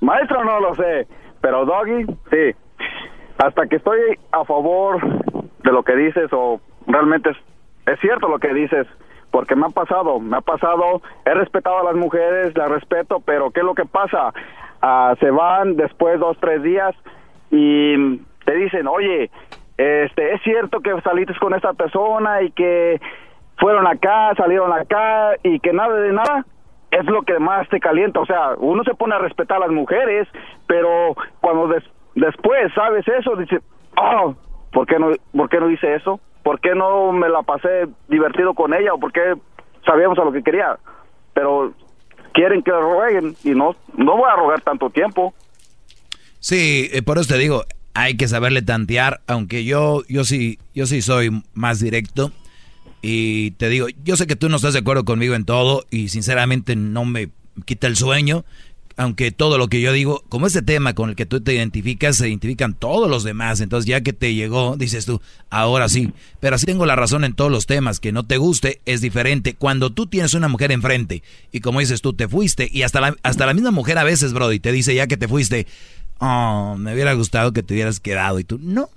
[0.00, 1.06] maestro no lo sé,
[1.40, 2.56] pero Doggy, sí.
[3.38, 3.98] Hasta que estoy
[4.32, 5.00] a favor
[5.64, 7.36] de lo que dices o realmente es,
[7.86, 8.86] es cierto lo que dices,
[9.30, 13.50] porque me ha pasado, me ha pasado, he respetado a las mujeres, las respeto, pero
[13.50, 14.32] ¿qué es lo que pasa?
[14.80, 16.94] Ah, se van después dos, tres días
[17.50, 19.30] y te dicen, oye,
[19.76, 23.00] este, es cierto que saliste con esta persona y que
[23.58, 26.46] fueron acá, salieron acá y que nada de nada
[26.90, 28.20] es lo que más te calienta.
[28.20, 30.26] O sea, uno se pone a respetar a las mujeres,
[30.66, 31.74] pero cuando
[32.14, 33.60] después sabes eso, dice,
[33.96, 34.34] oh,
[34.72, 36.20] ¿por qué no, por qué no hice eso?
[36.48, 38.94] ¿Por qué no me la pasé divertido con ella?
[38.94, 39.34] ¿O por qué
[39.84, 40.78] sabíamos a lo que quería?
[41.34, 41.74] Pero
[42.32, 45.34] quieren que rueguen y no, no voy a rogar tanto tiempo.
[46.38, 50.86] Sí, eh, por eso te digo, hay que saberle tantear, aunque yo, yo sí, yo
[50.86, 52.32] sí soy más directo.
[53.02, 56.08] Y te digo, yo sé que tú no estás de acuerdo conmigo en todo y
[56.08, 57.28] sinceramente no me
[57.66, 58.46] quita el sueño,
[58.98, 62.16] aunque todo lo que yo digo, como ese tema con el que tú te identificas,
[62.16, 66.56] se identifican todos los demás, entonces ya que te llegó, dices tú, ahora sí, pero
[66.56, 69.54] así tengo la razón en todos los temas, que no te guste es diferente.
[69.54, 71.22] Cuando tú tienes una mujer enfrente
[71.52, 74.32] y como dices tú, te fuiste y hasta la, hasta la misma mujer a veces,
[74.32, 75.68] Brody, te dice ya que te fuiste,
[76.18, 78.40] oh, me hubiera gustado que te hubieras quedado.
[78.40, 78.90] Y tú, no,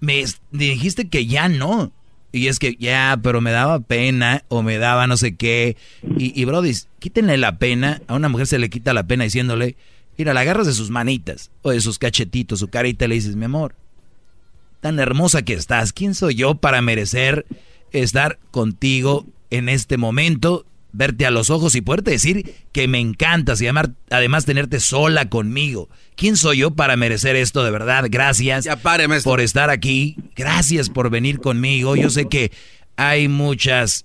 [0.00, 1.92] me dijiste que ya no.
[2.32, 5.76] Y es que ya, pero me daba pena o me daba no sé qué.
[6.16, 8.02] Y, y Brody, quítenle la pena.
[8.06, 9.76] A una mujer se le quita la pena diciéndole,
[10.16, 13.36] mira, la agarras de sus manitas o de sus cachetitos, su carita y le dices,
[13.36, 13.74] mi amor,
[14.80, 17.46] tan hermosa que estás, ¿quién soy yo para merecer
[17.92, 20.66] estar contigo en este momento?
[20.92, 25.28] Verte a los ojos y poderte decir que me encantas y además, además tenerte sola
[25.28, 25.88] conmigo.
[26.16, 28.06] ¿Quién soy yo para merecer esto de verdad?
[28.10, 28.66] Gracias
[29.24, 30.16] por estar aquí.
[30.36, 31.96] Gracias por venir conmigo.
[31.96, 32.52] Yo sé que
[32.96, 34.04] hay muchas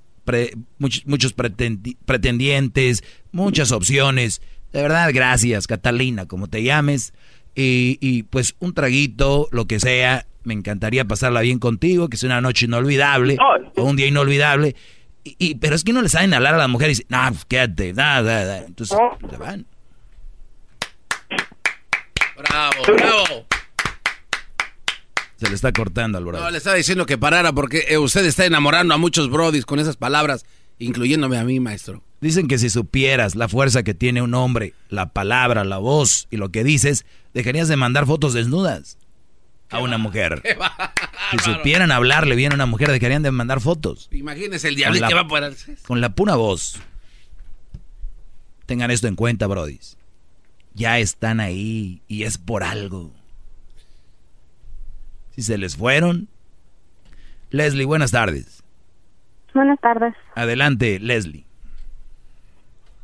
[0.78, 4.42] muchos, pretendientes, muchas opciones.
[4.74, 7.14] De verdad, gracias, Catalina, como te llames.
[7.56, 10.26] Y, y pues un traguito, lo que sea.
[10.44, 13.38] Me encantaría pasarla bien contigo, que sea una noche inolvidable
[13.76, 14.76] o un día inolvidable.
[15.28, 17.46] Y, pero es que no le saben hablar a la mujer y dicen, nah, pues
[17.46, 18.58] quédate, nada, nada.
[18.60, 18.96] Entonces,
[19.28, 19.66] se van.
[22.38, 23.46] Bravo, bravo.
[25.38, 26.44] Se le está cortando al brother.
[26.44, 29.80] No, le estaba diciendo que parara porque eh, usted está enamorando a muchos brodis con
[29.80, 30.46] esas palabras,
[30.78, 32.04] incluyéndome a mí, maestro.
[32.22, 36.38] Dicen que si supieras la fuerza que tiene un hombre, la palabra, la voz y
[36.38, 37.04] lo que dices,
[37.34, 39.00] dejarías de mandar fotos desnudas
[39.70, 40.42] a una mujer.
[41.32, 44.10] Si supieran hablarle bien a una mujer, dejarían de mandar fotos.
[44.12, 45.56] Imagínese el diablo que va a poder
[45.88, 46.80] Con la pura voz.
[48.68, 49.98] Tengan esto en cuenta, brodis.
[50.76, 53.12] Ya están ahí y es por algo.
[55.32, 56.30] Si se les fueron.
[57.50, 58.64] Leslie, buenas tardes.
[59.54, 60.14] Buenas tardes.
[60.36, 61.46] Adelante, Leslie.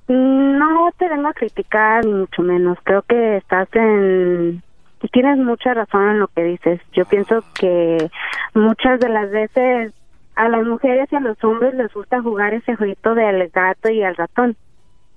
[0.07, 2.77] No te vengo a criticar, ni mucho menos.
[2.83, 4.61] Creo que estás en
[5.01, 6.79] y tienes mucha razón en lo que dices.
[6.93, 8.09] Yo pienso que
[8.53, 9.93] muchas de las veces
[10.35, 14.01] a las mujeres y a los hombres les gusta jugar ese jueguito del gato y
[14.01, 14.55] el ratón.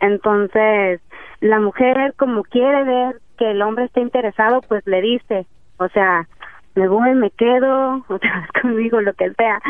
[0.01, 1.01] Entonces,
[1.41, 5.47] la mujer como quiere ver que el hombre está interesado, pues le dice,
[5.79, 6.27] o sea,
[6.75, 9.61] me voy, me quedo, o sea, conmigo, lo que sea.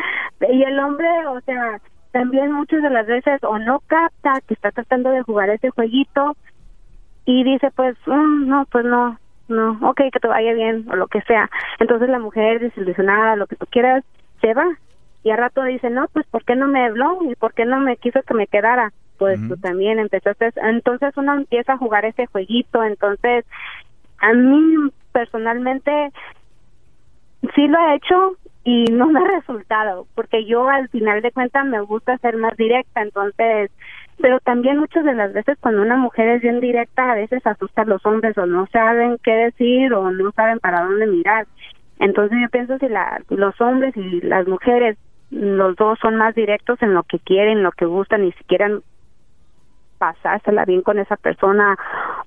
[0.51, 1.81] Y el hombre, o sea,
[2.13, 6.37] también muchas de las veces o no capta que está tratando de jugar ese jueguito
[7.25, 9.19] y dice, pues, mm, no, pues no,
[9.49, 11.51] no, ok, que te vaya bien o lo que sea.
[11.79, 14.05] Entonces la mujer desilusionada, lo que tú quieras,
[14.41, 14.67] se va.
[15.23, 17.19] Y al rato dice, no, pues ¿por qué no me habló?
[17.23, 18.93] ¿Y por qué no me quiso que me quedara?
[19.19, 20.53] Pues tú también empezaste.
[20.57, 23.45] Entonces uno empieza a jugar ese jueguito, entonces
[24.19, 26.11] a mí personalmente
[27.55, 31.67] sí lo he hecho y no me ha resultado, porque yo al final de cuentas
[31.67, 33.71] me gusta ser más directa, entonces,
[34.21, 37.83] pero también muchas de las veces cuando una mujer es bien directa, a veces asusta
[37.83, 41.47] a los hombres o no saben qué decir o no saben para dónde mirar.
[41.99, 44.97] Entonces yo pienso si la, los hombres y las mujeres,
[45.31, 48.69] los dos son más directos en lo que quieren, lo que gustan, ni siquiera
[49.99, 51.77] pasársela bien con esa persona,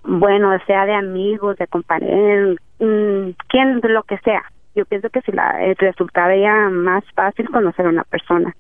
[0.03, 4.43] bueno, sea de amigos, de compañeros, mm, quien, lo que sea.
[4.75, 8.55] Yo pienso que si la eh, resultaría más fácil conocer a una persona.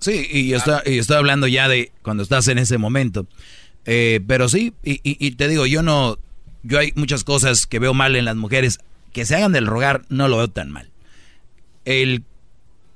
[0.00, 3.26] Sí, y estoy, y estoy hablando ya de cuando estás en ese momento.
[3.84, 6.18] Eh, pero sí, y, y, te digo, yo no,
[6.62, 8.80] yo hay muchas cosas que veo mal en las mujeres.
[9.12, 10.90] Que se hagan del rogar, no lo veo tan mal.
[11.84, 12.24] El,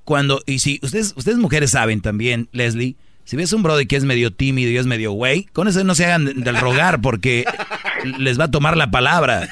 [0.05, 4.05] cuando, y si ustedes, ustedes mujeres saben también, Leslie, si ves un brother que es
[4.05, 7.45] medio tímido y es medio güey, con eso no se hagan del rogar porque
[8.19, 9.49] les va a tomar la palabra.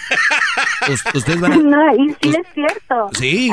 [1.14, 1.56] Ustedes van a...
[1.56, 3.09] No, y sí es cierto.
[3.12, 3.50] Sí.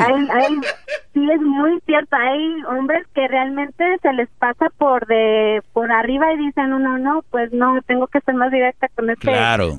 [1.14, 2.16] sí es muy cierto.
[2.16, 6.98] Hay hombres que realmente se les pasa por de por arriba y dicen, no, no,
[6.98, 9.32] no, pues no, tengo que ser más directa con este,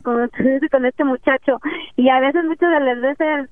[0.03, 0.29] con,
[0.71, 1.59] con este muchacho.
[1.95, 3.49] Y a veces, muchas de las veces,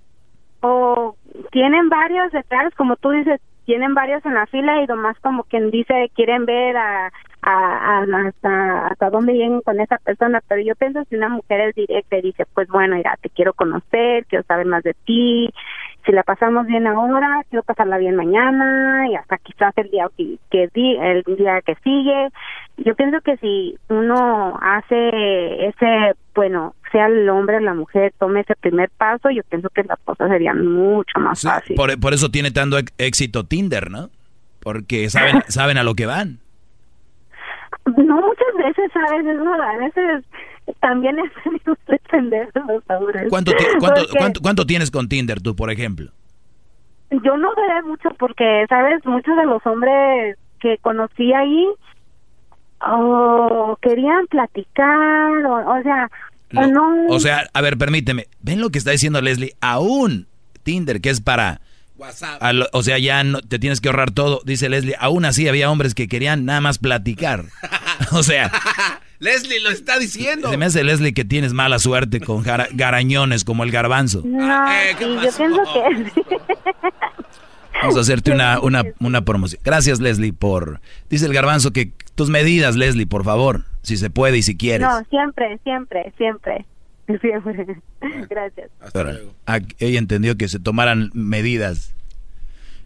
[0.62, 1.16] o
[1.52, 3.40] tienen varios detrás, como tú dices,
[3.70, 7.12] tienen varios en la fila y nomás como quien dice quieren ver a,
[7.44, 11.76] a, hasta, hasta dónde lleguen con esa persona, pero yo pienso si una mujer es
[11.76, 15.54] directa y dice, pues bueno, mira, te quiero conocer, quiero saber más de ti,
[16.10, 20.40] si la pasamos bien ahora, quiero pasarla bien mañana y hasta quizás el día que,
[20.50, 22.30] que el día que sigue.
[22.78, 28.40] Yo pienso que si uno hace ese, bueno, sea el hombre o la mujer, tome
[28.40, 31.78] ese primer paso, yo pienso que las cosas serían mucho más fáciles.
[31.78, 34.10] Por, por, eso tiene tanto éxito Tinder, ¿no?
[34.62, 36.40] Porque saben, saben a lo que van.
[37.86, 39.26] No, muchas veces, ¿sabes?
[39.28, 40.26] a veces
[40.80, 41.32] también es
[41.88, 42.84] defender los
[43.30, 46.12] ¿Cuánto, cuánto, cuánto, cuánto tienes con Tinder tú, por ejemplo?
[47.12, 49.04] Yo no veré mucho porque, ¿sabes?
[49.06, 51.68] Muchos de los hombres que conocí ahí
[52.82, 56.10] o querían platicar, o, o sea,
[57.10, 58.28] o sea, a ver, permíteme.
[58.42, 59.54] ¿Ven lo que está diciendo Leslie?
[59.62, 60.28] Aún
[60.64, 61.62] Tinder, que es para...
[61.98, 62.42] WhatsApp.
[62.72, 64.42] o sea, ya no, te tienes que ahorrar todo.
[64.46, 67.46] Dice Leslie, aún así había hombres que querían nada más platicar.
[68.12, 68.52] o sea...
[69.20, 70.50] Leslie lo está diciendo.
[70.50, 74.24] Se me hace Leslie que tienes mala suerte con garañones como el garbanzo.
[74.26, 76.22] No, ah, eh, yo pienso que...
[77.82, 79.62] Vamos a hacerte una, una, una promoción.
[79.64, 80.82] Gracias, Leslie, por...
[81.10, 84.88] Dice el garbanzo que tus medidas, Leslie, por favor si se puede y si quieres.
[84.88, 86.66] No, siempre, siempre, siempre.
[87.22, 87.78] Siempre.
[88.30, 88.70] Gracias.
[89.80, 91.96] ella entendió que se tomaran medidas.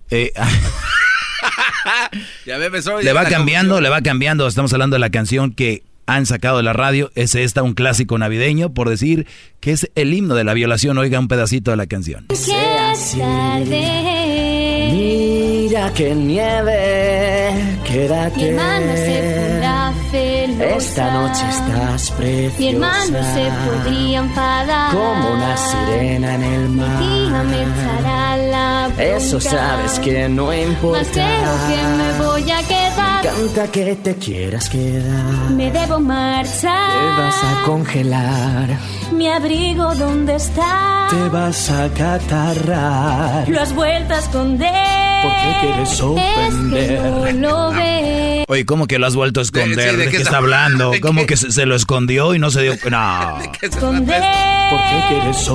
[0.10, 0.32] Eh,
[2.46, 2.70] ya me
[3.04, 4.48] le va cambiando, le va cambiando.
[4.48, 7.12] Estamos hablando de la canción que han sacado de la radio.
[7.16, 9.28] Es esta un clásico navideño, por decir
[9.60, 10.98] que es el himno de la violación.
[10.98, 12.28] Oiga un pedacito de la canción.
[14.92, 18.56] Mira que nieve, quédate.
[20.76, 22.60] Esta noche estás preciosa.
[22.60, 24.92] Mi hermano se podría enfadar.
[24.94, 27.46] Como una sirena en el mar.
[27.46, 31.00] me echará la Eso sabes que no importa.
[31.00, 32.83] Más creo que me voy a quedar.
[33.24, 35.50] Canta que te quieras quedar.
[35.52, 36.92] Me debo marchar.
[36.92, 38.78] Te vas a congelar.
[39.14, 41.08] Mi abrigo, ¿dónde está?
[41.10, 43.48] Te vas a catarrar.
[43.48, 45.24] Lo has vuelto a esconder.
[45.24, 46.92] ¿Por qué quieres ofender?
[46.92, 48.46] Es que no lo ves.
[48.50, 49.96] Oye, ¿cómo que lo has vuelto a esconder?
[49.96, 50.92] ¿De, qué, está hablando?
[51.02, 52.74] ¿Cómo que se, lo escondió y no se dio?
[52.92, 53.40] No.
[53.62, 54.22] Esconder.
[54.70, 55.50] ¿Por qué quieres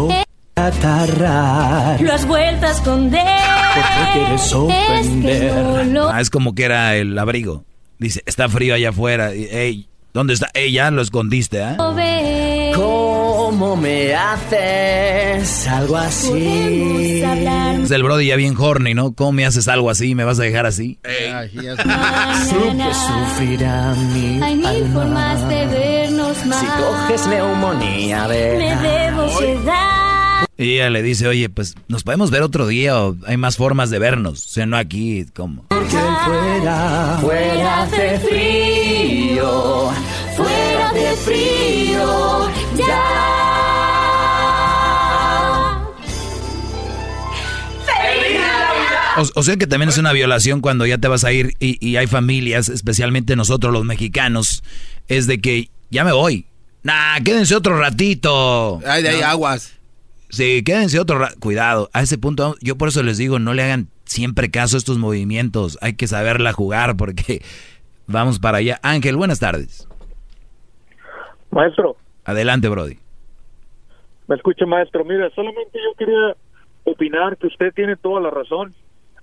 [0.66, 2.00] atarrar?
[2.00, 3.22] Lo has vuelto a esconder.
[3.74, 5.44] ¿Por qué quieres ofender?
[5.44, 7.64] Es, que no ah, es como que era el abrigo.
[7.98, 9.32] Dice, está frío allá afuera.
[9.32, 10.50] Ey, ¿dónde está?
[10.54, 11.76] Ey, ya lo escondiste, ¿eh?
[12.74, 17.22] ¿Cómo me haces algo así?
[17.82, 19.14] Es el Brody ya bien horny, ¿no?
[19.14, 20.14] ¿Cómo me haces algo así?
[20.14, 20.98] ¿Me vas a dejar así?
[22.46, 26.60] Sufrirá mi Hay mil formas de vernos más.
[26.60, 28.58] Si coges neumonía, ve.
[28.58, 29.97] Me debo quedar.
[30.58, 33.90] Y ella le dice, oye, pues nos podemos ver otro día o hay más formas
[33.90, 34.44] de vernos.
[34.44, 35.64] O sea, no aquí, ¿cómo?
[35.68, 39.92] Porque fuera, fuera de frío
[40.38, 43.24] fuera de frío ya.
[49.34, 52.06] O, sea que también es una violación cuando ya te vas a ir y, hay
[52.06, 54.62] familias, especialmente nosotros los mexicanos,
[55.08, 56.46] es de que ya me voy.
[56.84, 58.80] Nah, quédense otro ratito.
[58.86, 59.72] Ay, de ahí aguas.
[60.30, 61.36] Sí, quédense otro rato.
[61.40, 64.78] Cuidado, a ese punto, yo por eso les digo, no le hagan siempre caso a
[64.78, 65.78] estos movimientos.
[65.80, 67.42] Hay que saberla jugar porque
[68.06, 68.78] vamos para allá.
[68.82, 69.88] Ángel, buenas tardes.
[71.50, 71.96] Maestro.
[72.24, 72.98] Adelante, Brody.
[74.26, 75.04] Me escucha, maestro.
[75.04, 76.36] Mira, solamente yo quería
[76.84, 78.74] opinar que usted tiene toda la razón.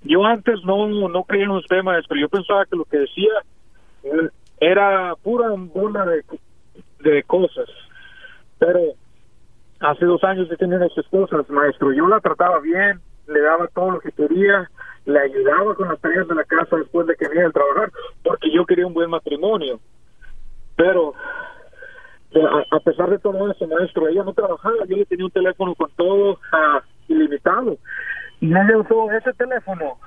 [0.02, 2.16] Yo antes no, no creía en usted, maestro.
[2.18, 3.30] Yo pensaba que lo que decía
[4.02, 4.28] eh,
[4.58, 6.24] era pura bola de,
[7.08, 7.68] de cosas.
[8.58, 8.80] Pero
[9.80, 11.92] hace dos años de tener esas cosas, maestro.
[11.92, 14.70] Yo la trataba bien, le daba todo lo que quería,
[15.04, 17.90] le ayudaba con las tareas de la casa después de que venía a trabajar,
[18.22, 19.80] porque yo quería un buen matrimonio.
[20.76, 21.14] Pero
[22.70, 25.90] a, pesar de todo eso, maestro, ella no trabajaba, yo le tenía un teléfono con
[25.96, 27.78] todo ah, ilimitado.
[28.40, 29.98] Y ella usó ese teléfono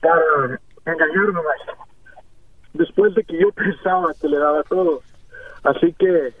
[0.00, 1.76] para engañarme, maestro.
[2.74, 5.00] Después de que yo pensaba que le daba todo.
[5.64, 6.32] Así que...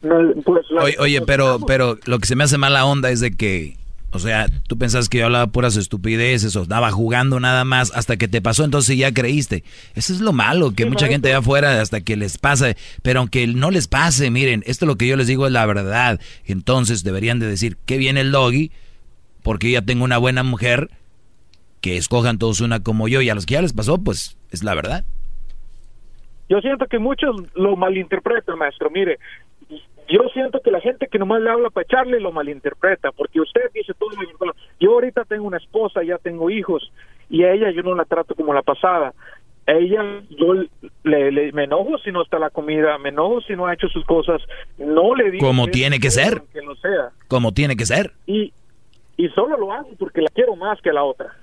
[0.00, 3.76] pues, oye, oye, pero, pero lo que se me hace mala onda es de que
[4.16, 8.16] o sea, tú pensás que yo hablaba puras estupideces o estaba jugando nada más hasta
[8.16, 9.62] que te pasó, entonces ya creíste.
[9.94, 13.46] Eso es lo malo, que mucha gente allá afuera hasta que les pasa, pero aunque
[13.46, 16.18] no les pase, miren, esto lo que yo les digo es la verdad.
[16.46, 18.70] Entonces deberían de decir, qué viene el doggy,
[19.42, 20.88] porque ya tengo una buena mujer,
[21.82, 24.64] que escojan todos una como yo, y a los que ya les pasó, pues es
[24.64, 25.04] la verdad.
[26.48, 28.88] Yo siento que muchos lo malinterpretan, maestro.
[28.88, 29.18] Mire,
[30.08, 33.70] yo siento que la gente que nomás le habla para echarle lo malinterpreta, porque usted
[33.74, 36.92] dice todo lo Yo ahorita tengo una esposa, ya tengo hijos,
[37.28, 39.14] y a ella yo no la trato como la pasada.
[39.66, 40.54] A ella yo
[41.02, 44.04] le, me enojo si no está la comida, me enojo si no ha hecho sus
[44.04, 44.40] cosas,
[44.78, 45.44] no le digo...
[45.44, 46.42] Como tiene que ser.
[46.52, 47.10] Que lo sea.
[47.26, 48.12] Como tiene que ser.
[48.26, 48.52] Y,
[49.16, 51.34] y solo lo hago porque la quiero más que la otra.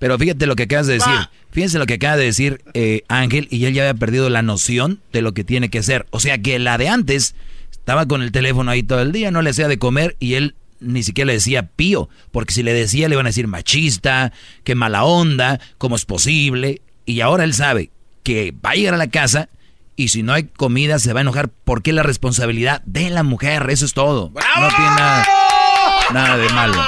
[0.00, 1.12] Pero fíjate lo que acabas de decir.
[1.50, 5.00] Fíjense lo que acaba de decir eh, Ángel y él ya había perdido la noción
[5.12, 6.06] de lo que tiene que ser.
[6.10, 7.36] O sea que la de antes
[7.80, 10.54] estaba con el teléfono ahí todo el día, no le hacía de comer y él
[10.80, 14.32] ni siquiera le decía pío, porque si le decía le iban a decir machista,
[14.64, 16.80] que mala onda, cómo es posible.
[17.04, 17.90] Y ahora él sabe
[18.22, 19.48] que va a llegar a la casa
[19.96, 23.22] y si no hay comida se va a enojar porque es la responsabilidad de la
[23.22, 24.30] mujer, eso es todo.
[24.30, 25.26] No tiene nada,
[26.12, 26.82] nada de malo.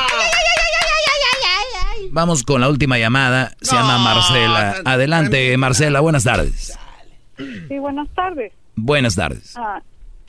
[2.11, 4.77] Vamos con la última llamada, se llama Marcela.
[4.85, 6.79] Adelante, Marcela, buenas tardes.
[7.37, 8.53] Sí, buenas tardes.
[8.77, 9.55] Buenas tardes.
[9.57, 9.83] Ah,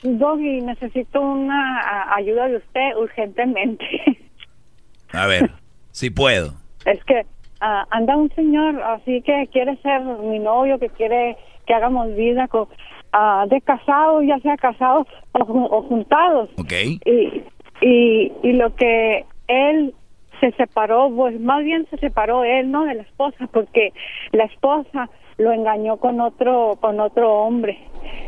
[0.04, 3.84] Doggy, necesito una ayuda de usted urgentemente.
[5.12, 5.50] A ver,
[5.90, 6.52] si puedo.
[6.84, 7.24] Es que
[7.60, 11.36] ah, anda un señor así que quiere ser mi novio, que quiere
[11.66, 16.50] que hagamos vida con, uh, de casados, ya sea casados o, juntados.
[16.58, 16.72] Ok.
[17.06, 17.42] Y,
[17.80, 19.94] y, y lo que él
[20.40, 22.84] se separó, pues más bien se separó él, ¿no?
[22.84, 23.94] De la esposa, porque
[24.32, 25.08] la esposa
[25.38, 27.78] lo engañó con otro con otro hombre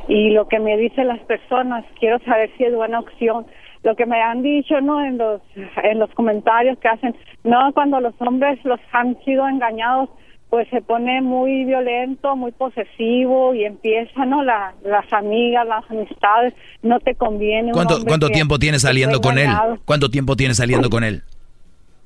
[0.09, 3.47] y lo que me dicen las personas quiero saber si es buena opción.
[3.83, 5.41] Lo que me han dicho no en los
[5.83, 7.15] en los comentarios que hacen
[7.45, 10.11] no cuando los hombres los han sido engañados
[10.51, 16.55] pues se pone muy violento muy posesivo y empieza no la, las amigas las amistades
[16.83, 19.51] no te conviene cuánto cuánto tiempo tienes saliendo con él
[19.85, 21.23] cuánto tiempo tienes saliendo con él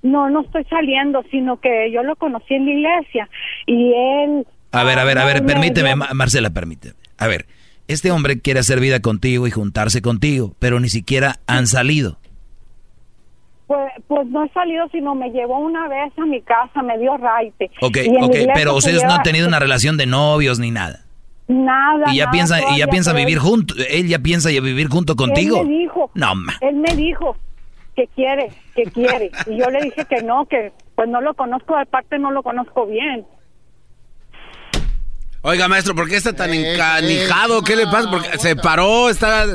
[0.02, 3.28] no no estoy saliendo sino que yo lo conocí en la iglesia
[3.66, 6.94] y él a ver, a ver, a ver, permíteme, Marcela, permíteme.
[7.18, 7.46] A ver,
[7.92, 12.18] este hombre quiere hacer vida contigo y juntarse contigo, pero ni siquiera han salido.
[13.66, 17.16] Pues, pues no he salido, sino me llevó una vez a mi casa, me dio
[17.16, 17.70] raite.
[17.80, 21.04] Ok, ok, pero ustedes no han tenido una relación de novios ni nada.
[21.46, 22.12] Nada.
[22.12, 25.60] Y ya piensa, y ya piensa vivir junto, él ya piensa vivir junto contigo.
[25.60, 26.10] Él me dijo.
[26.14, 26.54] No, ma.
[26.60, 27.36] Él me dijo
[27.96, 29.30] que quiere, que quiere.
[29.46, 32.86] y yo le dije que no, que pues no lo conozco, aparte no lo conozco
[32.86, 33.24] bien.
[35.42, 37.62] Oiga, maestro, ¿por qué está tan encanijado?
[37.62, 38.10] ¿Qué le pasa?
[38.10, 39.46] Porque se paró, está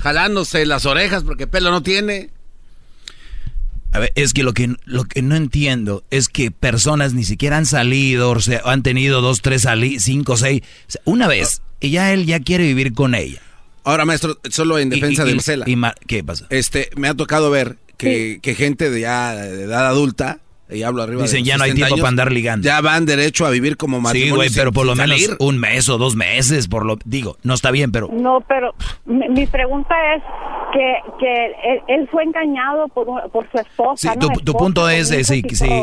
[0.00, 2.30] jalándose las orejas porque pelo no tiene.
[3.92, 7.58] A ver, es que lo que lo que no entiendo es que personas ni siquiera
[7.58, 10.62] han salido, o sea, han tenido dos, tres, sali cinco, seis,
[11.04, 13.40] una vez, y ya él ya quiere vivir con ella.
[13.84, 15.94] Ahora, maestro, solo en defensa de Marcela.
[16.06, 16.46] ¿Qué pasa?
[16.48, 21.02] Este, me ha tocado ver que, que gente de ya de edad adulta y hablo
[21.02, 22.64] arriba Dicen, ya no hay tiempo para andar ligando.
[22.64, 24.34] Ya van derecho a vivir como matrimonio.
[24.34, 27.54] Sí, güey, pero por lo menos un mes o dos meses, por lo digo, no
[27.54, 28.08] está bien, pero...
[28.10, 28.74] No, pero
[29.04, 30.22] mi, pregunta es
[30.72, 34.14] que, que él, fue engañado por, por su esposa.
[34.14, 35.42] Sí, tu, punto es de si,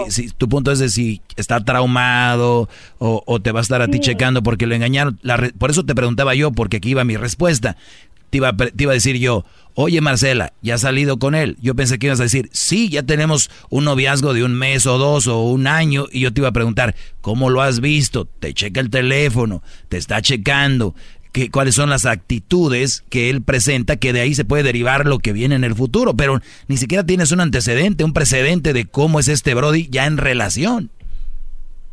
[0.10, 2.68] si, tu punto es de si está traumado
[2.98, 5.20] o, o te va a estar a ti checando porque lo engañaron.
[5.60, 7.78] por eso te preguntaba yo, porque aquí iba mi respuesta.
[8.32, 9.46] Te iba, te iba a decir yo,
[9.76, 11.58] oye Marcela, ¿ya has salido con él?
[11.62, 14.98] Yo pensé que ibas a decir, sí, ya tenemos un noviazgo de un mes o
[14.98, 16.08] dos o un año.
[16.12, 18.26] Y yo te iba a preguntar, ¿cómo lo has visto?
[18.26, 20.96] Te checa el teléfono, te está checando.
[21.32, 25.20] Que, cuáles son las actitudes que él presenta, que de ahí se puede derivar lo
[25.20, 29.20] que viene en el futuro, pero ni siquiera tienes un antecedente, un precedente de cómo
[29.20, 30.92] es este Brody ya en relación.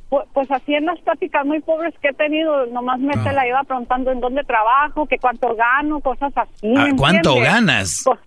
[0.09, 3.32] Pues, pues, así en las pláticas muy pobres que he tenido, nomás me se ah.
[3.32, 6.72] la iba preguntando en dónde trabajo, que cuánto gano, cosas así.
[6.76, 8.02] Ah, ¿Cuánto ganas?
[8.05, 8.18] Pues,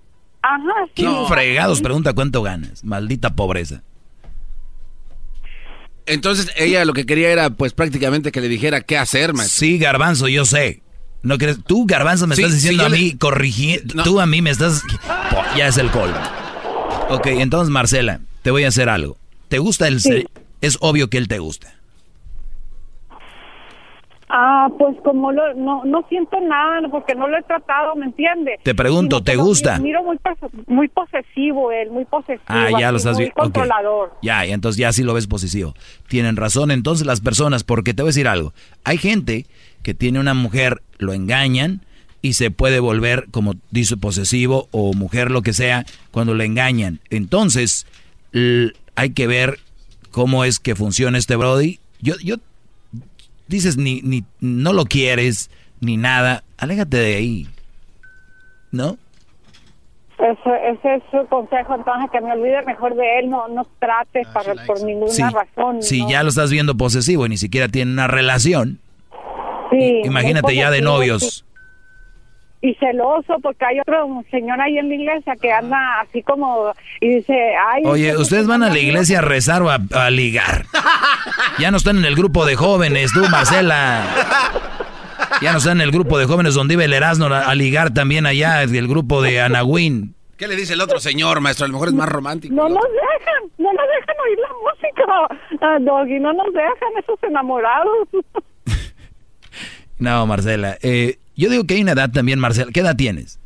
[0.43, 0.91] Ajá, sí.
[0.95, 2.83] ¿Quién fregados pregunta cuánto ganas?
[2.83, 3.83] Maldita pobreza.
[6.05, 9.59] Entonces ella lo que quería era pues prácticamente que le dijera qué hacer, maestro.
[9.59, 10.81] Sí, garbanzo, yo sé.
[11.23, 14.41] No crees, tú garbanzo me Sí, estás diciendo a le- mí, corrigí, tú a mí
[14.41, 14.81] me estás,
[15.29, 16.17] Po, ya es el colmo.
[17.09, 19.17] Ok, entonces Marcela, te voy a hacer algo.
[19.47, 20.25] ¿Te gusta el, Sí.
[20.61, 21.73] Es obvio que él te gusta.
[24.33, 28.61] Ah, pues como lo, no, no siento nada porque no lo he tratado, ¿me entiendes?
[28.63, 29.77] Te pregunto, ¿te gusta?
[29.77, 30.17] Miro muy,
[30.67, 32.41] muy posesivo él, muy posesivo.
[32.47, 33.25] Ah, ya lo viendo.
[33.25, 33.33] ok.
[33.33, 34.13] controlador.
[34.21, 35.73] Ya, y entonces ya sí lo ves positivo.
[36.07, 38.53] Tienen razón entonces las personas, porque te voy a decir algo.
[38.85, 39.47] Hay gente
[39.83, 41.81] que tiene una mujer, lo engañan
[42.21, 47.01] y se puede volver, como dice, posesivo o mujer, lo que sea, cuando le engañan.
[47.09, 47.85] Entonces,
[48.95, 49.59] hay que ver
[50.11, 51.79] cómo es que funciona este Brody.
[52.01, 52.35] Yo, yo,
[53.47, 57.47] dices, ni, ni, no lo quieres, ni nada, aléjate de ahí.
[58.71, 58.97] ¿No?
[60.17, 64.21] Ese, ese es su consejo, entonces que me olvide mejor de él, no, no trate
[64.31, 65.81] para, por ninguna Sí, razón.
[65.81, 66.09] si ¿no?
[66.11, 68.79] ya lo estás viendo posesivo y ni siquiera tiene una relación,
[69.71, 71.45] Sí, imagínate ya de novios.
[72.63, 77.15] Y celoso, porque hay otro señor ahí en la iglesia que anda así como, y
[77.15, 77.33] dice,
[77.71, 77.83] ay...
[77.85, 80.65] Oye, ¿ustedes van a la iglesia a rezar o a, a ligar?
[81.57, 84.05] Ya no están en el grupo de jóvenes, tú, Marcela.
[85.41, 87.93] Ya no están en el grupo de jóvenes donde iba el Erasmo a, a ligar
[87.95, 90.13] también allá, el grupo de Anahuín.
[90.37, 91.65] ¿Qué le dice el otro señor, maestro?
[91.65, 92.53] A lo mejor es más romántico.
[92.53, 97.23] No nos dejan, no nos dejan oír la música, ah, Doggy, no nos dejan esos
[97.23, 98.07] enamorados.
[99.99, 100.77] No, Marcela.
[100.81, 102.71] eh, yo digo que hay una edad también, Marcela.
[102.71, 103.39] ¿Qué edad tienes?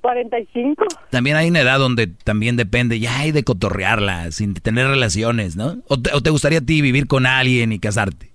[0.00, 0.84] 45.
[1.10, 5.76] También hay una edad donde también depende, ya hay de cotorrearla, sin tener relaciones, ¿no?
[5.88, 8.30] ¿O te, o te gustaría a ti vivir con alguien y casarte?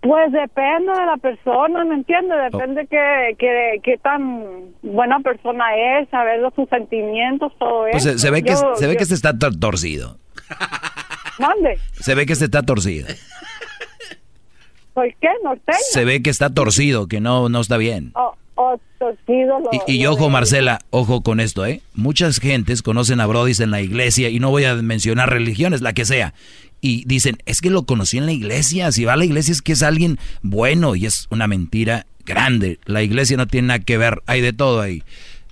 [0.00, 2.36] Pues depende de la persona, ¿me entiendes?
[2.50, 4.42] Depende qué, qué, qué tan
[4.82, 5.64] buena persona
[6.00, 8.14] es, saber los sus sentimientos, todo Pues eso.
[8.14, 10.16] se, se ve que, Yo- se ve yo- que este está tor- torcido.
[11.38, 13.06] Mande, Se ve que este está torcido.
[14.94, 15.28] ¿Soy qué?
[15.44, 15.78] ¿Norteño?
[15.90, 18.12] Se ve que está torcido, que no, no está bien.
[18.14, 21.82] O, o torcido lo- Y, y ojo, Marcela, ojo con esto, ¿eh?
[21.94, 25.92] Muchas gentes conocen a Brody en la iglesia, y no voy a mencionar religiones, la
[25.92, 26.34] que sea,
[26.80, 29.62] y dicen, es que lo conocí en la iglesia, si va a la iglesia es
[29.62, 32.78] que es alguien bueno, y es una mentira grande.
[32.84, 35.02] La iglesia no tiene nada que ver, hay de todo ahí.